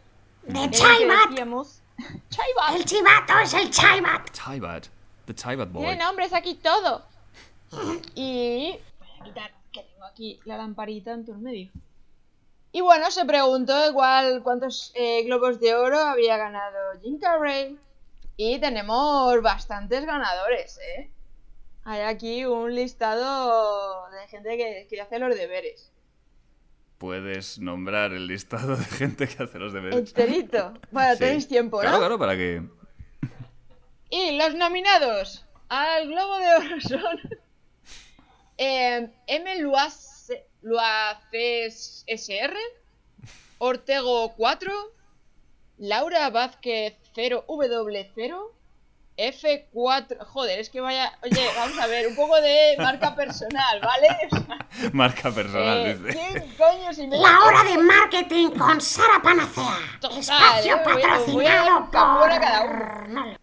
¡De 0.42 0.70
Chaibat! 0.70 1.31
El 2.74 2.85
chivato 2.85 3.38
es 3.42 3.54
el 3.54 3.70
Chaibat. 3.70 4.31
Chaibat. 4.31 4.87
The 5.26 5.35
Chaibat 5.35 5.70
boy. 5.70 5.83
Tiene 5.83 6.04
nombres 6.04 6.33
aquí 6.33 6.54
todo. 6.54 7.04
Y... 8.14 8.78
Voy 8.98 9.09
a 9.20 9.24
quitar 9.24 9.50
que 9.72 9.83
tengo 9.83 10.04
aquí 10.04 10.40
la 10.44 10.57
lamparita 10.57 11.12
en 11.12 11.26
tu 11.26 11.35
medio. 11.35 11.70
Y 12.72 12.81
bueno, 12.81 13.11
se 13.11 13.24
preguntó 13.24 13.88
igual 13.88 14.42
cuántos 14.42 14.92
eh, 14.94 15.22
globos 15.24 15.61
de 15.61 15.74
oro 15.74 15.98
había 15.98 16.37
ganado 16.37 16.98
Jim 17.02 17.18
Carrey. 17.18 17.78
Y 18.37 18.59
tenemos 18.61 19.42
bastantes 19.42 20.04
ganadores, 20.07 20.78
¿eh? 20.78 21.11
Hay 21.85 22.02
aquí 22.02 22.44
un 22.44 22.74
listado 22.74 24.09
de 24.11 24.28
gente 24.28 24.57
que, 24.57 24.87
que 24.88 25.00
hace 25.00 25.18
los 25.18 25.35
deberes 25.35 25.90
puedes 26.98 27.58
nombrar 27.58 28.12
el 28.12 28.26
listado 28.26 28.76
de 28.76 28.84
gente 28.84 29.26
que 29.28 29.42
hace 29.42 29.58
los 29.58 29.72
deberes. 29.72 29.98
Enterito. 29.98 30.74
Bueno, 30.90 31.16
tenéis 31.16 31.48
tiempo, 31.48 31.76
¿no? 31.76 31.82
Claro, 31.82 31.98
claro, 31.98 32.18
para 32.18 32.37
que. 32.37 32.62
Y 34.11 34.37
los 34.37 34.54
nominados 34.54 35.46
al 35.68 36.08
Globo 36.08 36.38
de 36.38 36.54
Oro 36.54 36.80
son. 36.80 37.20
eh, 38.58 39.08
M. 39.26 39.56
Luaces 40.62 42.04
SR, 42.06 42.56
Ortego 43.58 44.34
4, 44.37 44.72
Laura 45.78 46.30
Vázquez 46.30 46.96
0W0, 47.14 48.52
F4. 49.18 50.24
Joder, 50.26 50.61
es 50.61 50.70
que 50.70 50.81
vaya. 50.81 51.18
Oye, 51.22 51.50
vamos 51.57 51.78
a 51.78 51.87
ver, 51.88 52.07
un 52.07 52.14
poco 52.14 52.40
de 52.40 52.76
marca 52.78 53.14
personal, 53.16 53.81
¿vale? 53.81 54.09
marca 54.92 55.31
personal, 55.33 55.87
eh, 55.87 55.98
¿Quién 56.12 56.54
coño 56.57 56.94
si 56.94 57.07
me... 57.09 57.18
La 57.18 57.40
hora 57.40 57.64
de 57.64 57.78
marketing 57.78 58.50
con 58.50 58.81
Sara 58.81 59.20
Panacea. 59.20 59.78
Espacio 60.18 60.76
eh, 60.76 60.81
patrocinado 60.85 61.90
por. 61.90 62.28
Cada 62.28 62.64
uno. 63.07 63.37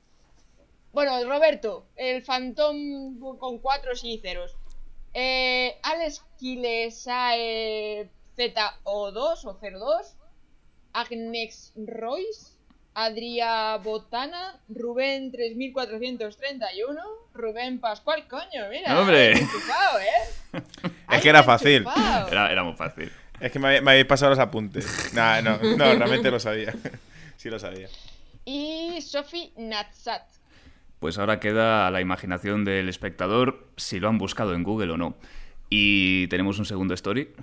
Bueno, 0.93 1.23
Roberto, 1.25 1.87
el 1.97 2.23
Phantom 2.23 3.19
con 3.37 3.59
4 3.59 3.91
y 4.03 4.17
ceros. 4.19 4.55
Eh, 5.13 5.77
Alex 5.83 6.23
Kilesae 6.37 8.09
ZO2 8.37 9.45
o 9.45 9.53
02. 9.53 10.15
Agnex 10.93 11.73
Royce. 11.75 12.54
Adria 12.95 13.75
Botana, 13.77 14.57
Rubén 14.69 15.29
3431, 15.29 17.01
Rubén 17.33 17.79
Pascual, 17.79 18.25
coño, 18.27 18.69
mira. 18.71 18.97
¡Hombre! 18.97 19.33
¿eh? 19.33 19.47
es 21.11 21.21
que 21.21 21.29
era 21.29 21.43
fácil. 21.43 21.85
Era, 22.31 22.63
muy 22.63 22.73
fácil. 22.75 23.11
Es 23.41 23.51
que 23.51 23.59
me, 23.59 23.77
habéis 23.77 24.05
pasado 24.05 24.29
los 24.29 24.39
apuntes. 24.39 25.13
no, 25.13 25.41
no, 25.41 25.57
no, 25.57 25.93
realmente 25.93 26.31
lo 26.31 26.39
sabía. 26.39 26.73
sí 27.37 27.49
lo 27.49 27.59
sabía. 27.59 27.89
Y 28.45 29.01
Sophie 29.01 29.51
Natsat. 29.57 30.23
Pues 30.99 31.17
ahora 31.17 31.41
queda 31.41 31.87
a 31.87 31.91
la 31.91 31.99
imaginación 31.99 32.63
del 32.63 32.87
espectador 32.87 33.67
si 33.75 33.99
lo 33.99 34.07
han 34.07 34.17
buscado 34.17 34.53
en 34.53 34.63
Google 34.63 34.93
o 34.93 34.97
no. 34.97 35.17
Y 35.69 36.27
tenemos 36.27 36.59
un 36.59 36.65
segundo 36.65 36.93
story. 36.93 37.33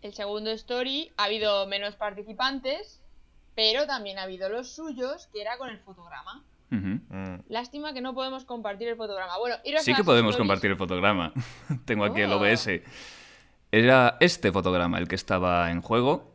El 0.00 0.14
segundo 0.14 0.52
story 0.52 1.10
ha 1.16 1.24
habido 1.24 1.66
menos 1.66 1.96
participantes, 1.96 2.97
pero 3.58 3.88
también 3.88 4.20
ha 4.20 4.22
habido 4.22 4.48
los 4.48 4.68
suyos, 4.68 5.28
que 5.32 5.40
era 5.40 5.58
con 5.58 5.68
el 5.68 5.80
fotograma. 5.80 6.44
Mm. 6.70 7.40
Lástima 7.48 7.92
que 7.92 8.00
no 8.00 8.14
podemos 8.14 8.44
compartir 8.44 8.86
el 8.86 8.94
fotograma. 8.94 9.36
Bueno, 9.36 9.56
sí 9.80 9.94
que 9.94 10.04
podemos 10.04 10.36
compartir 10.36 10.70
el 10.70 10.76
fotograma. 10.76 11.32
Tengo 11.84 12.04
aquí 12.04 12.20
el 12.20 12.30
OBS. 12.30 12.68
Era 13.72 14.16
este 14.20 14.52
fotograma 14.52 14.98
el 14.98 15.08
que 15.08 15.16
estaba 15.16 15.72
en 15.72 15.82
juego. 15.82 16.32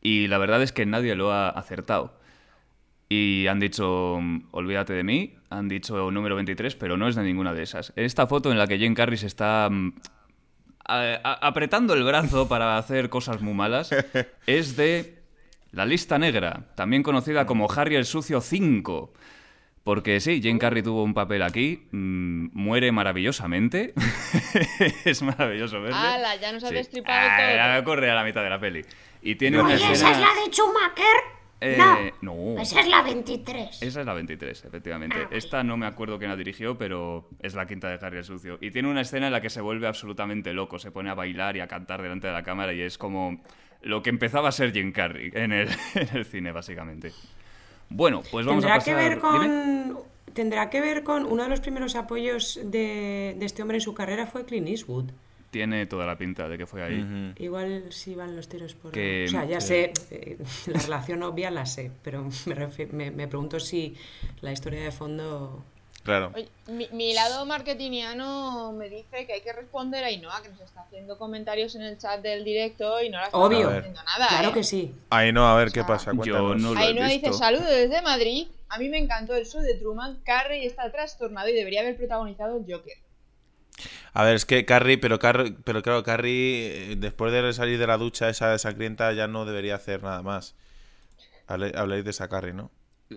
Y 0.00 0.26
la 0.26 0.38
verdad 0.38 0.60
es 0.60 0.72
que 0.72 0.86
nadie 0.86 1.14
lo 1.14 1.30
ha 1.30 1.50
acertado. 1.50 2.18
Y 3.08 3.46
han 3.46 3.60
dicho, 3.60 4.18
olvídate 4.50 4.94
de 4.94 5.04
mí, 5.04 5.36
han 5.50 5.68
dicho 5.68 6.10
número 6.10 6.34
23, 6.34 6.74
pero 6.74 6.96
no 6.96 7.06
es 7.06 7.14
de 7.14 7.22
ninguna 7.22 7.54
de 7.54 7.62
esas. 7.62 7.92
Esta 7.94 8.26
foto 8.26 8.50
en 8.50 8.58
la 8.58 8.66
que 8.66 8.76
Jane 8.76 8.96
Carrey 8.96 9.18
se 9.18 9.28
está 9.28 9.68
mm, 9.70 9.92
apretando 10.84 11.94
el 11.94 12.02
brazo 12.02 12.48
para 12.48 12.76
hacer 12.76 13.08
cosas 13.08 13.40
muy 13.40 13.54
malas 13.54 13.94
es 14.48 14.74
de 14.74 15.21
la 15.72 15.86
lista 15.86 16.18
negra, 16.18 16.66
también 16.76 17.02
conocida 17.02 17.46
como 17.46 17.70
Harry 17.70 17.96
el 17.96 18.04
Sucio 18.04 18.40
5. 18.40 19.12
Porque 19.84 20.20
sí, 20.20 20.40
Jane 20.40 20.60
Carrey 20.60 20.82
tuvo 20.82 21.02
un 21.02 21.12
papel 21.12 21.42
aquí, 21.42 21.88
mm, 21.90 22.50
muere 22.52 22.92
maravillosamente. 22.92 23.94
es 25.04 25.22
maravilloso 25.22 25.80
verle. 25.80 25.98
¡Hala! 25.98 26.36
Ya 26.36 26.52
nos 26.52 26.62
ha 26.62 26.70
destripado 26.70 27.18
ah, 27.20 27.78
todo. 27.78 27.84
corre 27.84 28.10
a 28.10 28.14
la 28.14 28.22
mitad 28.22 28.44
de 28.44 28.50
la 28.50 28.60
peli. 28.60 28.84
Y 29.22 29.34
tiene 29.34 29.60
una 29.60 29.74
escena... 29.74 29.92
¿Esa 29.92 30.12
es 30.12 30.18
la 30.18 30.26
de 30.26 30.52
Schumacher? 30.52 31.42
Eh, 31.64 32.12
no. 32.22 32.60
Esa 32.60 32.80
es 32.80 32.88
la 32.88 33.02
23. 33.02 33.82
Esa 33.82 34.00
es 34.00 34.06
la 34.06 34.14
23, 34.14 34.64
efectivamente. 34.64 35.16
Ah, 35.24 35.28
Esta 35.30 35.62
no 35.62 35.76
me 35.76 35.86
acuerdo 35.86 36.18
quién 36.18 36.30
la 36.30 36.36
dirigió, 36.36 36.76
pero 36.76 37.28
es 37.40 37.54
la 37.54 37.66
quinta 37.66 37.88
de 37.88 38.04
Harry 38.04 38.18
el 38.18 38.24
Sucio. 38.24 38.58
Y 38.60 38.72
tiene 38.72 38.88
una 38.88 39.00
escena 39.00 39.26
en 39.26 39.32
la 39.32 39.40
que 39.40 39.48
se 39.50 39.60
vuelve 39.60 39.86
absolutamente 39.86 40.52
loco. 40.54 40.78
Se 40.78 40.90
pone 40.90 41.10
a 41.10 41.14
bailar 41.14 41.56
y 41.56 41.60
a 41.60 41.68
cantar 41.68 42.02
delante 42.02 42.26
de 42.26 42.32
la 42.32 42.42
cámara 42.42 42.72
y 42.72 42.82
es 42.82 42.98
como 42.98 43.40
lo 43.82 44.02
que 44.02 44.10
empezaba 44.10 44.48
a 44.48 44.52
ser 44.52 44.72
Jim 44.72 44.92
Carrey 44.92 45.30
en 45.34 45.52
el, 45.52 45.68
en 45.94 46.16
el 46.16 46.24
cine, 46.24 46.52
básicamente. 46.52 47.12
Bueno, 47.88 48.22
pues 48.30 48.46
vamos 48.46 48.62
¿Tendrá 48.62 48.76
a 48.76 48.78
pasar... 48.78 48.96
Que 48.96 49.08
ver 49.08 49.18
con... 49.18 50.12
Tendrá 50.32 50.70
que 50.70 50.80
ver 50.80 51.02
con 51.02 51.26
uno 51.26 51.42
de 51.42 51.50
los 51.50 51.60
primeros 51.60 51.94
apoyos 51.94 52.58
de, 52.64 53.36
de, 53.38 53.44
este 53.44 53.60
hombre 53.60 53.76
en 53.76 53.82
su 53.82 53.92
carrera 53.92 54.26
fue 54.26 54.46
Clint 54.46 54.66
Eastwood. 54.66 55.10
Tiene 55.50 55.84
toda 55.84 56.06
la 56.06 56.16
pinta 56.16 56.48
de 56.48 56.56
que 56.56 56.64
fue 56.64 56.82
ahí. 56.82 57.34
Igual 57.36 57.84
sí 57.90 58.14
van 58.14 58.34
los 58.34 58.48
tiros 58.48 58.74
por... 58.74 58.92
o 58.92 59.28
sea, 59.28 59.44
ya 59.44 59.60
sé, 59.60 59.92
eh, 60.10 60.38
la 60.68 60.80
relación 60.80 61.22
obvia 61.22 61.50
la 61.50 61.66
sé, 61.66 61.90
pero 62.02 62.26
me, 62.46 62.86
me, 62.92 63.10
me 63.10 63.28
pregunto 63.28 63.60
si 63.60 63.94
la 64.40 64.52
historia 64.52 64.82
de 64.82 64.90
fondo 64.90 65.62
Claro. 66.02 66.32
mi, 66.66 67.14
lado 67.14 67.46
marketingiano 67.46 68.72
me 68.72 68.88
dice 68.88 69.24
que 69.24 69.34
hay 69.34 69.40
que 69.40 69.52
responder 69.52 70.02
a 70.02 70.08
Ainhoa, 70.08 70.42
que 70.42 70.48
nos 70.48 70.60
está 70.60 70.80
haciendo 70.80 71.16
comentarios 71.16 71.76
en 71.76 71.82
el 71.82 71.96
chat 71.96 72.20
del 72.20 72.44
directo 72.44 73.00
y 73.00 73.08
no 73.08 73.18
la 73.18 73.26
está 73.26 73.38
Obvio. 73.38 73.70
nada. 73.70 74.28
Claro 74.28 74.48
¿eh? 74.48 74.52
que 74.52 74.64
sí. 74.64 74.92
Ainhoa, 75.10 75.52
a 75.52 75.56
ver 75.56 75.70
qué 75.70 75.84
pasa. 75.84 76.10
Yo 76.24 76.54
no 76.56 76.76
Ainhoa 76.76 77.06
dice: 77.06 77.32
Saludos 77.32 77.68
desde 77.68 78.02
Madrid. 78.02 78.48
A 78.68 78.78
mí 78.78 78.88
me 78.88 78.98
encantó 78.98 79.36
el 79.36 79.46
show 79.46 79.60
de 79.60 79.74
Truman. 79.74 80.20
Carrey 80.24 80.66
está 80.66 80.90
trastornado 80.90 81.48
y 81.48 81.52
debería 81.52 81.82
haber 81.82 81.96
protagonizado 81.96 82.56
el 82.56 82.64
Joker. 82.64 82.96
A 84.12 84.24
ver, 84.24 84.34
es 84.34 84.44
que 84.44 84.64
Carrie, 84.64 84.98
pero, 84.98 85.18
Carrie, 85.18 85.54
pero 85.64 85.82
claro, 85.82 86.02
Carrie, 86.02 86.92
eh, 86.92 86.96
después 86.96 87.32
de 87.32 87.52
salir 87.52 87.78
de 87.78 87.86
la 87.86 87.96
ducha 87.96 88.28
esa 88.28 88.74
clienta 88.74 89.12
ya 89.12 89.28
no 89.28 89.44
debería 89.44 89.76
hacer 89.76 90.02
nada 90.02 90.22
más. 90.22 90.54
Habláis 91.46 92.04
de 92.04 92.10
esa 92.10 92.28
Carrie, 92.28 92.54
¿no? 92.54 92.70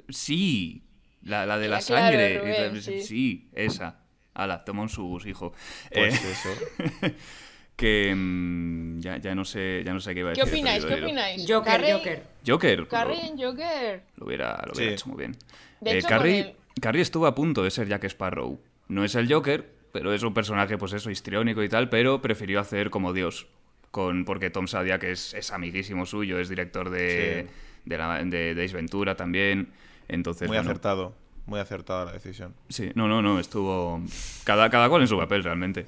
Sí, 0.09 0.83
la, 1.25 1.57
de 1.57 1.67
la, 1.67 1.81
sangre. 1.81 2.81
sí. 2.81 3.49
esa. 3.53 3.99
Ala, 4.33 4.63
toma 4.65 4.81
un 4.81 4.89
subus, 4.89 5.25
hijo. 5.25 5.53
Pues 5.93 6.23
eh, 6.23 6.31
eso. 6.31 7.13
que 7.75 8.13
mm, 8.15 8.99
ya, 8.99 9.17
ya, 9.17 9.35
no 9.35 9.45
sé, 9.45 9.81
ya 9.85 9.93
no 9.93 9.99
sé 9.99 10.13
qué 10.13 10.21
iba 10.21 10.29
a 10.29 10.33
decir. 10.33 10.43
¿Qué 10.43 10.49
opináis? 10.49 10.85
¿Qué 10.85 10.93
opináis? 10.93 11.45
Joker, 11.47 11.81
Joker. 11.91 12.23
Joker. 12.45 12.87
Carrie 12.87 13.27
en 13.27 13.37
Joker. 13.37 14.03
Lo 14.17 14.25
hubiera, 14.25 14.61
lo 14.65 14.73
hubiera 14.73 14.93
hecho 14.93 15.07
muy 15.07 15.17
bien. 15.17 15.37
De 15.81 15.97
eh, 15.97 16.01
Carrie, 16.03 16.55
Carrie 16.81 17.01
estuvo 17.01 17.27
a 17.27 17.35
punto 17.35 17.63
de 17.63 17.71
ser 17.71 17.87
Jack 17.87 18.05
Sparrow. 18.05 18.59
No 18.87 19.03
es 19.03 19.15
el 19.15 19.31
Joker, 19.31 19.69
pero 19.91 20.13
es 20.13 20.23
un 20.23 20.33
personaje, 20.33 20.77
pues 20.77 20.93
eso, 20.93 21.09
histriónico 21.09 21.63
y 21.63 21.69
tal, 21.69 21.89
pero 21.89 22.21
prefirió 22.21 22.59
hacer 22.59 22.89
como 22.89 23.13
Dios. 23.13 23.47
Con, 23.91 24.25
porque 24.25 24.49
Tom 24.49 24.67
Sadia, 24.67 24.99
que 24.99 25.11
es, 25.11 25.33
es 25.33 25.51
amiguísimo 25.53 26.05
suyo, 26.05 26.39
es 26.39 26.49
director 26.49 26.89
de, 26.89 27.47
de, 27.85 27.97
la, 27.97 28.21
de, 28.21 28.51
Ace 28.61 28.75
Ventura 28.75 29.15
también. 29.15 29.69
Entonces, 30.07 30.47
muy 30.47 30.57
acertado, 30.57 31.13
muy 31.45 31.59
acertada 31.59 32.05
la 32.05 32.11
decisión. 32.13 32.53
Sí, 32.69 32.91
no, 32.95 33.07
no, 33.07 33.21
no, 33.21 33.39
estuvo 33.39 34.01
cada, 34.43 34.69
cada 34.69 34.89
cual 34.89 35.01
en 35.01 35.07
su 35.07 35.17
papel 35.17 35.43
realmente. 35.43 35.85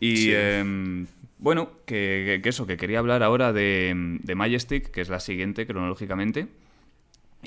Y 0.00 0.32
em, 0.32 1.06
bueno, 1.38 1.70
que, 1.84 2.40
que, 2.42 2.48
eso, 2.48 2.66
que 2.66 2.76
quería 2.76 2.98
hablar 2.98 3.22
ahora 3.22 3.52
de, 3.52 4.18
de 4.22 4.34
Majestic, 4.34 4.90
que 4.90 5.00
es 5.00 5.08
la 5.08 5.20
siguiente 5.20 5.66
cronológicamente. 5.66 6.48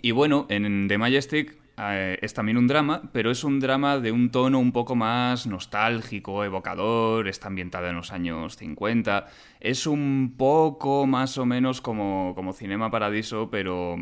Y 0.02 0.12
bueno, 0.12 0.46
en 0.50 0.88
The 0.88 0.98
Majestic 0.98 1.56
eh, 1.78 2.20
es 2.22 2.34
también 2.34 2.58
un 2.58 2.68
drama, 2.68 3.02
pero 3.12 3.32
es 3.32 3.44
un 3.44 3.60
drama 3.60 3.98
de 3.98 4.12
un 4.12 4.30
tono 4.30 4.60
un 4.60 4.72
poco 4.72 4.96
más 4.96 5.48
nostálgico, 5.48 6.44
evocador, 6.44 7.28
está 7.28 7.48
ambientada 7.48 7.90
en 7.90 7.96
los 7.96 8.12
años 8.12 8.58
50, 8.58 9.26
es 9.60 9.88
un 9.88 10.36
poco 10.38 11.08
más 11.08 11.38
o 11.40 11.46
menos 11.46 11.82
como, 11.82 12.34
como 12.36 12.54
Cinema 12.54 12.92
Paradiso, 12.92 13.50
pero, 13.50 13.96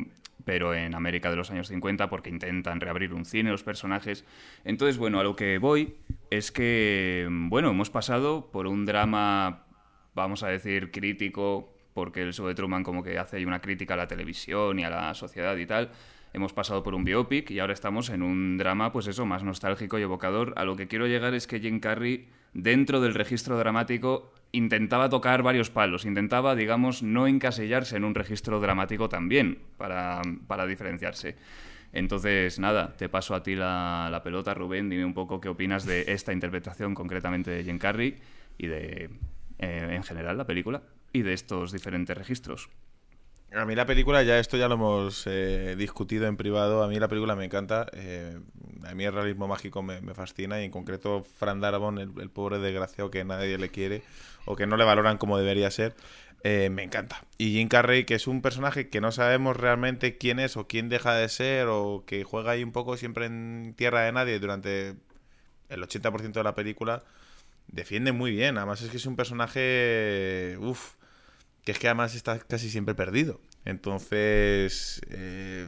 pero 0.46 0.74
en 0.74 0.96
América 0.96 1.30
de 1.30 1.36
los 1.36 1.52
años 1.52 1.68
50, 1.68 2.10
porque 2.10 2.30
intentan 2.30 2.80
reabrir 2.80 3.14
un 3.14 3.26
cine 3.26 3.52
los 3.52 3.64
personajes. 3.64 4.26
Entonces, 4.64 4.98
bueno, 4.98 5.20
a 5.20 5.24
lo 5.24 5.36
que 5.36 5.58
voy 5.58 5.96
es 6.30 6.52
que, 6.52 7.28
bueno, 7.30 7.70
hemos 7.70 7.90
pasado 7.90 8.52
por 8.52 8.68
un 8.68 8.86
drama, 8.86 9.66
vamos 10.14 10.44
a 10.44 10.48
decir, 10.48 10.92
crítico, 10.92 11.74
porque 11.94 12.22
el 12.22 12.34
show 12.34 12.48
de 12.48 12.56
Truman 12.56 12.84
como 12.84 13.04
que 13.04 13.18
hace 13.18 13.46
una 13.46 13.62
crítica 13.62 13.96
a 13.96 13.98
la 13.98 14.08
televisión 14.08 14.80
y 14.80 14.84
a 14.84 14.90
la 14.90 15.14
sociedad 15.14 15.56
y 15.58 15.66
tal, 15.66 15.92
hemos 16.34 16.54
pasado 16.54 16.84
por 16.84 16.96
un 16.96 17.04
biopic 17.04 17.52
y 17.52 17.60
ahora 17.60 17.74
estamos 17.74 18.10
en 18.10 18.24
un 18.24 18.58
drama, 18.58 18.92
pues 18.92 19.08
eso, 19.08 19.26
más 19.26 19.44
nostálgico 19.44 20.00
y 20.00 20.04
evocador. 20.04 20.54
A 20.56 20.66
lo 20.66 20.76
que 20.76 20.88
quiero 20.88 21.08
llegar 21.08 21.34
es 21.34 21.48
que 21.48 21.60
Jim 21.60 21.80
Carrey, 21.80 22.30
dentro 22.54 23.02
del 23.02 23.14
registro 23.14 23.58
dramático, 23.58 24.34
intentaba 24.52 25.10
tocar 25.10 25.44
varios 25.44 25.70
palos, 25.70 26.06
intentaba, 26.06 26.56
digamos, 26.56 27.04
no 27.04 27.28
encasillarse 27.28 27.98
en 27.98 28.04
un 28.04 28.16
registro 28.16 28.60
dramático 28.60 29.10
también, 29.10 29.60
para, 29.78 30.22
diferenciarse. 30.68 31.36
Entonces, 31.94 32.60
nada, 32.60 32.96
te 32.96 33.10
paso 33.10 33.36
a 33.36 33.44
ti 33.44 33.56
la, 33.56 34.22
pelota, 34.24 34.54
Rubén. 34.54 34.90
Dime 34.90 35.04
un 35.04 35.14
poco 35.14 35.42
qué 35.42 35.50
opinas 35.50 35.86
de 35.86 36.06
esta 36.08 36.32
interpretación 36.32 36.94
concretamente 36.94 37.52
de 37.52 37.64
Jim 37.64 37.78
Carrey 37.78 38.16
y 38.58 38.68
de, 38.68 39.10
eh, 39.60 39.88
en 39.92 40.04
general, 40.04 40.38
la 40.38 40.46
película 40.46 40.84
y 41.12 41.24
de 41.24 41.34
estos 41.34 41.74
diferentes 41.74 42.18
registros. 42.18 42.70
A 43.54 43.66
mí 43.66 43.76
la 43.76 43.86
película, 43.86 44.24
ya 44.24 44.40
esto 44.40 44.56
ya 44.56 44.70
lo 44.70 44.76
hemos 44.76 45.28
eh, 45.28 45.76
discutido 45.78 46.26
en 46.26 46.38
privado, 46.38 46.84
a 46.84 46.88
mí 46.88 46.98
la 47.00 47.10
película 47.10 47.36
me 47.36 47.44
encanta, 47.44 47.86
eh, 47.92 48.40
a 48.86 48.94
mí 48.96 49.04
el 49.04 49.12
realismo 49.12 49.46
mágico 49.46 49.84
me, 49.84 50.00
fascina 50.14 50.62
y 50.62 50.66
en 50.66 50.72
concreto 50.72 51.26
Fran 51.36 51.60
Darabont, 51.60 52.00
el, 52.00 52.30
pobre 52.30 52.60
desgraciado 52.60 53.12
que 53.12 53.26
nadie 53.26 53.58
le 53.58 53.68
quiere 53.68 54.04
o 54.46 54.56
que 54.56 54.68
no 54.68 54.78
le 54.78 54.86
valoran 54.86 55.18
como 55.18 55.38
debería 55.38 55.70
ser, 55.70 55.96
eh, 56.46 56.70
me 56.70 56.84
encanta. 56.84 57.26
Y 57.38 57.52
Jim 57.52 57.68
Carrey, 57.68 58.06
que 58.06 58.16
es 58.16 58.26
un 58.26 58.42
personaje 58.42 58.88
que 58.88 59.02
no 59.02 59.12
sabemos 59.12 59.58
realmente 59.58 60.18
quién 60.18 60.40
es 60.40 60.56
o 60.56 60.68
quién 60.68 60.88
deja 60.88 61.14
de 61.16 61.28
ser 61.28 61.68
o 61.68 62.06
que 62.08 62.24
juega 62.24 62.52
ahí 62.52 62.64
un 62.64 62.72
poco 62.72 62.96
siempre 62.96 63.26
en 63.26 63.74
tierra 63.76 64.04
de 64.04 64.14
nadie 64.14 64.40
durante 64.40 64.96
el 65.68 65.84
80% 65.84 66.32
de 66.32 66.44
la 66.44 66.56
película, 66.56 67.04
defiende 67.68 68.14
muy 68.14 68.32
bien, 68.32 68.58
además 68.58 68.82
es 68.82 68.90
que 68.92 68.98
es 68.98 69.06
un 69.06 69.18
personaje... 69.18 70.58
Uff 70.62 71.01
que 71.64 71.72
es 71.72 71.80
que 71.80 71.88
además 71.88 72.16
está 72.16 72.40
casi 72.40 72.70
siempre 72.70 72.96
perdido. 72.96 73.40
Entonces, 73.66 75.02
eh, 75.10 75.68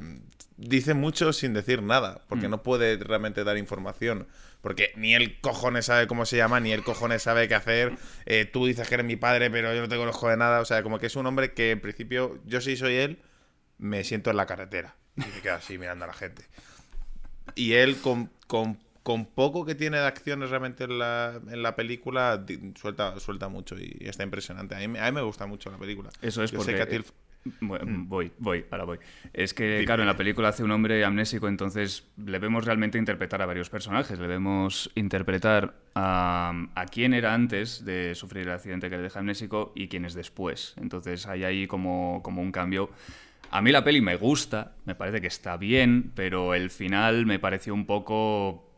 dice 0.57 0.93
mucho 0.93 1.33
sin 1.33 1.53
decir 1.53 1.83
nada, 1.83 2.23
porque 2.27 2.47
mm. 2.47 2.51
no 2.51 2.63
puede 2.63 2.97
realmente 2.97 3.43
dar 3.43 3.57
información. 3.57 4.27
Porque 4.61 4.93
ni 4.95 5.13
el 5.13 5.41
cojones 5.41 5.85
sabe 5.85 6.07
cómo 6.07 6.25
se 6.25 6.37
llama, 6.37 6.59
ni 6.59 6.71
el 6.71 6.83
cojones 6.83 7.21
sabe 7.21 7.47
qué 7.47 7.55
hacer. 7.55 7.97
Eh, 8.25 8.45
tú 8.45 8.65
dices 8.65 8.87
que 8.87 8.95
eres 8.95 9.05
mi 9.05 9.17
padre, 9.17 9.51
pero 9.51 9.73
yo 9.73 9.81
no 9.81 9.89
te 9.89 9.97
conozco 9.97 10.29
de 10.29 10.37
nada. 10.37 10.61
O 10.61 10.65
sea, 10.65 10.81
como 10.83 10.99
que 10.99 11.07
es 11.07 11.15
un 11.15 11.25
hombre 11.25 11.53
que 11.53 11.71
en 11.71 11.81
principio, 11.81 12.39
yo 12.45 12.61
sí 12.61 12.77
soy 12.77 12.95
él, 12.95 13.21
me 13.77 14.03
siento 14.05 14.31
en 14.31 14.37
la 14.37 14.45
carretera. 14.45 14.95
Y 15.17 15.21
me 15.21 15.41
quedo 15.41 15.55
así 15.55 15.77
mirando 15.77 16.05
a 16.05 16.07
la 16.07 16.13
gente. 16.13 16.45
Y 17.55 17.73
él 17.73 17.97
con, 17.97 18.31
con 18.47 18.79
con 19.03 19.25
poco 19.25 19.65
que 19.65 19.75
tiene 19.75 19.97
de 19.97 20.05
acciones 20.05 20.49
realmente 20.49 20.85
en 20.85 20.97
la, 20.97 21.39
en 21.49 21.61
la 21.61 21.75
película, 21.75 22.45
suelta, 22.75 23.19
suelta 23.19 23.49
mucho 23.49 23.75
y, 23.77 23.97
está 24.01 24.23
impresionante. 24.23 24.75
A 24.75 24.87
mí, 24.87 24.97
a 24.97 25.05
mí, 25.05 25.11
me 25.11 25.21
gusta 25.21 25.45
mucho 25.45 25.69
la 25.69 25.77
película. 25.77 26.09
Eso 26.21 26.41
es 26.41 26.51
porque... 26.51 27.03
Mm. 27.45 28.07
Voy, 28.07 28.31
voy, 28.39 28.65
ahora 28.71 28.85
voy. 28.85 28.99
Es 29.33 29.53
que, 29.53 29.83
claro, 29.85 30.03
en 30.03 30.07
la 30.07 30.15
película 30.15 30.47
hace 30.47 30.63
un 30.63 30.71
hombre 30.71 31.03
amnésico, 31.03 31.49
entonces 31.49 32.07
le 32.17 32.39
vemos 32.39 32.63
realmente 32.63 32.97
interpretar 32.97 33.41
a 33.41 33.45
varios 33.45 33.69
personajes. 33.69 34.17
Le 34.17 34.27
vemos 34.27 34.89
interpretar 34.95 35.75
a, 35.93 36.53
a 36.75 36.85
quién 36.85 37.13
era 37.13 37.33
antes 37.33 37.83
de 37.83 38.15
sufrir 38.15 38.47
el 38.47 38.53
accidente 38.53 38.89
que 38.89 38.95
le 38.95 39.03
deja 39.03 39.19
amnésico 39.19 39.73
y 39.75 39.89
quién 39.89 40.05
es 40.05 40.13
después. 40.13 40.73
Entonces 40.77 41.27
hay 41.27 41.43
ahí 41.43 41.67
como, 41.67 42.21
como 42.23 42.41
un 42.41 42.53
cambio. 42.53 42.89
A 43.51 43.61
mí 43.61 43.71
la 43.71 43.83
peli 43.83 44.01
me 44.01 44.15
gusta, 44.15 44.75
me 44.85 44.95
parece 44.95 45.19
que 45.21 45.27
está 45.27 45.57
bien, 45.57 46.11
pero 46.15 46.53
el 46.53 46.69
final 46.69 47.25
me 47.25 47.39
pareció 47.39 47.73
un 47.73 47.85
poco 47.85 48.72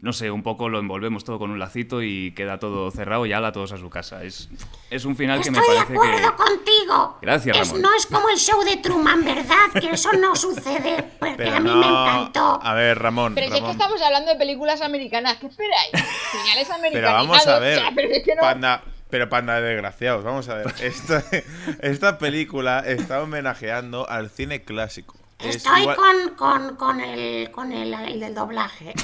no 0.00 0.12
sé, 0.12 0.30
un 0.30 0.42
poco 0.42 0.68
lo 0.68 0.78
envolvemos 0.78 1.24
todo 1.24 1.38
con 1.38 1.50
un 1.50 1.58
lacito 1.58 2.02
y 2.02 2.32
queda 2.32 2.58
todo 2.58 2.90
cerrado 2.90 3.24
y 3.26 3.32
ala 3.32 3.52
todos 3.52 3.72
a 3.72 3.78
su 3.78 3.88
casa. 3.88 4.22
Es, 4.22 4.48
es 4.90 5.04
un 5.04 5.16
final 5.16 5.40
que 5.40 5.50
me 5.50 5.58
parece 5.58 5.86
que... 5.86 5.94
Estoy 5.94 6.08
de 6.08 6.16
acuerdo 6.16 6.36
contigo. 6.36 7.18
Gracias, 7.22 7.56
Ramón. 7.56 7.82
no 7.82 7.94
es 7.94 8.06
como 8.06 8.28
el 8.28 8.36
show 8.36 8.62
de 8.64 8.76
Truman, 8.76 9.24
¿verdad? 9.24 9.70
Que 9.80 9.90
eso 9.90 10.12
no 10.12 10.36
sucede, 10.36 11.04
porque 11.18 11.48
a 11.48 11.60
mí 11.60 11.70
me 11.70 11.86
encantó. 11.86 12.60
A 12.62 12.74
ver, 12.74 12.98
Ramón. 12.98 13.34
Pero 13.34 13.54
es 13.54 13.60
que 13.62 13.70
estamos 13.70 14.02
hablando 14.02 14.30
de 14.32 14.36
películas 14.36 14.82
americanas. 14.82 15.38
¿Qué 15.38 15.46
esperáis? 15.46 15.90
Finales 16.32 16.70
americanos. 16.70 16.92
Pero 16.92 17.12
vamos 17.12 17.46
a 17.46 17.58
ver. 17.58 17.82
pero 17.94 18.40
Panda, 18.40 18.82
pero 19.10 19.28
panda 19.28 19.60
de 19.60 19.68
desgraciados, 19.68 20.24
vamos 20.24 20.48
a 20.48 20.56
ver. 20.56 20.74
Esta, 20.80 21.22
esta 21.80 22.18
película 22.18 22.80
está 22.80 23.22
homenajeando 23.22 24.08
al 24.08 24.28
cine 24.28 24.64
clásico. 24.64 25.14
Estoy 25.38 25.84
con, 25.84 26.34
con, 26.36 26.76
con, 26.76 27.00
el, 27.00 27.50
con 27.50 27.72
el, 27.72 27.92
el 27.92 28.20
del 28.20 28.34
doblaje, 28.34 28.94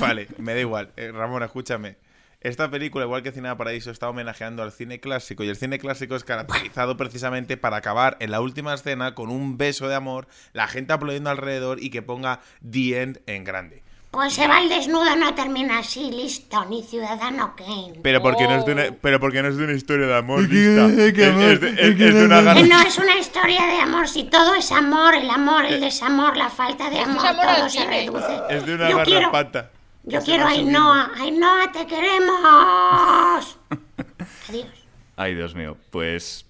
Vale, 0.00 0.28
me 0.38 0.54
da 0.54 0.60
igual. 0.60 0.92
Eh, 0.96 1.12
Ramón, 1.12 1.42
escúchame. 1.42 1.96
Esta 2.40 2.70
película, 2.70 3.04
igual 3.04 3.22
que 3.22 3.32
Cine 3.32 3.54
Paraíso, 3.54 3.90
está 3.90 4.08
homenajeando 4.08 4.62
al 4.62 4.72
cine 4.72 4.98
clásico 4.98 5.44
y 5.44 5.48
el 5.48 5.56
cine 5.56 5.78
clásico 5.78 6.16
es 6.16 6.24
caracterizado 6.24 6.96
precisamente 6.96 7.58
para 7.58 7.76
acabar 7.76 8.16
en 8.20 8.30
la 8.30 8.40
última 8.40 8.72
escena 8.72 9.14
con 9.14 9.28
un 9.28 9.58
beso 9.58 9.88
de 9.88 9.94
amor, 9.94 10.26
la 10.54 10.66
gente 10.66 10.94
aplaudiendo 10.94 11.28
alrededor 11.28 11.82
y 11.82 11.90
que 11.90 12.00
ponga 12.00 12.40
The 12.68 13.02
End 13.02 13.20
en 13.26 13.44
grande. 13.44 13.82
Pues 14.10 14.32
se 14.32 14.48
va 14.48 14.60
el 14.60 14.68
desnudo, 14.70 15.14
no 15.16 15.34
termina 15.34 15.78
así, 15.80 16.10
listo, 16.10 16.64
ni 16.64 16.82
Ciudadano 16.82 17.54
Kane. 17.54 18.00
Pero 18.02 18.22
porque, 18.22 18.48
no, 18.48 18.56
es 18.56 18.64
de 18.64 18.72
una, 18.72 18.84
pero 19.00 19.20
porque 19.20 19.40
no 19.42 19.48
es 19.48 19.56
de 19.56 19.64
una 19.64 19.72
historia 19.74 20.06
de 20.06 20.16
amor, 20.16 20.40
lista. 20.48 20.86
Es, 20.86 21.14
de 21.14 22.24
una 22.24 22.40
No 22.40 22.80
es 22.80 22.98
una 22.98 23.16
historia 23.18 23.66
de 23.66 23.80
amor, 23.80 24.08
si 24.08 24.24
todo 24.24 24.54
es 24.54 24.72
amor, 24.72 25.14
el 25.14 25.30
amor, 25.30 25.66
el 25.66 25.80
desamor, 25.80 26.36
la 26.36 26.48
falta 26.48 26.90
de 26.90 27.00
amor, 27.00 27.22
todo 27.22 27.68
se 27.68 27.84
reduce. 27.84 28.40
Es 28.48 28.66
de 28.66 28.74
una 28.74 28.88
garrapata. 28.88 29.70
Yo 30.04 30.20
quiero 30.22 30.44
a 30.44 30.50
Ainhoa. 30.50 31.12
Ainhoa, 31.16 31.72
te 31.72 31.86
queremos. 31.86 33.58
Adiós. 34.48 34.86
Ay, 35.16 35.34
Dios 35.34 35.54
mío. 35.54 35.76
Pues 35.90 36.46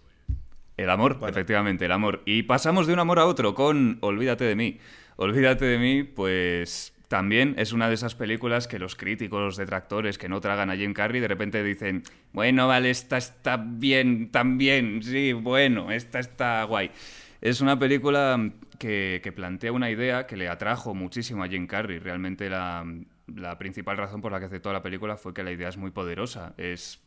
el 0.76 0.88
amor, 0.90 1.18
efectivamente, 1.28 1.84
el 1.84 1.92
amor. 1.92 2.22
Y 2.24 2.44
pasamos 2.44 2.86
de 2.86 2.92
un 2.92 3.00
amor 3.00 3.18
a 3.18 3.26
otro 3.26 3.54
con 3.54 3.98
Olvídate 4.00 4.44
de 4.44 4.54
mí. 4.54 4.78
Olvídate 5.16 5.66
de 5.66 5.78
mí, 5.78 6.04
pues 6.04 6.94
también 7.08 7.54
es 7.58 7.72
una 7.72 7.88
de 7.88 7.94
esas 7.94 8.14
películas 8.14 8.68
que 8.68 8.78
los 8.78 8.94
críticos, 8.94 9.40
los 9.40 9.56
detractores 9.56 10.16
que 10.16 10.28
no 10.28 10.40
tragan 10.40 10.70
a 10.70 10.76
Jim 10.76 10.94
Carrey 10.94 11.20
de 11.20 11.28
repente 11.28 11.62
dicen, 11.62 12.04
bueno, 12.32 12.68
vale, 12.68 12.90
esta 12.90 13.18
está 13.18 13.56
bien, 13.56 14.30
también, 14.30 15.02
sí, 15.02 15.32
bueno, 15.32 15.90
esta 15.90 16.20
está 16.20 16.62
guay. 16.64 16.92
Es 17.40 17.60
una 17.60 17.78
película 17.78 18.52
que, 18.78 19.32
plantea 19.34 19.72
una 19.72 19.90
idea 19.90 20.26
que 20.26 20.36
le 20.36 20.48
atrajo 20.48 20.94
muchísimo 20.94 21.42
a 21.42 21.48
Jim 21.48 21.66
Carrey. 21.66 21.98
Realmente 21.98 22.48
la, 22.48 22.86
la 23.34 23.58
principal 23.58 23.96
razón 23.96 24.20
por 24.20 24.32
la 24.32 24.40
que 24.40 24.46
aceptó 24.46 24.72
la 24.72 24.82
película 24.82 25.16
fue 25.16 25.34
que 25.34 25.42
la 25.42 25.52
idea 25.52 25.68
es 25.68 25.76
muy 25.76 25.90
poderosa. 25.90 26.54
Es 26.56 27.02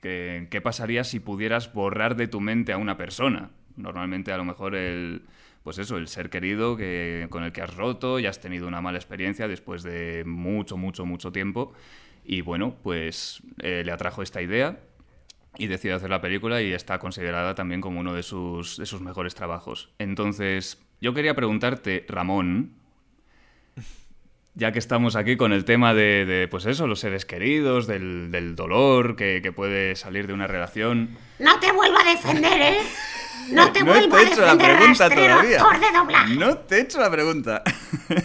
que, 0.00 0.48
qué 0.50 0.60
pasaría 0.60 1.04
si 1.04 1.20
pudieras 1.20 1.72
borrar 1.72 2.16
de 2.16 2.28
tu 2.28 2.40
mente 2.40 2.72
a 2.72 2.78
una 2.78 2.96
persona. 2.96 3.50
Normalmente 3.76 4.32
a 4.32 4.36
lo 4.36 4.44
mejor 4.44 4.74
el, 4.74 5.22
pues 5.62 5.78
eso, 5.78 5.96
el 5.96 6.08
ser 6.08 6.30
querido 6.30 6.76
que, 6.76 7.26
con 7.30 7.44
el 7.44 7.52
que 7.52 7.62
has 7.62 7.74
roto 7.74 8.18
y 8.18 8.26
has 8.26 8.40
tenido 8.40 8.66
una 8.66 8.80
mala 8.80 8.98
experiencia 8.98 9.48
después 9.48 9.82
de 9.82 10.24
mucho, 10.26 10.76
mucho, 10.76 11.06
mucho 11.06 11.32
tiempo. 11.32 11.72
Y 12.24 12.40
bueno, 12.40 12.76
pues 12.82 13.42
eh, 13.58 13.82
le 13.84 13.92
atrajo 13.92 14.22
esta 14.22 14.42
idea 14.42 14.80
y 15.58 15.66
decidió 15.66 15.96
hacer 15.96 16.10
la 16.10 16.20
película 16.20 16.62
y 16.62 16.72
está 16.72 16.98
considerada 16.98 17.54
también 17.54 17.80
como 17.80 18.00
uno 18.00 18.14
de 18.14 18.22
sus, 18.22 18.78
de 18.78 18.86
sus 18.86 19.00
mejores 19.00 19.34
trabajos. 19.34 19.92
Entonces, 19.98 20.82
yo 21.00 21.14
quería 21.14 21.34
preguntarte, 21.34 22.06
Ramón, 22.08 22.81
ya 24.54 24.72
que 24.72 24.78
estamos 24.78 25.16
aquí 25.16 25.36
con 25.36 25.52
el 25.52 25.64
tema 25.64 25.94
de, 25.94 26.46
pues 26.50 26.66
eso, 26.66 26.86
los 26.86 27.00
seres 27.00 27.24
queridos, 27.24 27.86
del, 27.86 28.54
dolor 28.54 29.16
que, 29.16 29.40
que, 29.42 29.52
puede 29.52 29.96
salir 29.96 30.26
de 30.26 30.32
una 30.32 30.46
relación. 30.46 31.16
No 31.38 31.58
te 31.58 31.72
vuelvo 31.72 31.98
a 31.98 32.04
defender, 32.04 32.60
¿eh? 32.60 32.78
No 33.50 33.72
te 33.72 33.82
vuelvo 33.84 34.16
a 34.16 34.20
defender, 34.20 34.46
la 34.46 34.58
pregunta 34.58 35.10
todavía. 35.10 35.62
No 36.36 36.58
te 36.58 36.76
he 36.76 36.80
hecho 36.80 37.00
la 37.00 37.10
pregunta. 37.10 37.62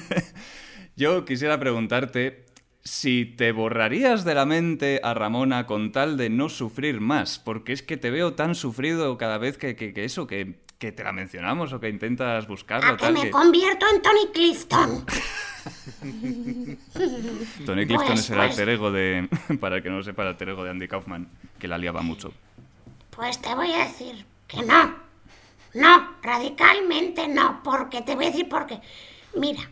Yo 0.96 1.26
quisiera 1.26 1.60
preguntarte 1.60 2.46
si 2.84 3.26
te 3.26 3.52
borrarías 3.52 4.24
de 4.24 4.34
la 4.34 4.46
mente 4.46 5.02
a 5.04 5.14
Ramona 5.14 5.66
con 5.66 5.92
tal 5.92 6.18
de 6.18 6.30
no 6.30 6.50
sufrir 6.50 7.02
más, 7.02 7.38
porque 7.38 7.74
es 7.74 7.84
que 7.84 7.98
te 7.98 8.10
veo 8.10 8.34
tan 8.34 8.56
sufrido 8.56 9.18
cada 9.18 9.38
vez 9.38 9.58
que, 9.58 9.76
que, 9.76 9.94
eso, 10.04 10.26
que, 10.26 10.62
que, 10.78 10.92
te 10.92 11.04
la 11.04 11.12
mencionamos 11.12 11.74
o 11.74 11.80
que 11.80 11.90
intentas 11.90 12.48
buscarlo. 12.48 12.94
A 12.94 12.98
que 12.98 13.12
me 13.12 13.30
convierto 13.30 13.86
en 13.94 14.02
Tony 14.02 14.28
Clifton. 14.34 15.06
Tony 17.66 17.86
Clifton 17.86 18.08
pues, 18.08 18.20
es 18.20 18.30
el 18.30 18.38
pues. 18.38 18.52
alter 18.52 18.70
ego 18.70 18.92
de, 18.92 19.30
para 19.60 19.78
el 19.78 19.84
que 19.84 19.90
no 19.90 19.98
lo 19.98 20.04
sepa, 20.04 20.22
el 20.24 20.30
alter 20.30 20.50
ego 20.50 20.64
de 20.64 20.70
Andy 20.72 20.88
Kaufman, 20.88 21.30
que 21.60 21.68
la 21.68 21.78
liaba 21.78 22.02
mucho. 22.02 22.34
Pues 23.10 23.42
te 23.42 23.54
voy 23.56 23.72
a 23.74 23.86
decir 23.86 24.26
que 24.48 24.62
no. 24.62 24.96
No, 25.74 26.16
radicalmente 26.22 27.28
no, 27.28 27.62
porque 27.64 28.02
te 28.02 28.16
voy 28.16 28.26
a 28.26 28.30
decir 28.30 28.48
porque, 28.50 28.80
mira, 29.36 29.70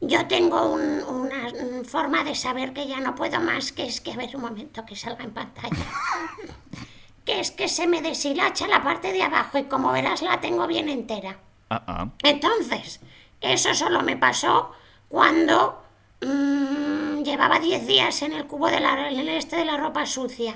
yo 0.00 0.26
tengo 0.26 0.72
una 0.72 1.50
forma 1.84 2.24
de 2.24 2.34
saber 2.34 2.72
que 2.72 2.86
ya 2.86 3.00
no 3.00 3.14
puedo 3.14 3.40
más, 3.40 3.72
que 3.72 3.86
es 3.86 4.00
que 4.00 4.12
a 4.12 4.16
ver 4.16 4.34
un 4.34 4.42
momento 4.42 4.84
que 4.86 4.96
salga 4.96 5.24
en 5.24 5.32
pantalla. 5.32 5.70
que 7.24 7.40
es 7.40 7.50
que 7.50 7.68
se 7.68 7.86
me 7.86 8.02
deshilacha 8.02 8.66
la 8.66 8.82
parte 8.82 9.12
de 9.12 9.22
abajo 9.22 9.58
y 9.58 9.64
como 9.64 9.92
verás 9.92 10.22
la 10.22 10.40
tengo 10.40 10.66
bien 10.66 10.88
entera. 10.88 11.38
Ah, 11.68 11.82
ah. 11.86 12.08
Entonces, 12.22 13.00
eso 13.40 13.74
solo 13.74 14.02
me 14.02 14.16
pasó 14.16 14.72
cuando 15.08 15.82
mm, 16.20 17.22
llevaba 17.22 17.58
10 17.58 17.86
días 17.86 18.22
en 18.22 18.32
el 18.32 18.46
cubo 18.46 18.68
de 18.68 18.80
la, 18.80 19.08
en 19.08 19.18
el 19.18 19.28
este 19.28 19.56
de 19.56 19.64
la 19.64 19.76
ropa 19.76 20.06
sucia. 20.06 20.54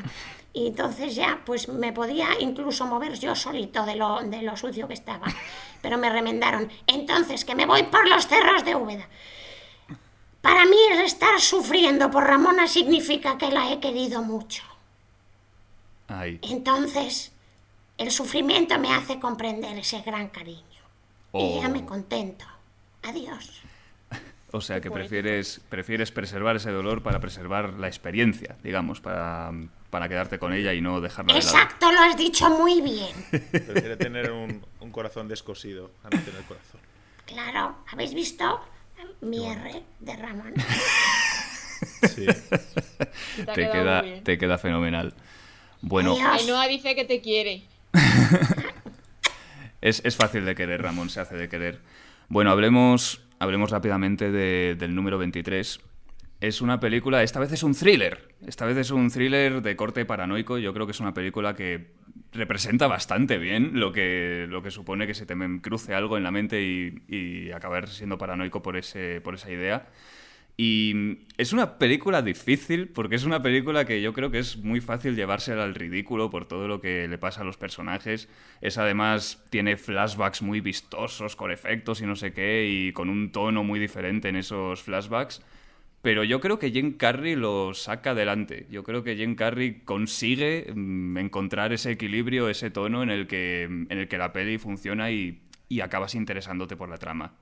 Y 0.52 0.68
entonces 0.68 1.16
ya, 1.16 1.40
pues 1.44 1.68
me 1.68 1.92
podía 1.92 2.28
incluso 2.38 2.86
mover 2.86 3.18
yo 3.18 3.34
solito 3.34 3.84
de 3.84 3.96
lo, 3.96 4.20
de 4.22 4.42
lo 4.42 4.56
sucio 4.56 4.86
que 4.86 4.94
estaba. 4.94 5.26
Pero 5.82 5.98
me 5.98 6.10
remendaron. 6.10 6.70
Entonces, 6.86 7.44
que 7.44 7.56
me 7.56 7.66
voy 7.66 7.82
por 7.84 8.08
los 8.08 8.28
cerros 8.28 8.64
de 8.64 8.76
Úbeda. 8.76 9.08
Para 10.40 10.64
mí 10.64 10.76
estar 11.04 11.40
sufriendo 11.40 12.10
por 12.10 12.24
Ramona 12.24 12.68
significa 12.68 13.36
que 13.36 13.50
la 13.50 13.72
he 13.72 13.80
querido 13.80 14.22
mucho. 14.22 14.62
Entonces, 16.08 17.32
el 17.98 18.10
sufrimiento 18.10 18.78
me 18.78 18.92
hace 18.92 19.18
comprender 19.18 19.78
ese 19.78 20.00
gran 20.02 20.28
cariño. 20.28 20.62
Y 21.32 21.60
ya 21.60 21.68
me 21.68 21.80
oh. 21.80 21.86
contento. 21.86 22.44
Adiós. 23.02 23.62
O 24.52 24.60
sea 24.60 24.80
que 24.80 24.88
prefieres, 24.88 25.60
prefieres 25.68 26.12
preservar 26.12 26.54
ese 26.54 26.70
dolor 26.70 27.02
para 27.02 27.18
preservar 27.18 27.74
la 27.74 27.88
experiencia, 27.88 28.56
digamos, 28.62 29.00
para, 29.00 29.50
para 29.90 30.08
quedarte 30.08 30.38
con 30.38 30.52
ella 30.52 30.72
y 30.72 30.80
no 30.80 31.00
dejarla 31.00 31.34
Exacto, 31.34 31.90
lo 31.90 31.98
has 31.98 32.16
dicho 32.16 32.48
muy 32.50 32.80
bien. 32.80 33.10
Prefiere 33.50 33.96
tener 33.96 34.30
un, 34.30 34.62
corazón 34.92 35.26
descosido 35.26 35.90
a 36.04 36.10
no 36.10 36.22
tener 36.22 36.42
corazón. 36.44 36.80
Claro, 37.26 37.78
¿habéis 37.90 38.14
visto 38.14 38.60
mi 39.22 39.44
R 39.44 39.82
de 39.98 40.16
Ramón? 40.16 40.54
Sí. 42.08 42.26
Te, 43.54 43.70
queda, 43.70 44.04
te 44.22 44.38
queda 44.38 44.56
fenomenal. 44.56 45.14
Bueno. 45.86 46.16
Ainhoa 46.16 46.66
dice 46.66 46.94
que 46.94 47.04
te 47.04 47.20
quiere. 47.20 47.62
es, 49.80 50.02
es, 50.04 50.16
fácil 50.16 50.44
de 50.44 50.54
querer, 50.54 50.82
Ramón, 50.82 51.10
se 51.10 51.20
hace 51.20 51.36
de 51.36 51.48
querer. 51.48 51.80
Bueno, 52.28 52.50
hablemos, 52.50 53.20
hablemos 53.38 53.70
rápidamente 53.70 54.30
del 54.32 54.94
número 54.94 55.18
23 55.18 55.80
es 56.40 56.60
una 56.60 56.78
película, 56.78 57.22
esta 57.22 57.40
vez 57.40 57.52
es 57.52 57.62
un 57.62 57.74
thriller, 57.74 58.28
esta 58.46 58.66
vez 58.66 58.76
es 58.76 58.90
un 58.90 59.10
thriller 59.10 59.62
de 59.62 59.76
corte 59.76 60.04
paranoico, 60.04 60.58
yo 60.58 60.74
creo 60.74 60.84
que 60.86 60.92
es 60.92 61.00
una 61.00 61.14
película 61.14 61.54
que 61.54 61.92
representa 62.32 62.86
bastante 62.86 63.38
bien 63.38 63.80
lo 63.80 63.92
que, 63.92 64.46
lo 64.48 64.62
que 64.62 64.70
supone 64.70 65.06
que 65.06 65.14
se 65.14 65.24
te 65.24 65.34
cruce 65.62 65.94
algo 65.94 66.16
en 66.16 66.22
la 66.22 66.30
mente 66.30 66.62
y, 66.62 67.50
acabar 67.52 67.88
siendo 67.88 68.18
paranoico 68.18 68.62
por, 68.62 68.76
ese, 68.76 69.20
por 69.22 69.34
esa 69.34 69.50
idea. 69.50 69.86
Y 70.56 71.26
es 71.36 71.52
una 71.52 71.78
película 71.78 72.22
difícil 72.22 72.88
porque 72.88 73.16
es 73.16 73.24
una 73.24 73.42
película 73.42 73.84
que 73.86 74.00
yo 74.00 74.12
creo 74.12 74.30
que 74.30 74.38
es 74.38 74.56
muy 74.58 74.80
fácil 74.80 75.16
llevársela 75.16 75.64
al 75.64 75.74
ridículo 75.74 76.30
por 76.30 76.46
todo 76.46 76.68
lo 76.68 76.80
que 76.80 77.08
le 77.08 77.18
pasa 77.18 77.40
a 77.40 77.44
los 77.44 77.56
personajes. 77.56 78.28
Es 78.60 78.78
además 78.78 79.44
tiene 79.50 79.76
flashbacks 79.76 80.42
muy 80.42 80.60
vistosos 80.60 81.34
con 81.34 81.50
efectos 81.50 82.00
y 82.00 82.06
no 82.06 82.14
sé 82.14 82.32
qué 82.32 82.68
y 82.68 82.92
con 82.92 83.10
un 83.10 83.32
tono 83.32 83.64
muy 83.64 83.80
diferente 83.80 84.28
en 84.28 84.36
esos 84.36 84.82
flashbacks. 84.82 85.42
Pero 86.02 86.22
yo 86.22 86.40
creo 86.40 86.58
que 86.58 86.70
Jim 86.70 86.98
Carrey 86.98 87.34
lo 87.34 87.74
saca 87.74 88.10
adelante. 88.10 88.66
Yo 88.70 88.84
creo 88.84 89.02
que 89.02 89.16
Jim 89.16 89.34
Carrey 89.34 89.80
consigue 89.84 90.70
mm, 90.72 91.16
encontrar 91.16 91.72
ese 91.72 91.92
equilibrio, 91.92 92.48
ese 92.48 92.70
tono 92.70 93.02
en 93.02 93.10
el 93.10 93.26
que, 93.26 93.62
en 93.64 93.88
el 93.90 94.06
que 94.06 94.18
la 94.18 94.32
peli 94.32 94.58
funciona 94.58 95.10
y, 95.10 95.40
y 95.68 95.80
acabas 95.80 96.14
interesándote 96.14 96.76
por 96.76 96.90
la 96.90 96.98
trama. 96.98 97.32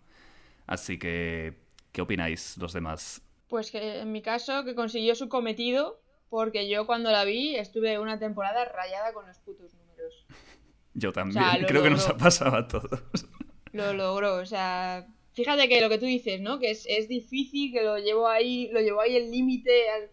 Así 0.66 0.96
que, 0.98 1.54
¿qué 1.92 2.00
opináis 2.00 2.56
los 2.58 2.72
demás? 2.72 3.22
Pues 3.48 3.70
que 3.70 4.00
en 4.00 4.10
mi 4.10 4.22
caso 4.22 4.64
que 4.64 4.74
consiguió 4.74 5.14
su 5.14 5.28
cometido 5.28 6.00
porque 6.32 6.66
yo 6.66 6.86
cuando 6.86 7.10
la 7.10 7.24
vi 7.24 7.56
estuve 7.56 7.98
una 7.98 8.18
temporada 8.18 8.64
rayada 8.64 9.12
con 9.12 9.26
los 9.26 9.38
putos 9.40 9.74
números. 9.74 10.26
Yo 10.94 11.12
también, 11.12 11.42
creo 11.68 11.82
que 11.82 11.90
nos 11.90 12.08
ha 12.08 12.16
pasado 12.16 12.56
a 12.56 12.68
todos. 12.68 13.02
Lo 13.72 13.94
logró, 13.94 14.36
o 14.36 14.44
sea, 14.46 15.06
fíjate 15.32 15.68
que 15.68 15.80
lo 15.80 15.88
que 15.88 15.96
tú 15.96 16.04
dices, 16.04 16.40
¿no? 16.40 16.58
Que 16.58 16.70
es, 16.70 16.84
es 16.86 17.08
difícil, 17.08 17.72
que 17.72 17.82
lo 17.82 17.96
llevo 17.96 18.28
ahí, 18.28 18.68
lo 18.70 18.80
llevo 18.80 19.00
ahí 19.00 19.16
el 19.16 19.30
límite. 19.30 20.10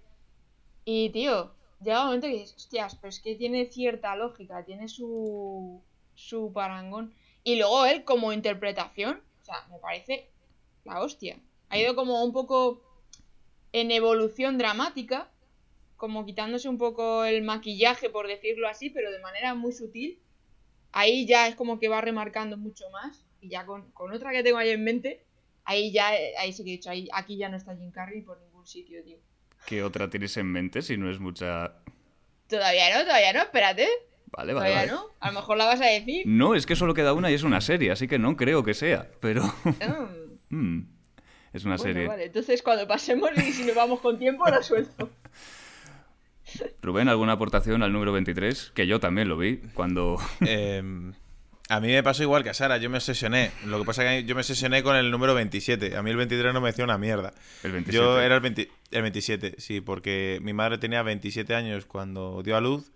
Y, 0.86 1.10
tío, 1.10 1.54
llega 1.82 2.00
un 2.00 2.06
momento 2.06 2.28
que 2.28 2.34
dices, 2.34 2.56
hostias, 2.56 2.96
pero 2.96 3.10
es 3.10 3.20
que 3.20 3.36
tiene 3.36 3.66
cierta 3.66 4.16
lógica, 4.16 4.64
tiene 4.64 4.88
su, 4.88 5.82
su 6.16 6.54
parangón. 6.54 7.14
Y 7.44 7.58
luego 7.58 7.86
él, 7.86 8.06
como 8.06 8.32
interpretación, 8.32 9.22
o 9.42 9.46
sea, 9.46 9.68
me 9.70 9.78
parece 9.80 10.30
la 10.86 11.02
hostia. 11.02 11.38
Ha 11.70 11.78
ido 11.78 11.96
como 11.96 12.24
un 12.24 12.34
poco 12.34 12.82
en 13.72 13.92
evolución 13.92 14.58
dramática, 14.58 15.32
como 15.98 16.26
quitándose 16.26 16.70
un 16.70 16.78
poco 16.78 17.26
el 17.26 17.44
maquillaje, 17.44 18.10
por 18.10 18.28
decirlo 18.28 18.68
así, 18.68 18.90
pero 18.90 19.12
de 19.12 19.20
manera 19.20 19.54
muy 19.54 19.72
sutil. 19.72 20.20
Ahí 20.92 21.28
ya 21.28 21.48
es 21.48 21.56
como 21.56 21.80
que 21.80 21.88
va 21.88 22.02
remarcando 22.02 22.58
mucho 22.58 22.90
más 22.90 23.26
y 23.42 23.50
ya 23.50 23.66
con, 23.66 23.92
otra 23.96 24.32
que 24.32 24.44
tengo 24.44 24.58
ahí 24.58 24.70
en 24.70 24.84
mente, 24.84 25.24
ahí 25.64 25.92
ya, 25.92 26.10
ahí 26.40 26.52
sí 26.52 26.64
que 26.64 26.72
he 26.72 26.74
dicho, 26.74 26.90
ahí, 26.90 27.08
aquí 27.14 27.38
ya 27.38 27.50
no 27.50 27.58
está 27.58 27.76
Jim 27.76 27.92
Carrey 27.92 28.22
por 28.22 28.40
ningún 28.42 28.66
sitio, 28.66 29.04
tío. 29.04 29.18
¿Qué 29.66 29.84
otra 29.84 30.10
tienes 30.10 30.36
en 30.38 30.48
mente 30.48 30.82
si 30.82 30.98
no 30.98 31.12
es 31.12 31.20
mucha...? 31.20 31.74
Todavía 32.48 32.98
no, 32.98 33.04
todavía 33.04 33.34
no, 33.34 33.42
espérate. 33.42 33.88
Vale, 34.32 34.54
vale. 34.54 34.70
Todavía 34.72 34.92
no, 34.92 35.06
a 35.20 35.28
lo 35.28 35.40
mejor 35.40 35.58
la 35.58 35.66
vas 35.66 35.82
a 35.82 35.86
decir. 35.86 36.26
No, 36.26 36.56
es 36.56 36.66
que 36.66 36.76
solo 36.76 36.94
queda 36.94 37.14
una 37.14 37.30
y 37.30 37.36
es 37.36 37.44
una 37.44 37.62
serie, 37.62 37.92
así 37.92 38.08
que 38.08 38.18
no 38.18 38.36
creo 38.36 38.64
que 38.64 38.74
sea, 38.74 39.10
pero... 39.20 39.44
Mm, 40.52 40.82
es 41.54 41.66
una 41.66 41.78
serie. 41.78 42.08
Vale, 42.08 42.26
entonces 42.26 42.62
cuando 42.62 42.88
pasemos 42.88 43.32
y 43.38 43.52
si 43.52 43.64
nos 43.64 43.76
vamos 43.76 44.00
con 44.00 44.18
tiempo 44.18 44.50
lo 44.50 44.62
suelto. 44.64 45.10
Rubén, 46.82 47.10
¿alguna 47.10 47.34
aportación 47.34 47.84
al 47.84 47.94
número 47.94 48.12
23? 48.12 48.72
Que 48.74 48.88
yo 48.88 49.00
también 49.00 49.28
lo 49.30 49.38
vi 49.38 49.58
cuando... 49.74 50.18
Eh... 50.46 51.12
A 51.72 51.80
mí 51.80 51.90
me 51.90 52.02
pasó 52.02 52.24
igual 52.24 52.42
que 52.42 52.50
a 52.50 52.54
Sara, 52.56 52.78
yo 52.78 52.90
me 52.90 52.98
obsesioné. 52.98 53.52
Lo 53.64 53.78
que 53.78 53.86
pasa 53.86 54.04
es 54.04 54.24
que 54.24 54.28
yo 54.28 54.34
me 54.34 54.42
obsesioné 54.42 54.82
con 54.82 54.96
el 54.96 55.12
número 55.12 55.36
27. 55.36 55.96
A 55.96 56.02
mí 56.02 56.10
el 56.10 56.18
23 56.18 56.52
no 56.52 56.62
me 56.62 56.70
decía 56.70 56.84
una 56.84 56.98
mierda. 56.98 57.32
El 57.62 57.74
27. 57.74 57.96
Yo 57.96 58.20
era 58.20 58.38
el, 58.38 58.70
el 58.90 59.02
27, 59.04 59.56
sí, 59.60 59.80
porque 59.80 60.40
mi 60.42 60.52
madre 60.52 60.80
tenía 60.80 61.04
27 61.04 61.54
años 61.54 61.86
cuando 61.86 62.42
dio 62.42 62.58
a 62.58 62.62
luz. 62.62 62.92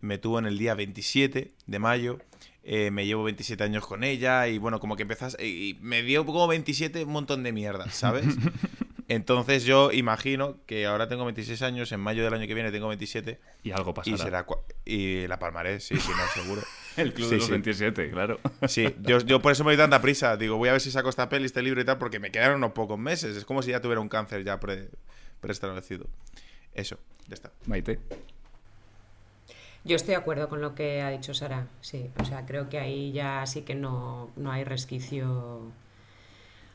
Me 0.00 0.18
tuvo 0.18 0.38
en 0.38 0.44
el 0.44 0.58
día 0.58 0.74
27 0.74 1.52
de 1.66 1.78
mayo. 1.78 2.18
Eh, 2.62 2.90
me 2.90 3.06
llevo 3.06 3.24
27 3.24 3.64
años 3.64 3.86
con 3.86 4.04
ella 4.04 4.46
y 4.48 4.58
bueno, 4.58 4.80
como 4.80 4.96
que 4.96 5.02
empezas... 5.02 5.36
Y 5.40 5.78
me 5.80 6.02
dio 6.02 6.26
como 6.26 6.46
27 6.46 7.04
un 7.04 7.12
montón 7.12 7.42
de 7.42 7.52
mierda, 7.52 7.90
¿sabes? 7.90 8.26
Entonces 9.10 9.64
yo 9.64 9.90
imagino 9.90 10.58
que 10.66 10.86
ahora 10.86 11.08
tengo 11.08 11.24
26 11.24 11.62
años, 11.62 11.90
en 11.90 11.98
mayo 11.98 12.22
del 12.22 12.32
año 12.32 12.46
que 12.46 12.54
viene 12.54 12.70
tengo 12.70 12.86
27. 12.86 13.40
Y 13.64 13.72
algo 13.72 13.92
pasará. 13.92 14.14
Y, 14.14 14.18
será 14.18 14.46
y 14.84 15.26
la 15.26 15.36
palmaré, 15.40 15.80
sí, 15.80 15.96
sí, 15.96 16.12
no, 16.16 16.42
seguro. 16.42 16.62
El 16.96 17.12
Club 17.12 17.28
de 17.28 17.38
los 17.38 17.50
27, 17.50 18.10
claro. 18.12 18.38
Sí, 18.68 18.94
yo, 19.00 19.18
yo, 19.18 19.42
por 19.42 19.50
eso 19.50 19.64
me 19.64 19.70
doy 19.70 19.78
tanta 19.78 20.00
prisa. 20.00 20.36
Digo, 20.36 20.58
voy 20.58 20.68
a 20.68 20.72
ver 20.72 20.80
si 20.80 20.92
saco 20.92 21.08
esta 21.08 21.28
peli, 21.28 21.46
este 21.46 21.60
libro 21.60 21.80
y 21.80 21.84
tal, 21.84 21.98
porque 21.98 22.20
me 22.20 22.30
quedaron 22.30 22.58
unos 22.58 22.70
pocos 22.70 23.00
meses. 23.00 23.36
Es 23.36 23.44
como 23.44 23.62
si 23.62 23.72
ya 23.72 23.80
tuviera 23.80 24.00
un 24.00 24.08
cáncer 24.08 24.44
ya 24.44 24.60
pre, 24.60 24.90
preestablecido. 25.40 26.06
Eso, 26.72 26.96
ya 27.26 27.34
está. 27.34 27.50
Maite. 27.66 27.98
Yo 29.84 29.96
estoy 29.96 30.12
de 30.12 30.16
acuerdo 30.16 30.48
con 30.48 30.60
lo 30.60 30.74
que 30.74 31.00
ha 31.02 31.10
dicho 31.10 31.32
Sara, 31.32 31.66
sí. 31.80 32.10
O 32.20 32.24
sea, 32.24 32.44
creo 32.44 32.68
que 32.68 32.78
ahí 32.78 33.12
ya 33.12 33.44
sí 33.46 33.62
que 33.62 33.74
no, 33.74 34.30
no 34.36 34.52
hay 34.52 34.64
resquicio 34.64 35.72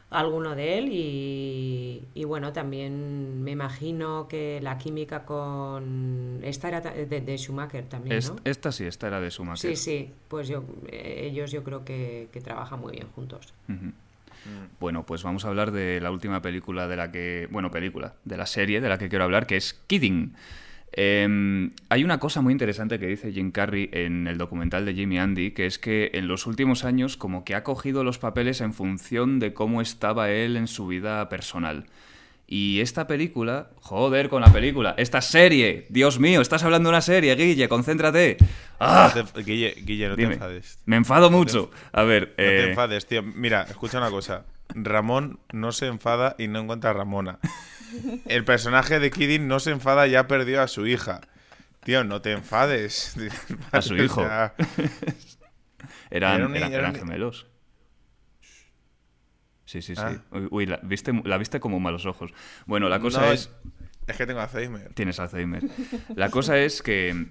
alguno 0.10 0.56
de 0.56 0.78
él 0.78 0.90
y, 0.92 2.24
bueno, 2.26 2.54
también 2.54 3.44
me 3.44 3.52
imagino 3.52 4.28
que 4.28 4.60
la 4.62 4.78
química 4.78 5.26
con... 5.26 6.40
Esta 6.44 6.68
era 6.68 6.82
de, 6.82 7.38
Schumacher 7.38 7.86
también, 7.86 8.20
¿no? 8.26 8.36
esta 8.44 8.72
sí, 8.72 8.86
esta 8.86 9.08
era 9.08 9.20
de 9.20 9.30
Schumacher. 9.30 9.76
Sí, 9.76 9.76
sí, 9.76 10.12
pues 10.28 10.48
yo, 10.48 10.64
ellos 10.92 11.52
yo 11.52 11.64
creo 11.64 11.84
que, 11.84 12.30
trabajan 12.44 12.80
muy 12.80 12.94
bien 12.94 13.08
juntos. 13.16 13.54
Bueno, 14.80 15.06
pues 15.06 15.24
vamos 15.24 15.44
a 15.46 15.48
hablar 15.48 15.72
de 15.72 16.00
la 16.00 16.12
última 16.12 16.42
película 16.42 16.88
de 16.88 16.96
la 16.96 17.12
que... 17.12 17.48
Bueno, 17.52 17.72
película, 17.72 18.14
de 18.24 18.38
la 18.38 18.46
serie 18.46 18.80
de 18.82 18.90
la 18.90 18.98
que 18.98 19.10
quiero 19.10 19.26
hablar, 19.26 19.48
que 19.48 19.58
es 19.58 19.74
Kidding. 19.88 20.36
Em, 20.98 21.72
hay 21.90 22.06
una 22.06 22.20
cosa 22.20 22.40
muy 22.40 22.54
interesante 22.54 23.00
que 23.00 23.08
dice 23.08 23.34
Jim 23.34 23.52
Carrey 23.52 23.90
en 23.92 24.28
el 24.28 24.38
documental 24.38 24.86
de 24.86 24.94
Jimmy 24.94 25.20
Andy, 25.20 25.52
que 25.52 25.66
es 25.66 25.78
que 25.78 26.12
en 26.14 26.30
los 26.30 26.48
últimos 26.48 26.86
años 26.86 27.18
como 27.18 27.44
que 27.44 27.54
ha 27.54 27.64
cogido 27.64 28.06
los 28.06 28.18
papeles 28.18 28.62
en 28.62 28.74
función 28.74 29.40
de 29.40 29.54
cómo 29.54 29.82
estaba 29.82 30.32
él 30.32 30.56
en 30.56 30.68
su 30.68 30.88
vida 30.88 31.28
personal. 31.28 31.86
Y 32.48 32.80
esta 32.80 33.08
película, 33.08 33.72
joder 33.82 34.30
con 34.30 34.42
la 34.42 34.54
película, 34.54 34.94
esta 34.98 35.20
serie, 35.20 35.88
Dios 35.90 36.20
mío, 36.20 36.40
estás 36.40 36.64
hablando 36.64 36.88
de 36.88 36.92
una 36.92 37.02
serie, 37.02 37.36
Guille, 37.36 37.68
concéntrate. 37.68 38.38
¡Ah! 38.80 39.14
Guille, 39.44 39.76
Guille, 39.84 40.08
no 40.08 40.16
te 40.16 40.24
enfades. 40.24 40.80
Me 40.86 40.96
enfado 40.96 41.30
mucho. 41.30 41.72
a 41.92 42.04
ver. 42.04 42.30
No 42.30 42.36
te 42.36 42.60
eh, 42.60 42.70
enfades, 42.70 43.06
tío. 43.06 43.22
Mira, 43.22 43.64
escucha 43.64 43.98
una 43.98 44.12
cosa. 44.12 44.46
Ramón 44.70 45.40
no 45.52 45.72
se 45.72 45.88
enfada 45.88 46.36
y 46.38 46.48
no 46.48 46.60
encuentra 46.60 46.92
a 46.92 46.94
Ramona. 46.94 47.40
El 48.26 48.44
personaje 48.46 49.00
de 49.00 49.12
Kidding 49.12 49.48
no 49.48 49.60
se 49.60 49.72
enfada, 49.72 50.08
ya 50.08 50.28
perdió 50.28 50.62
a 50.62 50.68
su 50.68 50.88
hija. 50.88 51.22
Tío, 51.84 52.04
no 52.04 52.22
te 52.22 52.32
enfades. 52.32 53.16
A 53.72 53.82
su 53.82 53.96
hijo. 54.04 54.28
eran, 56.10 56.96
gemelos. 56.96 57.48
Sí, 59.66 59.82
sí, 59.82 59.96
sí. 59.96 60.02
Ah. 60.02 60.20
Uy, 60.52 60.66
la, 60.66 60.80
viste, 60.84 61.12
la 61.24 61.38
viste 61.38 61.60
como 61.60 61.80
malos 61.80 62.06
ojos. 62.06 62.32
Bueno, 62.66 62.90
la 62.90 63.00
cosa 63.00 63.32
es... 63.34 63.52
Es 64.08 64.18
que 64.18 64.28
tengo 64.28 64.40
Alzheimer. 64.40 64.94
Tienes 64.94 65.20
Alzheimer. 65.20 65.64
La 66.16 66.30
cosa 66.30 66.60
es 66.60 66.82
que 66.82 67.28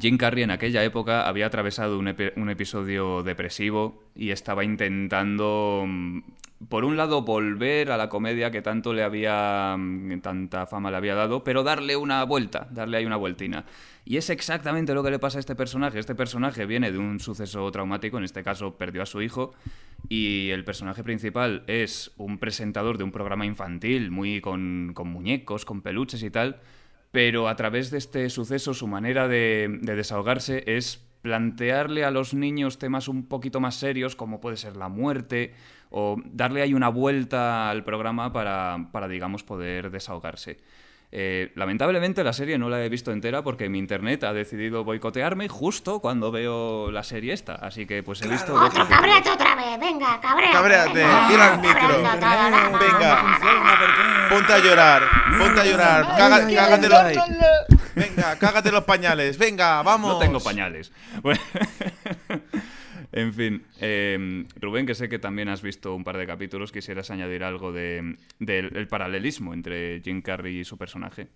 Jim 0.00 0.16
Carrey 0.16 0.42
en 0.42 0.50
aquella 0.50 0.84
época 0.84 1.26
había 1.26 1.46
atravesado 1.46 1.98
un, 1.98 2.08
episodio 2.08 3.22
depresivo 3.22 4.02
y 4.14 4.30
estaba 4.30 4.64
intentando 4.64 5.84
mm, 5.86 6.20
por 6.68 6.84
un 6.84 6.96
lado, 6.96 7.22
volver 7.22 7.90
a 7.90 7.96
la 7.96 8.08
comedia 8.08 8.50
que 8.50 8.62
tanto 8.62 8.92
le 8.92 9.02
había. 9.02 9.76
Mm, 9.78 10.20
tanta 10.20 10.66
fama 10.66 10.90
le 10.90 10.96
había 10.96 11.14
dado, 11.14 11.44
pero 11.44 11.62
darle 11.62 11.96
una 11.96 12.24
vuelta, 12.24 12.68
darle 12.70 12.98
ahí 12.98 13.06
una 13.06 13.16
vueltina. 13.16 13.64
Y 14.04 14.16
es 14.16 14.30
exactamente 14.30 14.94
lo 14.94 15.02
que 15.02 15.10
le 15.10 15.18
pasa 15.18 15.38
a 15.38 15.40
este 15.40 15.54
personaje. 15.54 15.98
Este 15.98 16.14
personaje 16.14 16.66
viene 16.66 16.92
de 16.92 16.98
un 16.98 17.20
suceso 17.20 17.70
traumático, 17.70 18.18
en 18.18 18.24
este 18.24 18.42
caso 18.42 18.76
perdió 18.76 19.02
a 19.02 19.06
su 19.06 19.22
hijo, 19.22 19.52
y 20.08 20.50
el 20.50 20.64
personaje 20.64 21.02
principal 21.02 21.64
es 21.66 22.12
un 22.16 22.38
presentador 22.38 22.98
de 22.98 23.04
un 23.04 23.12
programa 23.12 23.46
infantil, 23.46 24.10
muy 24.10 24.40
con, 24.40 24.92
con 24.94 25.08
muñecos, 25.08 25.64
con 25.64 25.82
peluches 25.82 26.22
y 26.22 26.30
tal, 26.30 26.60
pero 27.14 27.46
a 27.46 27.54
través 27.54 27.92
de 27.92 27.98
este 27.98 28.28
suceso 28.28 28.74
su 28.74 28.88
manera 28.88 29.28
de, 29.28 29.78
de 29.82 29.94
desahogarse 29.94 30.64
es 30.66 31.06
plantearle 31.22 32.04
a 32.04 32.10
los 32.10 32.34
niños 32.34 32.78
temas 32.80 33.06
un 33.06 33.28
poquito 33.28 33.60
más 33.60 33.76
serios, 33.76 34.16
como 34.16 34.40
puede 34.40 34.56
ser 34.56 34.76
la 34.76 34.88
muerte, 34.88 35.54
o 35.90 36.16
darle 36.24 36.60
ahí 36.60 36.74
una 36.74 36.88
vuelta 36.88 37.70
al 37.70 37.84
programa 37.84 38.32
para, 38.32 38.88
para 38.90 39.06
digamos, 39.06 39.44
poder 39.44 39.92
desahogarse. 39.92 40.58
Eh, 41.16 41.52
lamentablemente 41.54 42.24
la 42.24 42.32
serie 42.32 42.58
no 42.58 42.68
la 42.68 42.84
he 42.84 42.88
visto 42.88 43.12
entera 43.12 43.44
porque 43.44 43.68
mi 43.68 43.78
internet 43.78 44.24
ha 44.24 44.32
decidido 44.32 44.82
boicotearme 44.82 45.48
justo 45.48 46.00
cuando 46.00 46.32
veo 46.32 46.90
la 46.90 47.04
serie 47.04 47.32
esta. 47.32 47.54
Así 47.54 47.86
que 47.86 48.02
pues 48.02 48.20
he 48.22 48.26
visto... 48.26 48.52
Otro, 48.52 48.88
cabréate 48.88 49.30
otra 49.30 49.54
vez, 49.54 49.78
venga, 49.78 50.20
cabréate. 50.20 50.52
Cabréate, 50.52 51.06
tira 51.28 51.54
el 51.54 51.60
micro. 51.60 52.02
Venga, 52.80 53.38
ponte 54.28 54.52
a 54.54 54.58
llorar, 54.58 55.02
ponte 55.38 55.60
a 55.60 55.64
llorar. 55.64 56.16
cágate 56.16 56.88
los... 56.88 57.02
Venga, 57.94 58.36
cágate 58.36 58.72
los 58.72 58.82
pañales, 58.82 59.38
venga, 59.38 59.84
vamos. 59.84 60.14
No 60.14 60.18
tengo 60.18 60.40
pañales. 60.40 60.90
En 63.16 63.32
fin, 63.32 63.64
em, 63.78 64.48
Rubén, 64.56 64.86
que 64.86 64.96
sé 64.96 65.08
que 65.08 65.20
también 65.20 65.48
has 65.48 65.62
visto 65.62 65.94
un 65.94 66.02
par 66.02 66.18
de 66.18 66.26
capítulos, 66.26 66.72
quisieras 66.72 67.12
añadir 67.12 67.44
algo 67.44 67.70
del 67.70 68.18
de, 68.40 68.86
paralelismo 68.90 69.54
entre 69.54 70.00
Jim 70.00 70.20
Carrey 70.20 70.58
y 70.58 70.64
su 70.64 70.76
personaje. 70.76 71.28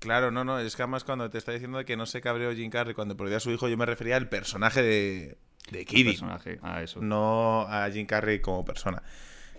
Claro, 0.00 0.32
no, 0.32 0.42
no, 0.42 0.58
es 0.58 0.74
que 0.74 0.82
además 0.82 1.04
cuando 1.04 1.30
te 1.30 1.38
está 1.38 1.52
diciendo 1.52 1.84
que 1.84 1.96
no 1.96 2.06
se 2.06 2.20
cabreó 2.20 2.52
Jim 2.52 2.70
Carrey 2.70 2.92
cuando 2.92 3.16
perdió 3.16 3.36
a 3.36 3.40
su 3.40 3.52
hijo, 3.52 3.68
yo 3.68 3.76
me 3.76 3.86
refería 3.86 4.16
al 4.16 4.28
personaje 4.28 4.82
de, 4.82 5.36
de 5.70 5.84
personaje, 5.84 6.58
a 6.60 6.82
eso. 6.82 7.00
No 7.00 7.68
a 7.68 7.88
Jim 7.88 8.04
Carrey 8.06 8.40
como 8.40 8.64
persona. 8.64 9.00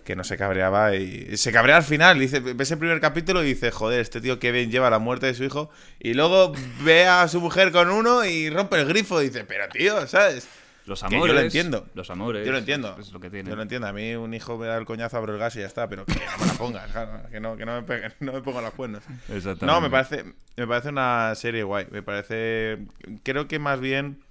Que 0.04 0.16
no 0.16 0.22
se 0.22 0.36
cabreaba 0.36 0.94
y 0.94 1.34
se 1.38 1.50
cabrea 1.50 1.78
al 1.78 1.82
final. 1.82 2.18
Dice, 2.18 2.40
ves 2.40 2.70
el 2.72 2.76
primer 2.76 3.00
capítulo 3.00 3.42
y 3.42 3.46
dice, 3.46 3.70
joder, 3.70 4.00
este 4.00 4.20
tío 4.20 4.38
que 4.38 4.52
bien 4.52 4.70
lleva 4.70 4.90
la 4.90 4.98
muerte 4.98 5.24
de 5.24 5.32
su 5.32 5.44
hijo. 5.44 5.70
Y 5.98 6.12
luego 6.12 6.52
ve 6.82 7.06
a 7.06 7.26
su 7.26 7.40
mujer 7.40 7.72
con 7.72 7.88
uno 7.88 8.22
y 8.26 8.50
rompe 8.50 8.78
el 8.78 8.86
grifo. 8.86 9.22
Y 9.22 9.28
dice, 9.28 9.46
pero 9.46 9.66
tío, 9.70 10.06
¿sabes? 10.06 10.46
Los 10.86 11.02
amores. 11.02 11.26
yo 11.26 11.32
lo 11.32 11.40
entiendo. 11.40 11.86
Los 11.94 12.10
amores. 12.10 12.46
Yo 12.46 12.52
lo 12.52 12.58
entiendo. 12.58 12.96
Es 12.98 13.12
lo 13.12 13.20
que 13.20 13.30
tiene. 13.30 13.48
Yo 13.48 13.56
lo 13.56 13.62
entiendo. 13.62 13.86
A 13.86 13.92
mí 13.92 14.14
un 14.14 14.34
hijo 14.34 14.58
me 14.58 14.66
da 14.66 14.76
el 14.76 14.84
coñazo, 14.84 15.16
abro 15.16 15.32
el 15.32 15.38
gas 15.38 15.56
y 15.56 15.60
ya 15.60 15.66
está. 15.66 15.88
Pero 15.88 16.04
que 16.04 16.14
no 16.14 16.38
me 16.40 16.46
la 16.46 16.52
pongas. 16.54 16.90
que, 17.30 17.40
no, 17.40 17.56
que 17.56 17.64
no, 17.64 17.74
me 17.74 17.82
pegue, 17.82 18.12
no 18.20 18.32
me 18.32 18.42
ponga 18.42 18.60
las 18.60 18.72
cuernos. 18.72 19.02
Exactamente. 19.28 19.66
No, 19.66 19.80
me 19.80 19.88
parece, 19.88 20.24
me 20.56 20.66
parece 20.66 20.90
una 20.90 21.34
serie 21.34 21.62
guay. 21.62 21.86
Me 21.90 22.02
parece. 22.02 22.86
Creo 23.22 23.48
que 23.48 23.58
más 23.58 23.80
bien 23.80 24.22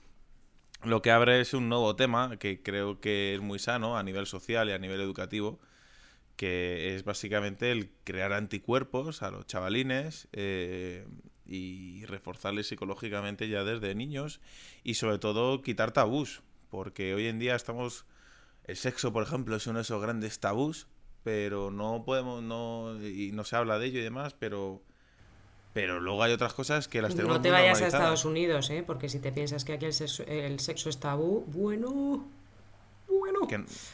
lo 0.84 1.01
que 1.01 1.12
abre 1.12 1.41
es 1.41 1.54
un 1.54 1.70
nuevo 1.70 1.95
tema 1.95 2.38
que 2.38 2.62
creo 2.62 2.99
que 2.99 3.34
es 3.36 3.41
muy 3.41 3.58
sano 3.58 3.97
a 3.97 4.04
nivel 4.04 4.28
social 4.28 4.70
y 4.70 4.74
a 4.74 4.78
nivel 4.78 5.01
educativo. 5.01 5.60
Que 6.36 6.95
es 6.95 7.04
básicamente 7.04 7.72
el 7.72 7.91
crear 8.04 8.34
anticuerpos 8.34 9.24
a 9.24 9.32
los 9.32 9.47
chavalines. 9.47 10.28
Eh, 10.34 11.06
y 11.45 12.05
reforzarles 12.05 12.67
psicológicamente 12.67 13.49
ya 13.49 13.63
desde 13.63 13.95
niños 13.95 14.39
y 14.83 14.95
sobre 14.95 15.19
todo 15.19 15.61
quitar 15.61 15.91
tabús, 15.91 16.41
porque 16.69 17.13
hoy 17.13 17.27
en 17.27 17.39
día 17.39 17.55
estamos 17.55 18.05
el 18.65 18.77
sexo, 18.77 19.11
por 19.11 19.23
ejemplo, 19.23 19.55
es 19.55 19.67
uno 19.67 19.79
de 19.79 19.83
esos 19.83 20.01
grandes 20.01 20.39
tabús, 20.39 20.87
pero 21.23 21.71
no 21.71 22.03
podemos 22.05 22.41
no 22.41 22.97
y 23.03 23.31
no 23.33 23.43
se 23.43 23.55
habla 23.55 23.79
de 23.79 23.87
ello 23.87 23.99
y 23.99 24.03
demás, 24.03 24.35
pero 24.37 24.81
pero 25.73 25.99
luego 25.99 26.21
hay 26.21 26.31
otras 26.31 26.53
cosas 26.53 26.87
que 26.87 27.01
las 27.01 27.15
tenemos 27.15 27.37
No 27.37 27.41
te 27.41 27.49
vayas 27.49 27.81
a 27.81 27.87
Estados 27.87 28.25
Unidos, 28.25 28.69
¿eh? 28.69 28.83
porque 28.85 29.09
si 29.09 29.19
te 29.19 29.31
piensas 29.31 29.65
que 29.65 29.73
aquí 29.73 29.85
el 29.85 29.93
sexo, 29.93 30.23
el 30.23 30.59
sexo 30.59 30.89
es 30.89 30.99
tabú, 30.99 31.45
bueno, 31.47 32.25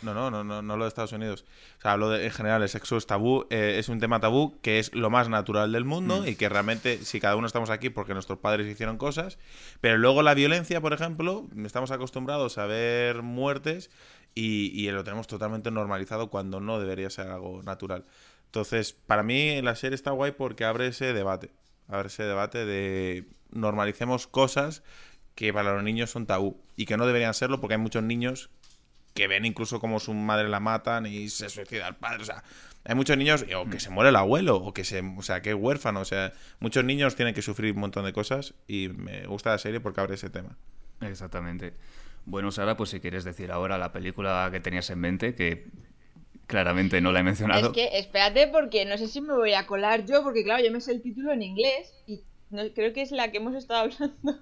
no, 0.02 0.14
no, 0.14 0.32
no, 0.32 0.44
no, 0.44 0.62
no 0.62 0.78
lo 0.78 0.84
de 0.84 0.90
Estados 0.90 1.12
Unidos. 1.12 1.46
O 1.78 1.82
sea, 1.82 1.94
hablo 1.94 2.10
de, 2.10 2.26
en 2.26 2.32
general, 2.32 2.62
el 2.62 2.70
sexo 2.70 2.98
es 2.98 3.06
tabú, 3.06 3.46
eh, 3.50 3.76
es 3.80 3.90
un 3.90 4.00
tema 4.00 4.20
tabú 4.20 4.60
que 4.62 4.80
es 4.80 4.94
lo 4.94 5.10
más 5.10 5.30
natural 5.30 5.72
del 5.72 5.86
mundo 5.86 6.22
mm. 6.22 6.28
y 6.28 6.36
que 6.36 6.50
realmente, 6.50 7.04
si 7.04 7.20
cada 7.20 7.36
uno 7.36 7.48
estamos 7.48 7.70
aquí 7.70 7.90
porque 7.90 8.14
nuestros 8.14 8.40
padres 8.40 8.68
hicieron 8.68 8.98
cosas, 8.98 9.38
pero 9.82 9.98
luego 9.98 10.22
la 10.22 10.34
violencia, 10.34 10.82
por 10.82 10.94
ejemplo, 10.94 11.48
estamos 11.64 11.92
acostumbrados 11.92 12.58
a 12.58 12.66
ver 12.66 13.22
muertes 13.22 13.90
y, 14.36 14.72
y 14.74 14.90
lo 14.92 15.04
tenemos 15.04 15.28
totalmente 15.28 15.72
normalizado 15.72 16.30
cuando 16.30 16.60
no 16.60 16.80
debería 16.80 17.10
ser 17.10 17.28
algo 17.28 17.64
natural. 17.64 18.06
Entonces, 18.46 18.94
para 18.94 19.24
mí 19.24 19.62
la 19.62 19.76
serie 19.76 19.96
está 19.96 20.12
guay 20.12 20.32
porque 20.32 20.66
abre 20.66 20.88
ese 20.88 21.14
debate. 21.14 21.52
Abre 21.88 22.08
ese 22.08 22.24
debate 22.24 22.66
de 22.66 23.26
normalicemos 23.52 24.28
cosas 24.28 24.84
que 25.36 25.54
para 25.54 25.74
los 25.74 25.84
niños 25.84 26.12
son 26.12 26.26
tabú 26.26 26.58
y 26.76 26.86
que 26.86 26.98
no 26.98 27.06
deberían 27.06 27.34
serlo 27.34 27.62
porque 27.62 27.76
hay 27.76 27.80
muchos 27.80 28.04
niños 28.04 28.50
que 29.14 29.28
ven 29.28 29.46
incluso 29.46 29.80
como 29.80 30.00
su 30.00 30.14
madre 30.14 30.50
la 30.50 30.60
matan 30.60 31.06
y 31.06 31.30
se 31.30 31.50
suicida 31.50 31.88
el 31.88 31.96
padre. 31.96 32.22
O 32.22 32.26
sea, 32.26 32.44
hay 32.86 32.96
muchos 32.96 33.18
niños, 33.18 33.46
o 33.56 33.70
que 33.70 33.80
se 33.80 33.90
muere 33.90 34.10
el 34.10 34.16
abuelo, 34.16 34.58
o 34.58 34.74
que 34.74 34.84
se, 34.84 35.02
o 35.02 35.22
sea, 35.22 35.42
que 35.42 35.50
es 35.50 35.56
huérfano. 35.56 36.02
O 36.02 36.06
sea, 36.06 36.34
muchos 36.60 36.84
niños 36.84 37.16
tienen 37.16 37.34
que 37.34 37.42
sufrir 37.42 37.74
un 37.74 37.82
montón 37.82 38.06
de 38.06 38.14
cosas 38.14 38.54
y 38.68 38.90
me 38.90 39.26
gusta 39.28 39.52
la 39.52 39.58
serie 39.58 39.80
porque 39.80 40.02
abre 40.02 40.16
ese 40.16 40.30
tema. 40.30 40.58
Exactamente. 41.02 41.74
Bueno, 42.26 42.52
Sara, 42.52 42.78
pues 42.78 42.90
si 42.90 43.00
quieres 43.00 43.24
decir 43.24 43.52
ahora 43.52 43.78
la 43.78 43.92
película 43.92 44.50
que 44.52 44.60
tenías 44.60 44.90
en 44.90 45.00
mente, 45.00 45.36
que 45.36 45.68
claramente 46.48 47.00
no 47.02 47.12
la 47.12 47.20
he 47.20 47.24
mencionado. 47.24 47.68
Es 47.68 47.74
que 47.74 47.98
espérate 47.98 48.48
porque 48.48 48.86
no 48.86 48.98
sé 48.98 49.08
si 49.08 49.22
me 49.22 49.34
voy 49.34 49.54
a 49.54 49.66
colar 49.66 50.06
yo, 50.06 50.24
porque 50.24 50.44
claro, 50.44 50.64
yo 50.64 50.72
me 50.72 50.82
sé 50.82 50.92
el 50.92 51.02
título 51.02 51.32
en 51.32 51.44
inglés 51.44 51.94
y 52.08 52.22
creo 52.74 52.94
que 52.94 53.02
es 53.02 53.12
la 53.12 53.32
que 53.32 53.38
hemos 53.38 53.56
estado 53.56 53.82
hablando 53.92 54.42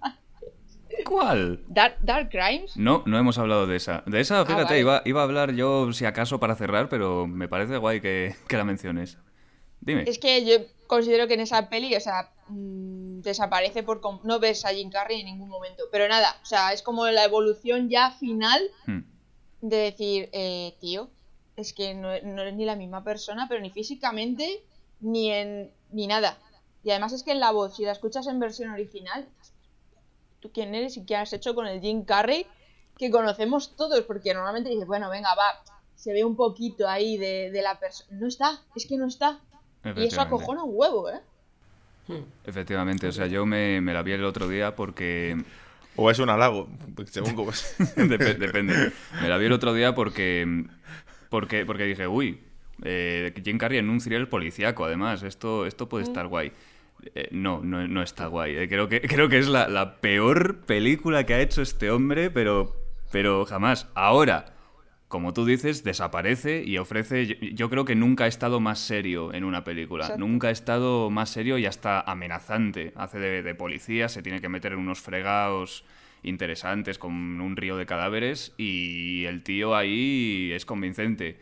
¿Cuál? 1.05 1.63
Dark, 1.67 2.29
Crimes. 2.29 2.75
No, 2.75 3.03
no 3.05 3.17
hemos 3.17 3.37
hablado 3.37 3.67
de 3.67 3.75
esa. 3.75 4.03
De 4.05 4.19
esa, 4.19 4.41
ah, 4.41 4.45
fíjate, 4.45 4.79
iba, 4.79 5.01
iba, 5.05 5.21
a 5.21 5.23
hablar 5.23 5.53
yo 5.53 5.91
si 5.93 6.05
acaso 6.05 6.39
para 6.39 6.55
cerrar, 6.55 6.89
pero 6.89 7.27
me 7.27 7.47
parece 7.47 7.77
guay 7.77 8.01
que, 8.01 8.35
la 8.49 8.63
menciones. 8.63 9.17
Dime. 9.81 10.03
Es 10.07 10.19
que 10.19 10.45
yo 10.45 10.65
considero 10.87 11.27
que 11.27 11.35
en 11.35 11.41
esa 11.41 11.69
peli, 11.69 11.95
o 11.95 11.99
sea, 11.99 12.31
mm, 12.49 13.21
desaparece 13.21 13.83
por... 13.83 14.01
No 14.23 14.39
ves 14.39 14.65
a 14.65 14.69
Jim 14.69 14.89
Carrey 14.89 15.19
en 15.19 15.27
ningún 15.27 15.49
momento. 15.49 15.83
Pero 15.91 16.07
nada, 16.07 16.35
o 16.41 16.45
sea, 16.45 16.73
es 16.73 16.81
como 16.81 17.05
la 17.07 17.23
evolución 17.23 17.89
ya 17.89 18.11
final 18.11 18.61
hmm. 18.85 18.99
de 19.61 19.77
decir, 19.77 20.29
eh, 20.33 20.75
tío, 20.79 21.09
es 21.55 21.73
que 21.73 21.93
no, 21.93 22.09
no, 22.23 22.41
eres 22.41 22.55
ni 22.55 22.65
la 22.65 22.75
misma 22.75 23.03
persona, 23.03 23.47
pero 23.47 23.61
ni 23.61 23.69
físicamente, 23.69 24.63
ni 24.99 25.31
en... 25.31 25.71
ni 25.91 26.07
nada. 26.07 26.37
Y 26.83 26.91
además 26.91 27.11
es 27.13 27.23
que 27.23 27.31
en 27.31 27.39
la 27.39 27.51
voz, 27.51 27.75
si 27.75 27.83
la 27.83 27.91
escuchas 27.91 28.27
en 28.27 28.39
versión 28.39 28.69
original, 28.69 29.27
¿tú 30.47 30.53
quién 30.53 30.73
eres 30.73 30.97
y 30.97 31.05
qué 31.05 31.15
has 31.15 31.33
hecho 31.33 31.53
con 31.53 31.67
el 31.67 31.81
Jim 31.81 32.05
Carrey? 32.05 32.45
Que 32.97 33.11
conocemos 33.11 33.75
todos, 33.75 34.01
porque 34.01 34.33
normalmente 34.33 34.69
dices, 34.69 34.87
bueno, 34.87 35.09
venga, 35.09 35.29
va, 35.35 35.61
se 35.95 36.13
ve 36.13 36.23
un 36.23 36.35
poquito 36.35 36.87
ahí 36.87 37.17
de, 37.17 37.51
de 37.51 37.61
la 37.61 37.79
persona. 37.79 38.09
No 38.19 38.27
está, 38.27 38.61
es 38.75 38.85
que 38.85 38.97
no 38.97 39.07
está. 39.07 39.39
Y 39.95 40.05
eso 40.05 40.21
acojona 40.21 40.63
un 40.63 40.71
huevo, 40.73 41.09
¿eh? 41.09 41.19
Hmm. 42.07 42.23
Efectivamente, 42.45 43.07
o 43.07 43.11
sea, 43.11 43.27
yo 43.27 43.45
me, 43.45 43.81
la 43.81 44.01
vi 44.01 44.13
el 44.13 44.23
otro 44.23 44.47
día 44.47 44.75
porque... 44.75 45.37
O 45.99 46.11
es 46.11 46.19
un 46.19 46.29
halago, 46.29 46.67
según 47.09 47.33
cómo 47.33 47.51
depende. 47.95 48.91
Me 49.19 49.27
la 49.27 49.37
vi 49.37 49.47
el 49.47 49.51
otro 49.51 49.73
día 49.73 49.95
porque, 49.95 50.65
porque, 51.29 51.65
porque 51.65 51.85
dije, 51.85 52.07
uy, 52.07 52.39
eh, 52.83 53.33
Jim 53.43 53.57
Carrey 53.57 53.79
en 53.79 53.89
un 53.89 53.99
serial 53.99 54.27
policíaco, 54.27 54.85
además, 54.85 55.23
esto, 55.23 55.65
esto 55.65 55.89
puede 55.89 56.05
mm. 56.05 56.07
estar 56.07 56.27
guay. 56.27 56.51
Eh, 57.15 57.29
no, 57.31 57.61
no, 57.63 57.87
no, 57.87 58.01
está 58.01 58.27
guay. 58.27 58.55
Eh. 58.55 58.67
Creo, 58.67 58.89
que, 58.89 59.01
creo 59.07 59.29
que 59.29 59.37
es 59.37 59.47
la, 59.47 59.67
la, 59.67 59.99
peor 60.01 60.61
película 60.65 61.25
que 61.25 61.33
ha 61.33 61.41
hecho 61.41 61.61
este 61.61 61.91
hombre, 61.91 62.29
pero, 62.29 62.75
pero 63.11 63.45
jamás. 63.45 63.87
Ahora, 63.95 64.57
como 65.07 65.33
tú 65.33 65.45
dices, 65.45 65.83
desaparece 65.83 66.63
y 66.65 66.77
ofrece. 66.77 67.37
Yo, 67.53 67.69
creo 67.69 67.85
que 67.85 67.95
nunca 67.95 68.25
ha 68.25 68.27
estado 68.27 68.59
más 68.59 68.79
serio 68.79 69.33
en 69.33 69.45
una 69.45 69.63
película. 69.63 70.15
Nunca 70.17 70.49
ha 70.49 70.51
estado 70.51 71.09
más 71.09 71.29
serio 71.29 71.57
y 71.57 71.65
hasta 71.65 72.01
amenazante. 72.01 72.91
Hace 72.95 73.19
de, 73.19 73.55
policía, 73.55 74.09
se 74.09 74.21
tiene 74.21 74.41
que 74.41 74.49
meter 74.49 74.73
en 74.73 74.79
unos 74.79 74.99
fregados 74.99 75.85
interesantes 76.23 76.97
con 76.97 77.13
un 77.39 77.55
río 77.55 77.77
de 77.77 77.85
cadáveres 77.85 78.53
y 78.57 79.23
el 79.25 79.43
tío 79.43 79.75
ahí 79.75 80.51
es 80.53 80.65
convincente. 80.65 81.39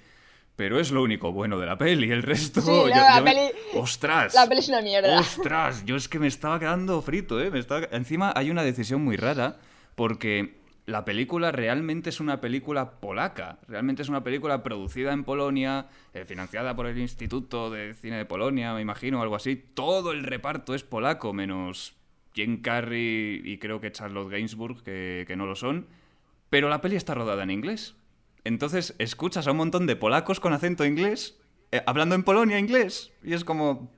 Pero 0.55 0.79
es 0.79 0.91
lo 0.91 1.03
único 1.03 1.31
bueno 1.33 1.59
de 1.59 1.65
la 1.65 1.77
peli, 1.77 2.11
el 2.11 2.23
resto... 2.23 2.61
la 2.87 3.21
peli... 3.23 3.51
¡Ostras! 3.73 4.33
La 4.33 4.47
peli 4.47 4.59
es 4.59 4.69
una 4.69 4.81
mierda. 4.81 5.19
¡Ostras! 5.19 5.83
Yo 5.85 5.95
es 5.95 6.07
que 6.07 6.17
me 6.19 6.27
estaba 6.27 6.59
quedando 6.59 7.01
frito, 7.01 7.41
¿eh? 7.41 7.51
Me 7.51 7.59
estaba... 7.59 7.87
Encima 7.91 8.31
hay 8.35 8.49
una 8.51 8.63
decisión 8.63 9.03
muy 9.03 9.17
rara 9.17 9.57
porque 9.95 10.55
la 10.85 11.03
película 11.03 11.51
realmente 11.51 12.09
es 12.09 12.19
una 12.19 12.41
película 12.41 12.99
polaca, 12.99 13.57
realmente 13.67 14.03
es 14.03 14.09
una 14.09 14.23
película 14.23 14.61
producida 14.61 15.13
en 15.13 15.23
Polonia, 15.23 15.87
eh, 16.13 16.25
financiada 16.25 16.75
por 16.75 16.85
el 16.85 16.97
Instituto 16.99 17.71
de 17.71 17.95
Cine 17.95 18.17
de 18.17 18.25
Polonia, 18.25 18.73
me 18.73 18.81
imagino, 18.81 19.21
algo 19.21 19.35
así. 19.35 19.55
Todo 19.55 20.11
el 20.11 20.23
reparto 20.23 20.75
es 20.75 20.83
polaco, 20.83 21.33
menos 21.33 21.95
Jim 22.35 22.61
Carrey 22.61 23.41
y 23.43 23.57
creo 23.57 23.79
que 23.79 23.91
Charlotte 23.91 24.29
Gainsbourg, 24.29 24.83
que, 24.83 25.33
no 25.35 25.45
lo 25.45 25.55
son. 25.55 25.87
Pero 26.49 26.69
la 26.69 26.81
peli 26.81 26.97
está 26.97 27.15
rodada 27.15 27.43
en 27.43 27.49
inglés. 27.49 27.95
Entonces 28.45 28.93
escuchas 28.99 29.47
a 29.47 29.51
un 29.51 29.57
montón 29.57 29.87
de 29.87 29.95
polacos 29.95 30.39
con 30.39 30.53
acento 30.53 30.85
inglés, 30.85 31.35
eh, 31.71 31.81
hablando 31.87 32.15
en 32.15 32.23
Polonia 32.23 32.59
inglés, 32.59 33.11
y 33.23 33.33
es 33.33 33.43
como, 33.43 33.91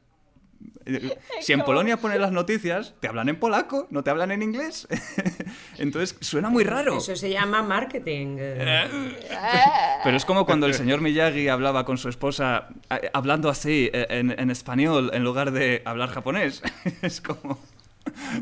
si 1.41 1.52
en 1.52 1.62
Polonia 1.62 1.98
ponen 1.98 2.22
las 2.22 2.32
noticias, 2.32 2.95
te 3.02 3.10
hablan 3.10 3.28
en 3.28 3.39
polaco, 3.39 3.88
no 3.91 4.06
te 4.06 4.10
hablan 4.10 4.32
en 4.32 4.41
inglés. 4.41 4.88
Entonces 5.78 6.18
suena 6.22 6.50
muy 6.50 6.64
raro. 6.64 6.98
Eso 6.98 7.16
se 7.18 7.30
llama 7.30 7.62
marketing. 7.62 8.38
Pero 10.04 10.16
es 10.18 10.24
como 10.24 10.45
cuando 10.45 10.66
el 10.66 10.74
señor 10.74 11.02
Miyagi 11.02 11.50
hablaba 11.50 11.84
con 11.84 11.98
su 11.98 12.08
esposa 12.08 12.70
hablando 13.14 13.50
así 13.50 13.89
en, 13.93 14.50
español 14.50 15.12
en 15.14 15.26
lugar 15.26 15.52
de 15.52 15.82
hablar 15.86 16.10
japonés. 16.10 16.64
Es 17.02 17.20
como... 17.22 17.60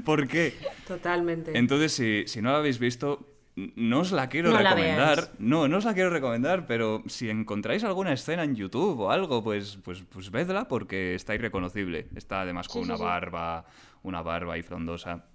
¿Por 0.06 0.28
qué? 0.28 0.54
Totalmente. 0.88 1.58
Entonces, 1.58 1.92
si, 1.92 2.28
si 2.28 2.40
no 2.40 2.52
lo 2.52 2.58
habéis 2.58 2.78
visto, 2.78 3.35
no 3.56 4.00
os 4.02 4.12
la 4.12 4.28
quiero 4.28 4.56
recomendar. 4.56 5.32
no, 5.40 5.68
no 5.68 5.78
os 5.78 5.86
la 5.86 5.94
quiero 5.94 6.10
recomendar, 6.10 6.68
pero 6.68 7.04
si 7.08 7.30
encontráis 7.30 7.84
alguna 7.84 8.12
escena 8.12 8.44
en 8.44 8.56
YouTube 8.56 9.00
o 9.00 9.12
algo, 9.12 9.44
pues, 9.44 9.80
pues, 9.84 10.04
pues 10.10 10.30
vedla 10.30 10.68
porque 10.68 11.16
está 11.16 11.36
irreconocible. 11.36 12.08
Está 12.16 12.42
además 12.42 12.68
con 12.68 12.84
una 12.84 12.98
barba, 12.98 13.66
una 14.04 14.22
barba 14.22 14.58
y 14.58 14.64
frondosa. 14.64 15.26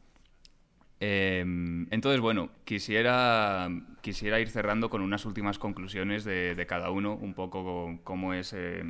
Em, 1.03 1.87
entonces, 1.91 2.21
bueno, 2.21 2.51
quisiera, 2.65 3.71
quisiera 4.03 4.39
ir 4.39 4.51
cerrando 4.51 4.91
con 4.91 5.01
unas 5.01 5.25
últimas 5.25 5.59
conclusiones 5.59 6.25
de, 6.25 6.67
cada 6.69 6.91
uno, 6.91 7.15
un 7.15 7.33
poco 7.33 7.99
cómo 8.05 8.35
es... 8.35 8.53
Eh, 8.53 8.85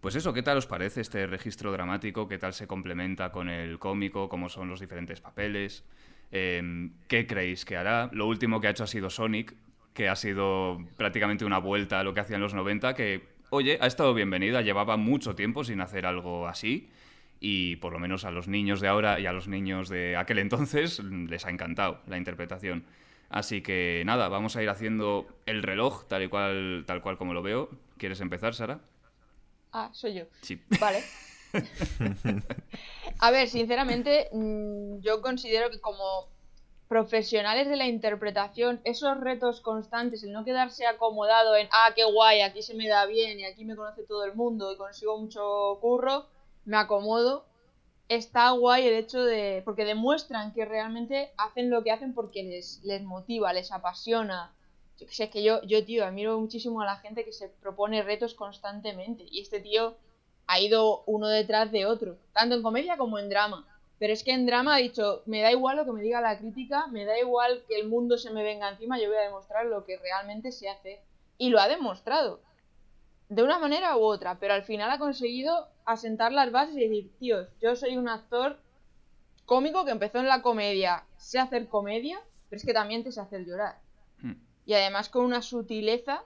pues 0.00 0.16
eso, 0.16 0.32
¿qué 0.32 0.42
tal 0.42 0.56
os 0.58 0.66
parece 0.66 1.02
este 1.02 1.26
registro 1.26 1.70
dramático? 1.70 2.28
¿Qué 2.28 2.38
tal 2.38 2.54
se 2.54 2.66
complementa 2.66 3.30
con 3.30 3.48
el 3.48 3.78
cómico? 3.78 4.28
¿Cómo 4.28 4.48
son 4.48 4.68
los 4.68 4.80
diferentes 4.80 5.20
papeles? 5.20 5.84
Em, 6.32 6.92
¿Qué 7.08 7.26
creéis 7.26 7.64
que 7.64 7.76
hará? 7.76 8.10
Lo 8.12 8.26
último 8.26 8.60
que 8.60 8.66
ha 8.66 8.70
hecho 8.70 8.84
ha 8.84 8.88
sido 8.88 9.10
Sonic, 9.10 9.54
que 9.92 10.08
ha 10.08 10.16
sido 10.16 10.78
prácticamente 10.96 11.44
una 11.44 11.58
vuelta 11.58 12.00
a 12.00 12.04
lo 12.04 12.14
que 12.14 12.20
hacía 12.20 12.36
en 12.36 12.42
los 12.42 12.54
90, 12.54 12.94
que, 12.94 13.22
oye, 13.50 13.78
ha 13.80 13.86
estado 13.86 14.12
bienvenida, 14.14 14.60
llevaba 14.60 14.96
mucho 14.96 15.34
tiempo 15.34 15.64
sin 15.64 15.80
hacer 15.80 16.06
algo 16.06 16.48
así 16.48 16.90
y 17.40 17.76
por 17.76 17.92
lo 17.92 17.98
menos 17.98 18.24
a 18.24 18.30
los 18.30 18.48
niños 18.48 18.80
de 18.80 18.88
ahora 18.88 19.20
y 19.20 19.26
a 19.26 19.32
los 19.32 19.48
niños 19.48 19.88
de 19.88 20.16
aquel 20.16 20.38
entonces 20.38 20.98
les 21.04 21.46
ha 21.46 21.50
encantado 21.50 22.00
la 22.06 22.16
interpretación. 22.16 22.84
Así 23.28 23.62
que 23.62 24.02
nada, 24.06 24.28
vamos 24.28 24.56
a 24.56 24.62
ir 24.62 24.68
haciendo 24.68 25.26
el 25.46 25.62
reloj 25.62 26.06
tal 26.08 26.22
y 26.22 26.28
cual, 26.28 26.84
tal 26.86 27.02
cual 27.02 27.16
como 27.16 27.34
lo 27.34 27.42
veo. 27.42 27.68
¿Quieres 27.98 28.20
empezar, 28.20 28.54
Sara? 28.54 28.80
Ah, 29.72 29.90
soy 29.92 30.14
yo. 30.14 30.24
Sí. 30.40 30.60
Vale. 30.80 31.02
A 33.18 33.30
ver, 33.30 33.48
sinceramente, 33.48 34.28
mm, 34.32 35.00
yo 35.00 35.22
considero 35.22 35.70
que 35.70 35.80
como 35.80 36.28
profesionales 36.88 37.68
de 37.68 37.76
la 37.76 37.86
interpretación, 37.86 38.80
esos 38.84 39.18
retos 39.18 39.60
constantes, 39.60 40.22
el 40.22 40.32
no 40.32 40.44
quedarse 40.44 40.86
acomodado 40.86 41.56
en, 41.56 41.68
ah, 41.72 41.90
qué 41.94 42.04
guay, 42.04 42.40
aquí 42.40 42.62
se 42.62 42.74
me 42.74 42.88
da 42.88 43.06
bien 43.06 43.40
y 43.40 43.44
aquí 43.44 43.64
me 43.64 43.76
conoce 43.76 44.02
todo 44.04 44.24
el 44.24 44.34
mundo 44.34 44.70
y 44.72 44.76
consigo 44.76 45.18
mucho 45.18 45.78
curro, 45.80 46.26
me 46.64 46.76
acomodo, 46.76 47.46
está 48.08 48.50
guay 48.50 48.86
el 48.86 48.94
hecho 48.94 49.24
de, 49.24 49.62
porque 49.64 49.84
demuestran 49.84 50.52
que 50.52 50.64
realmente 50.64 51.32
hacen 51.36 51.70
lo 51.70 51.82
que 51.82 51.90
hacen 51.90 52.14
porque 52.14 52.42
les, 52.42 52.82
les 52.84 53.02
motiva, 53.02 53.52
les 53.52 53.72
apasiona. 53.72 54.54
Yo 54.98 55.06
sé, 55.08 55.30
que 55.30 55.42
yo, 55.42 55.62
yo, 55.62 55.84
tío, 55.84 56.04
admiro 56.04 56.38
muchísimo 56.38 56.80
a 56.80 56.84
la 56.84 56.96
gente 56.96 57.24
que 57.24 57.32
se 57.32 57.48
propone 57.48 58.02
retos 58.02 58.34
constantemente 58.34 59.24
y 59.28 59.40
este 59.40 59.60
tío 59.60 59.96
ha 60.46 60.60
ido 60.60 61.02
uno 61.06 61.28
detrás 61.28 61.70
de 61.72 61.86
otro, 61.86 62.16
tanto 62.32 62.54
en 62.54 62.62
comedia 62.62 62.96
como 62.96 63.18
en 63.18 63.28
drama. 63.28 63.66
Pero 63.98 64.12
es 64.12 64.24
que 64.24 64.32
en 64.32 64.46
drama 64.46 64.74
ha 64.74 64.78
dicho, 64.78 65.22
me 65.26 65.40
da 65.40 65.50
igual 65.52 65.76
lo 65.76 65.84
que 65.84 65.92
me 65.92 66.02
diga 66.02 66.20
la 66.20 66.38
crítica, 66.38 66.86
me 66.88 67.04
da 67.04 67.18
igual 67.18 67.64
que 67.68 67.76
el 67.76 67.88
mundo 67.88 68.18
se 68.18 68.30
me 68.30 68.42
venga 68.42 68.68
encima, 68.68 68.98
yo 68.98 69.08
voy 69.08 69.18
a 69.18 69.22
demostrar 69.22 69.66
lo 69.66 69.84
que 69.84 69.98
realmente 69.98 70.52
se 70.52 70.68
hace. 70.68 71.00
Y 71.38 71.48
lo 71.50 71.60
ha 71.60 71.68
demostrado. 71.68 72.40
De 73.28 73.42
una 73.42 73.58
manera 73.58 73.96
u 73.96 74.02
otra, 74.02 74.38
pero 74.38 74.54
al 74.54 74.64
final 74.64 74.90
ha 74.90 74.98
conseguido 74.98 75.68
asentar 75.84 76.32
las 76.32 76.52
bases 76.52 76.76
y 76.76 76.80
decir, 76.80 77.10
tíos, 77.18 77.48
yo 77.60 77.74
soy 77.76 77.96
un 77.96 78.08
actor 78.08 78.58
cómico 79.46 79.84
que 79.84 79.92
empezó 79.92 80.18
en 80.18 80.28
la 80.28 80.42
comedia, 80.42 81.04
sé 81.16 81.38
hacer 81.38 81.68
comedia, 81.68 82.20
pero 82.48 82.58
es 82.58 82.66
que 82.66 82.74
también 82.74 83.04
te 83.04 83.12
sé 83.12 83.20
hacer 83.20 83.44
llorar. 83.44 83.78
Hmm. 84.20 84.34
Y 84.66 84.74
además 84.74 85.08
con 85.08 85.24
una 85.24 85.42
sutileza 85.42 86.22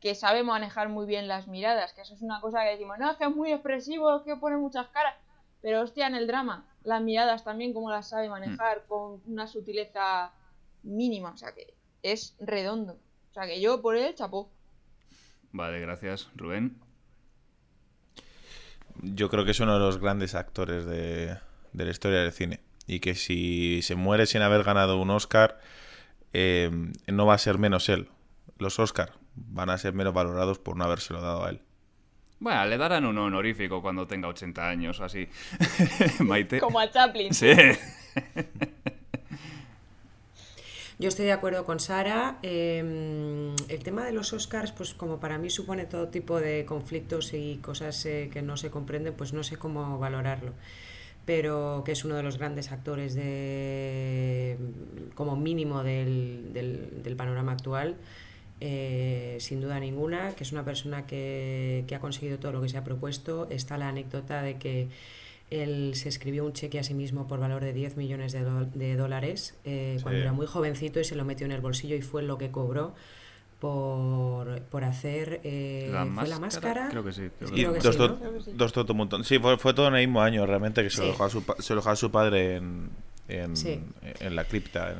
que 0.00 0.14
sabe 0.14 0.42
manejar 0.42 0.88
muy 0.88 1.06
bien 1.06 1.28
las 1.28 1.48
miradas, 1.48 1.92
que 1.92 2.02
eso 2.02 2.14
es 2.14 2.22
una 2.22 2.40
cosa 2.40 2.62
que 2.62 2.70
decimos, 2.70 2.98
no, 2.98 3.10
es 3.10 3.16
que 3.16 3.24
es 3.24 3.34
muy 3.34 3.52
expresivo, 3.52 4.16
es 4.16 4.22
que 4.22 4.36
pone 4.36 4.56
muchas 4.56 4.88
caras, 4.88 5.14
pero 5.62 5.82
hostia, 5.82 6.06
en 6.06 6.14
el 6.14 6.26
drama, 6.26 6.64
las 6.84 7.02
miradas 7.02 7.44
también 7.44 7.72
como 7.72 7.90
las 7.90 8.08
sabe 8.08 8.28
manejar 8.28 8.82
mm. 8.84 8.88
con 8.88 9.22
una 9.26 9.46
sutileza 9.46 10.32
mínima, 10.82 11.30
o 11.30 11.36
sea 11.36 11.52
que 11.52 11.74
es 12.02 12.36
redondo. 12.38 13.00
O 13.30 13.34
sea 13.34 13.46
que 13.46 13.60
yo 13.60 13.82
por 13.82 13.96
él 13.96 14.14
chapó. 14.14 14.50
Vale, 15.52 15.80
gracias, 15.80 16.28
Rubén. 16.36 16.78
Yo 19.02 19.28
creo 19.28 19.44
que 19.44 19.50
es 19.50 19.60
uno 19.60 19.74
de 19.74 19.80
los 19.80 19.98
grandes 19.98 20.34
actores 20.34 20.86
de, 20.86 21.36
la 21.72 21.90
historia 21.90 22.20
del 22.20 22.32
cine. 22.32 22.60
Y 22.86 23.00
que 23.00 23.14
si 23.14 23.82
se 23.82 23.94
muere 23.94 24.26
sin 24.26 24.42
haber 24.42 24.62
ganado 24.62 25.00
un 25.00 25.10
Oscar, 25.10 25.58
eh, 26.32 26.70
no 27.08 27.26
va 27.26 27.34
a 27.34 27.38
ser 27.38 27.58
menos 27.58 27.88
él. 27.88 28.08
Los 28.58 28.78
Oscar 28.78 29.12
van 29.36 29.70
a 29.70 29.78
ser 29.78 29.92
menos 29.92 30.14
valorados 30.14 30.58
por 30.58 30.76
no 30.76 30.84
habérselo 30.84 31.20
dado 31.20 31.44
a 31.44 31.50
él. 31.50 31.60
Bueno, 32.38 32.66
le 32.66 32.76
darán 32.76 33.06
un 33.06 33.16
honorífico 33.16 33.80
cuando 33.80 34.06
tenga 34.06 34.28
80 34.28 34.68
años 34.68 35.00
o 35.00 35.04
así. 35.04 35.26
Maite. 36.20 36.60
Como 36.60 36.78
a 36.80 36.90
Chaplin. 36.90 37.32
Sí. 37.32 37.52
Yo 40.98 41.08
estoy 41.08 41.26
de 41.26 41.32
acuerdo 41.32 41.64
con 41.64 41.78
Sara. 41.78 42.38
Em, 42.42 43.54
el 43.68 43.82
tema 43.82 44.04
de 44.04 44.12
los 44.12 44.32
Oscars, 44.32 44.72
pues 44.72 44.94
como 44.94 45.20
para 45.20 45.36
mí 45.36 45.50
supone 45.50 45.84
todo 45.84 46.08
tipo 46.08 46.40
de 46.40 46.64
conflictos 46.64 47.34
y 47.34 47.58
cosas 47.58 48.04
eh, 48.06 48.30
que 48.32 48.40
no 48.40 48.56
se 48.56 48.70
comprenden, 48.70 49.12
pues 49.14 49.34
no 49.34 49.42
sé 49.42 49.58
cómo 49.58 49.98
valorarlo. 49.98 50.52
Pero 51.26 51.82
que 51.84 51.92
es 51.92 52.04
uno 52.04 52.16
de 52.16 52.22
los 52.22 52.38
grandes 52.38 52.72
actores 52.72 53.14
de, 53.14 54.56
como 55.14 55.36
mínimo 55.36 55.82
del, 55.82 56.50
del 56.52 57.16
panorama 57.16 57.52
actual. 57.52 57.96
Eh, 58.60 59.36
sin 59.40 59.60
duda 59.60 59.78
ninguna, 59.80 60.34
que 60.34 60.42
es 60.42 60.52
una 60.52 60.64
persona 60.64 61.06
que, 61.06 61.84
ha 61.94 61.98
conseguido 61.98 62.38
todo 62.38 62.52
lo 62.52 62.62
que 62.62 62.68
se 62.68 62.78
ha 62.78 62.84
propuesto. 62.84 63.48
Está 63.50 63.76
la 63.76 63.88
anécdota 63.88 64.42
de 64.42 64.56
que 64.56 64.88
Él 65.50 65.92
se 65.94 66.08
escribió 66.08 66.44
un 66.44 66.52
cheque 66.52 66.78
a 66.78 66.82
sí 66.82 66.94
mismo 66.94 67.28
por 67.28 67.38
valor 67.38 67.62
de 67.62 67.72
10 67.72 67.96
millones 67.96 68.32
de, 68.32 68.96
dólares 68.96 69.54
eh, 69.64 69.98
cuando 70.02 70.20
era 70.20 70.32
muy 70.32 70.46
jovencito 70.46 71.00
y 71.00 71.04
se 71.04 71.16
lo 71.16 71.24
metió 71.24 71.44
en 71.44 71.52
el 71.52 71.60
bolsillo 71.60 71.96
y 71.96 72.02
fue 72.02 72.22
lo 72.22 72.38
que 72.38 72.50
cobró 72.50 72.94
por, 73.60 74.62
por 74.62 74.84
hacer 74.84 75.40
eh, 75.44 75.88
la, 75.92 76.04
máscara, 76.04 76.88
Creo 76.90 77.04
que 77.04 77.12
sí. 77.12 77.28
y 77.54 77.64
dos, 77.64 77.96
dos, 78.54 78.72
todo 78.72 78.92
un 78.92 78.96
montón. 78.98 79.24
Sí, 79.24 79.38
fue, 79.38 79.58
fue, 79.58 79.74
todo 79.74 79.88
en 79.88 79.96
el 79.96 80.06
mismo 80.06 80.22
año 80.22 80.46
realmente 80.46 80.82
que 80.82 80.90
se, 80.90 81.02
lo, 81.02 81.08
dejó 81.08 81.24
a 81.24 81.30
su, 81.30 81.42
se 81.58 81.74
lo 81.74 81.80
dejó 81.80 81.90
a 81.90 81.96
su 81.96 82.10
padre 82.10 82.56
en, 82.56 82.90
en, 83.28 83.54
en 84.20 84.36
la 84.36 84.44
cripta. 84.44 84.96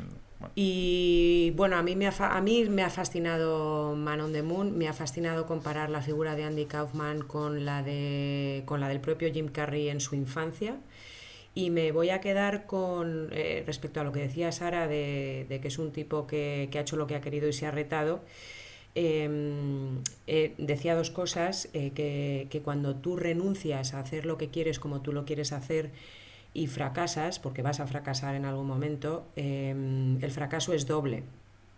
Y 0.55 1.53
bueno, 1.57 1.77
a 1.77 1.83
mí, 1.83 1.97
me 1.97 2.07
ha, 2.07 2.13
a 2.19 2.41
mí 2.41 2.65
me 2.69 2.83
ha 2.83 2.91
fascinado 2.91 3.95
Man 3.95 4.21
on 4.21 4.33
the 4.33 4.43
Moon, 4.43 4.77
me 4.77 4.89
ha 4.89 4.93
fascinado 4.93 5.47
comparar 5.47 5.91
la 5.91 6.03
figura 6.03 6.35
de 6.35 6.45
Andy 6.45 6.67
Kaufman 6.67 7.23
con 7.23 7.65
la, 7.65 7.83
de, 7.83 8.63
con 8.67 8.81
la 8.81 8.89
del 8.89 9.01
propio 9.01 9.33
Jim 9.33 9.49
Carrey 9.49 9.89
en 9.89 10.01
su 10.01 10.15
infancia. 10.15 10.77
Y 11.55 11.71
me 11.71 11.91
voy 11.91 12.11
a 12.11 12.21
quedar 12.21 12.67
con, 12.67 13.31
eh, 13.33 13.65
respecto 13.67 14.01
a 14.01 14.05
lo 14.05 14.13
que 14.13 14.21
decía 14.21 14.53
Sara, 14.53 14.87
de, 14.87 15.47
que 15.63 15.69
es 15.69 15.79
un 15.79 15.91
tipo 15.91 16.27
que, 16.27 16.69
ha 16.75 16.81
hecho 16.81 16.97
lo 16.97 17.07
que 17.07 17.15
ha 17.15 17.23
querido 17.23 17.49
y 17.49 17.55
se 17.55 17.65
ha 17.65 17.71
retado. 17.71 18.23
Em, 18.95 20.03
eh, 20.27 20.55
decía 20.59 20.95
dos 20.95 21.11
cosas, 21.11 21.69
eh, 21.73 21.93
que, 21.95 22.47
que 22.51 22.61
cuando 22.61 22.97
tú 22.97 23.17
renuncias 23.17 23.95
a 23.95 24.01
hacer 24.01 24.27
lo 24.27 24.37
que 24.39 24.51
quieres 24.51 24.79
como 24.79 25.01
tú 25.03 25.13
lo 25.13 25.25
quieres 25.25 25.53
hacer, 25.53 25.93
y 26.57 26.69
fracasas, 26.69 27.39
porque 27.39 27.61
vas 27.61 27.81
a 27.81 27.87
fracasar 27.87 28.35
en 28.35 28.47
algún 28.47 28.67
momento, 28.67 29.27
em, 29.37 30.17
el 30.23 30.31
fracaso 30.31 30.73
es 30.73 30.87
doble, 30.87 31.23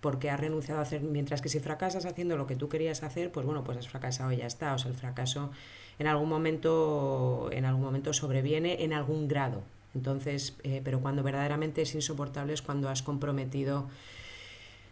porque 0.00 0.30
has 0.30 0.38
renunciado 0.38 0.78
a 0.78 0.84
hacer, 0.84 1.00
mientras 1.02 1.42
que 1.42 1.48
si 1.48 1.58
fracasas 1.58 2.06
haciendo 2.06 2.36
lo 2.36 2.46
que 2.46 2.54
tú 2.54 2.68
querías 2.68 3.02
hacer, 3.02 3.32
pues 3.32 3.44
bueno, 3.44 3.64
pues 3.64 3.76
has 3.76 3.88
fracasado 3.88 4.30
y 4.30 4.36
ya 4.36 4.46
está. 4.46 4.74
O 4.74 4.78
sea, 4.78 4.92
el 4.92 4.96
fracaso 4.96 5.50
en 5.98 6.06
algún 6.06 6.28
momento, 6.28 7.50
en 7.50 7.64
algún 7.64 7.82
momento 7.82 8.12
sobreviene 8.12 8.84
en 8.84 8.92
algún 8.92 9.26
grado. 9.26 9.62
Entonces, 9.96 10.56
eh, 10.62 10.80
pero 10.84 11.00
cuando 11.00 11.24
verdaderamente 11.24 11.82
es 11.82 11.92
insoportable 11.96 12.52
es 12.52 12.62
cuando 12.62 12.88
has 12.88 13.02
comprometido 13.02 13.88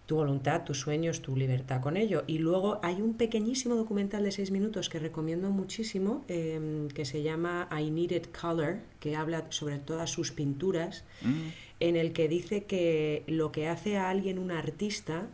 tu 0.07 0.14
voluntad, 0.14 0.62
tus 0.64 0.80
sueños, 0.80 1.20
tu 1.20 1.36
libertad 1.36 1.80
con 1.80 1.96
ello. 1.96 2.22
Y 2.28 2.38
luego 2.38 2.78
hay 2.82 3.02
un 3.02 3.14
pequeñísimo 3.14 3.74
documental 3.74 4.22
de 4.22 4.30
seis 4.30 4.52
minutos 4.52 4.88
que 4.88 5.00
recomiendo 5.00 5.50
muchísimo, 5.50 6.24
em, 6.28 6.88
que 6.88 7.04
se 7.04 7.22
llama 7.22 7.68
I 7.76 7.90
Needed 7.90 8.26
Color, 8.26 8.78
que 9.00 9.16
habla 9.16 9.46
sobre 9.50 9.78
todas 9.78 10.11
sus 10.11 10.30
pinturas, 10.30 11.04
mm. 11.22 11.48
en 11.80 11.96
el 11.96 12.12
que 12.12 12.28
dice 12.28 12.64
que 12.64 13.24
lo 13.26 13.50
que 13.50 13.66
hace 13.66 13.96
a 13.96 14.09
alguien 14.09 14.38
un 14.38 14.52
artista 14.52 15.28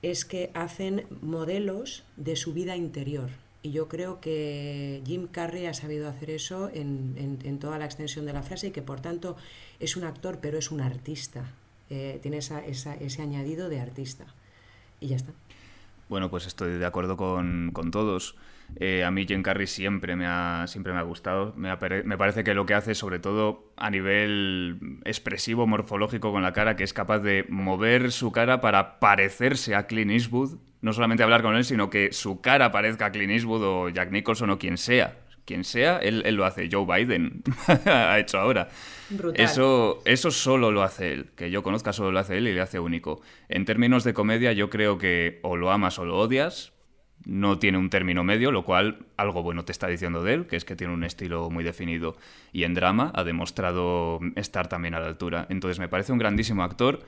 es 0.00 0.24
que 0.24 0.50
hacen 0.54 1.06
modelos 1.20 2.04
de 2.16 2.36
su 2.36 2.52
vida 2.52 2.76
interior. 2.76 3.30
Y 3.62 3.72
yo 3.72 3.88
creo 3.88 4.20
que 4.20 5.02
Jim 5.06 5.26
Carrey 5.26 5.66
ha 5.66 5.74
sabido 5.74 6.08
hacer 6.08 6.30
eso 6.30 6.70
en, 6.72 7.38
en 7.42 7.58
toda 7.58 7.78
la 7.78 7.86
extensión 7.86 8.26
de 8.26 8.34
la 8.34 8.42
frase 8.42 8.68
y 8.68 8.70
que 8.70 8.82
por 8.82 9.00
tanto 9.00 9.36
es 9.80 9.96
un 9.96 10.04
actor, 10.04 10.38
pero 10.40 10.58
es 10.58 10.70
un 10.70 10.82
artista. 10.82 11.54
Eh, 11.90 12.18
tiene 12.22 12.38
ese 12.38 13.22
añadido 13.22 13.68
de 13.68 13.80
artista. 13.80 14.24
Y 15.00 15.08
ya 15.08 15.16
está. 15.16 15.32
Bueno, 16.08 16.30
pues 16.30 16.46
estoy 16.46 16.78
de 16.78 16.86
acuerdo 16.86 17.16
con, 17.16 17.72
todos. 17.90 18.36
Eh, 18.76 19.04
a 19.04 19.10
mí 19.10 19.26
Jim 19.26 19.42
Carrey 19.42 19.66
siempre 19.66 20.16
me 20.16 20.26
ha, 20.26 20.66
siempre 20.66 20.92
me 20.92 20.98
ha 20.98 21.02
gustado. 21.02 21.54
Me, 21.56 21.74
me, 22.04 22.18
parece 22.18 22.44
que 22.44 22.54
lo 22.54 22.66
que 22.66 22.74
hace, 22.74 22.94
sobre 22.94 23.18
todo 23.18 23.72
a 23.76 23.90
nivel 23.90 25.00
expresivo, 25.04 25.66
morfológico 25.66 26.32
con 26.32 26.42
la 26.42 26.52
cara, 26.52 26.76
que 26.76 26.84
es 26.84 26.92
capaz 26.92 27.20
de 27.20 27.46
mover 27.48 28.12
su 28.12 28.32
cara 28.32 28.60
para 28.60 28.98
parecerse 29.00 29.74
a 29.74 29.86
Clint 29.86 30.10
Eastwood. 30.10 30.58
No 30.82 30.92
solamente 30.92 31.22
hablar 31.22 31.42
con 31.42 31.56
él, 31.56 31.64
sino 31.64 31.88
que 31.88 32.12
su 32.12 32.42
cara 32.42 32.70
parezca 32.70 33.06
a 33.06 33.12
Clint 33.12 33.32
Eastwood 33.32 33.62
o 33.62 33.88
Jack 33.88 34.10
Nicholson 34.10 34.50
o 34.50 34.58
quien 34.58 34.76
sea 34.76 35.23
quien 35.44 35.64
sea, 35.64 35.98
él, 35.98 36.22
lo 36.34 36.44
hace. 36.44 36.68
Joe 36.70 36.86
Biden 36.86 37.42
ha 37.86 38.18
hecho 38.18 38.38
ahora. 38.38 38.68
Eso, 39.34 40.02
eso 40.04 40.30
solo 40.30 40.70
lo 40.70 40.82
hace 40.82 41.12
él. 41.12 41.30
Que 41.36 41.50
yo 41.50 41.62
conozca 41.62 41.92
solo 41.92 42.12
lo 42.12 42.18
hace 42.18 42.38
él 42.38 42.48
y 42.48 42.52
le 42.52 42.60
hace 42.60 42.78
único. 42.78 43.20
En 43.48 43.64
términos 43.64 44.04
de 44.04 44.14
comedia, 44.14 44.52
yo 44.52 44.70
creo 44.70 44.98
que 44.98 45.40
o 45.42 45.56
lo 45.56 45.70
amas 45.70 45.98
o 45.98 46.04
lo 46.04 46.18
odias. 46.18 46.72
No 47.26 47.58
tiene 47.58 47.78
un 47.78 47.88
término 47.88 48.22
medio, 48.22 48.52
lo 48.52 48.64
cual 48.64 49.06
algo 49.16 49.42
bueno 49.42 49.64
te 49.64 49.72
está 49.72 49.86
diciendo 49.86 50.22
de 50.22 50.34
él, 50.34 50.46
que 50.46 50.56
es 50.56 50.66
que 50.66 50.76
tiene 50.76 50.92
un 50.92 51.04
estilo 51.04 51.48
muy 51.48 51.64
definido. 51.64 52.16
Y 52.52 52.64
en 52.64 52.74
drama 52.74 53.12
ha 53.14 53.24
demostrado 53.24 54.20
estar 54.36 54.68
también 54.68 54.94
a 54.94 55.00
la 55.00 55.06
altura. 55.06 55.46
Entonces 55.48 55.78
me 55.78 55.88
parece 55.88 56.12
un 56.12 56.18
grandísimo 56.18 56.62
actor 56.62 57.00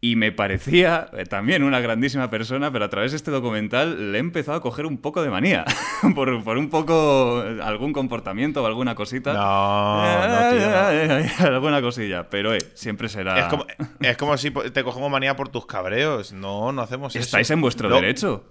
y 0.00 0.16
me 0.16 0.30
parecía 0.30 1.08
eh, 1.14 1.24
también 1.24 1.62
una 1.62 1.80
grandísima 1.80 2.28
persona, 2.28 2.70
pero 2.70 2.84
a 2.84 2.90
través 2.90 3.12
de 3.12 3.16
este 3.16 3.30
documental 3.30 4.12
le 4.12 4.18
he 4.18 4.20
empezado 4.20 4.58
a 4.58 4.60
coger 4.60 4.84
un 4.84 4.98
poco 4.98 5.22
de 5.22 5.30
manía. 5.30 5.64
por, 6.14 6.28
un 6.28 6.68
poco 6.68 7.42
algún 7.62 7.92
comportamiento 7.92 8.62
o 8.62 8.66
alguna 8.66 8.94
cosita. 8.94 9.32
No, 9.32 10.28
no, 10.28 10.50
tío, 10.50 11.46
Alguna 11.46 11.80
cosilla, 11.80 12.28
pero 12.28 12.54
eh, 12.54 12.58
siempre 12.74 13.08
será. 13.08 13.38
Es 13.38 13.46
como, 13.46 13.66
es 14.00 14.16
como 14.16 14.36
si 14.36 14.50
te 14.50 14.84
cogemos 14.84 15.10
manía 15.10 15.34
por 15.34 15.48
tus 15.48 15.64
cabreos. 15.66 16.32
No, 16.32 16.72
no 16.72 16.82
hacemos 16.82 17.16
eso. 17.16 17.24
Estáis 17.24 17.50
en 17.50 17.62
vuestro 17.62 17.88
derecho. 17.88 18.44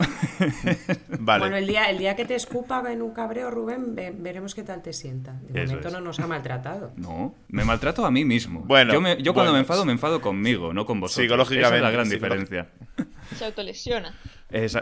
vale. 1.20 1.42
Bueno, 1.42 1.58
el 1.58 1.68
día, 1.68 1.90
el 1.90 2.00
día 2.00 2.16
que 2.16 2.26
te 2.26 2.36
escupa 2.36 2.92
en 2.92 3.04
un 3.04 3.14
cabreo, 3.14 3.52
Rubén, 3.52 3.96
veremos 3.96 4.56
qué 4.56 4.64
tal 4.64 4.82
te 4.82 4.94
sienta. 4.94 5.40
De 5.48 5.66
momento 5.66 5.92
no 5.92 6.02
nos 6.02 6.20
ha 6.20 6.28
maltratado. 6.28 6.92
No, 6.98 7.36
me 7.50 7.64
maltrato 7.64 8.04
a 8.06 8.12
mí 8.12 8.26
mismo. 8.26 8.62
Bueno, 8.62 8.94
yo, 8.94 9.18
yo 9.20 9.34
cuando 9.34 9.54
me 9.54 9.60
enfado, 9.60 9.86
me 9.86 9.92
enfado 9.92 10.22
conmigo, 10.22 10.74
no 10.74 10.86
con 10.86 11.00
vosotros. 11.00 11.35
Esa 11.44 11.76
es 11.76 11.82
la 11.82 11.92
gran 11.92 12.10
diferencia. 12.10 12.70
Se 13.36 13.46
autolesiona. 13.46 14.14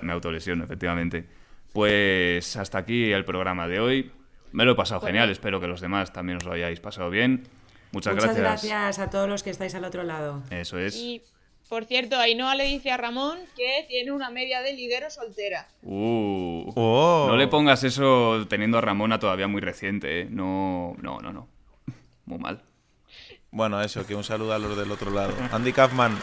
me 0.02 0.14
autolesiono, 0.14 0.64
efectivamente. 0.64 1.28
Pues 1.72 2.56
hasta 2.56 2.78
aquí 2.78 3.12
el 3.12 3.26
programa 3.26 3.68
de 3.68 3.80
hoy. 3.80 4.12
Me 4.52 4.66
lo 4.66 4.74
he 4.74 4.76
pasado 4.76 5.02
genial, 5.02 5.32
espero 5.32 5.60
que 5.60 5.68
los 5.68 5.82
demás 5.82 6.14
también 6.14 6.38
os 6.38 6.44
lo 6.44 6.52
hayáis 6.54 6.80
pasado 6.80 7.10
bien. 7.10 7.48
Muchas, 7.92 8.14
Muchas 8.14 8.36
gracias. 8.38 8.72
gracias 8.72 9.00
a 9.00 9.10
todos 9.10 9.28
los 9.28 9.42
que 9.42 9.50
estáis 9.50 9.74
al 9.74 9.84
otro 9.84 10.04
lado. 10.04 10.44
Eso 10.52 10.78
es. 10.78 10.96
Y 10.96 11.24
por 11.70 11.86
cierto, 11.86 12.20
Ainhoa 12.20 12.54
le 12.54 12.66
dice 12.66 12.92
a 12.92 12.98
Ramón 12.98 13.40
que 13.56 13.86
tiene 13.88 14.12
una 14.12 14.30
media 14.30 14.62
de 14.62 14.74
liguero 14.74 15.10
soltera. 15.10 15.68
Uh, 15.82 16.72
oh. 16.76 17.26
No 17.28 17.36
le 17.36 17.48
pongas 17.48 17.84
eso 17.84 18.46
teniendo 18.48 18.78
a 18.78 18.82
Ramona 18.82 19.18
todavía 19.18 19.48
muy 19.48 19.62
reciente, 19.62 20.22
¿eh? 20.22 20.28
No, 20.30 20.96
no, 21.02 21.20
no, 21.20 21.34
no. 21.34 21.48
Muy 22.26 22.38
mal. 22.38 22.62
Bueno, 23.54 23.80
eso, 23.82 24.04
que 24.06 24.16
un 24.16 24.24
saludo 24.24 24.54
a 24.54 24.60
los 24.60 24.76
del 24.76 24.92
otro 24.92 25.12
lado. 25.12 25.32
Andy 25.52 25.72
Kaufman, 25.74 26.18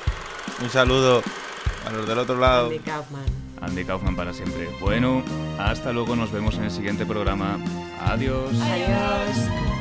un 0.62 0.68
saludo 0.68 1.22
a 1.86 1.90
los 1.92 2.06
del 2.06 2.18
otro 2.18 2.36
lado. 2.36 2.66
Andy 2.66 2.80
Kaufman. 2.80 3.24
Andy 3.60 3.84
Kaufman 3.84 4.16
para 4.16 4.32
siempre. 4.32 4.68
Bueno, 4.80 5.22
hasta 5.58 5.92
luego, 5.92 6.16
nos 6.16 6.32
vemos 6.32 6.56
en 6.56 6.64
el 6.64 6.70
siguiente 6.72 7.06
programa. 7.06 7.56
Adiós. 8.04 8.50
Adiós. 8.60 9.79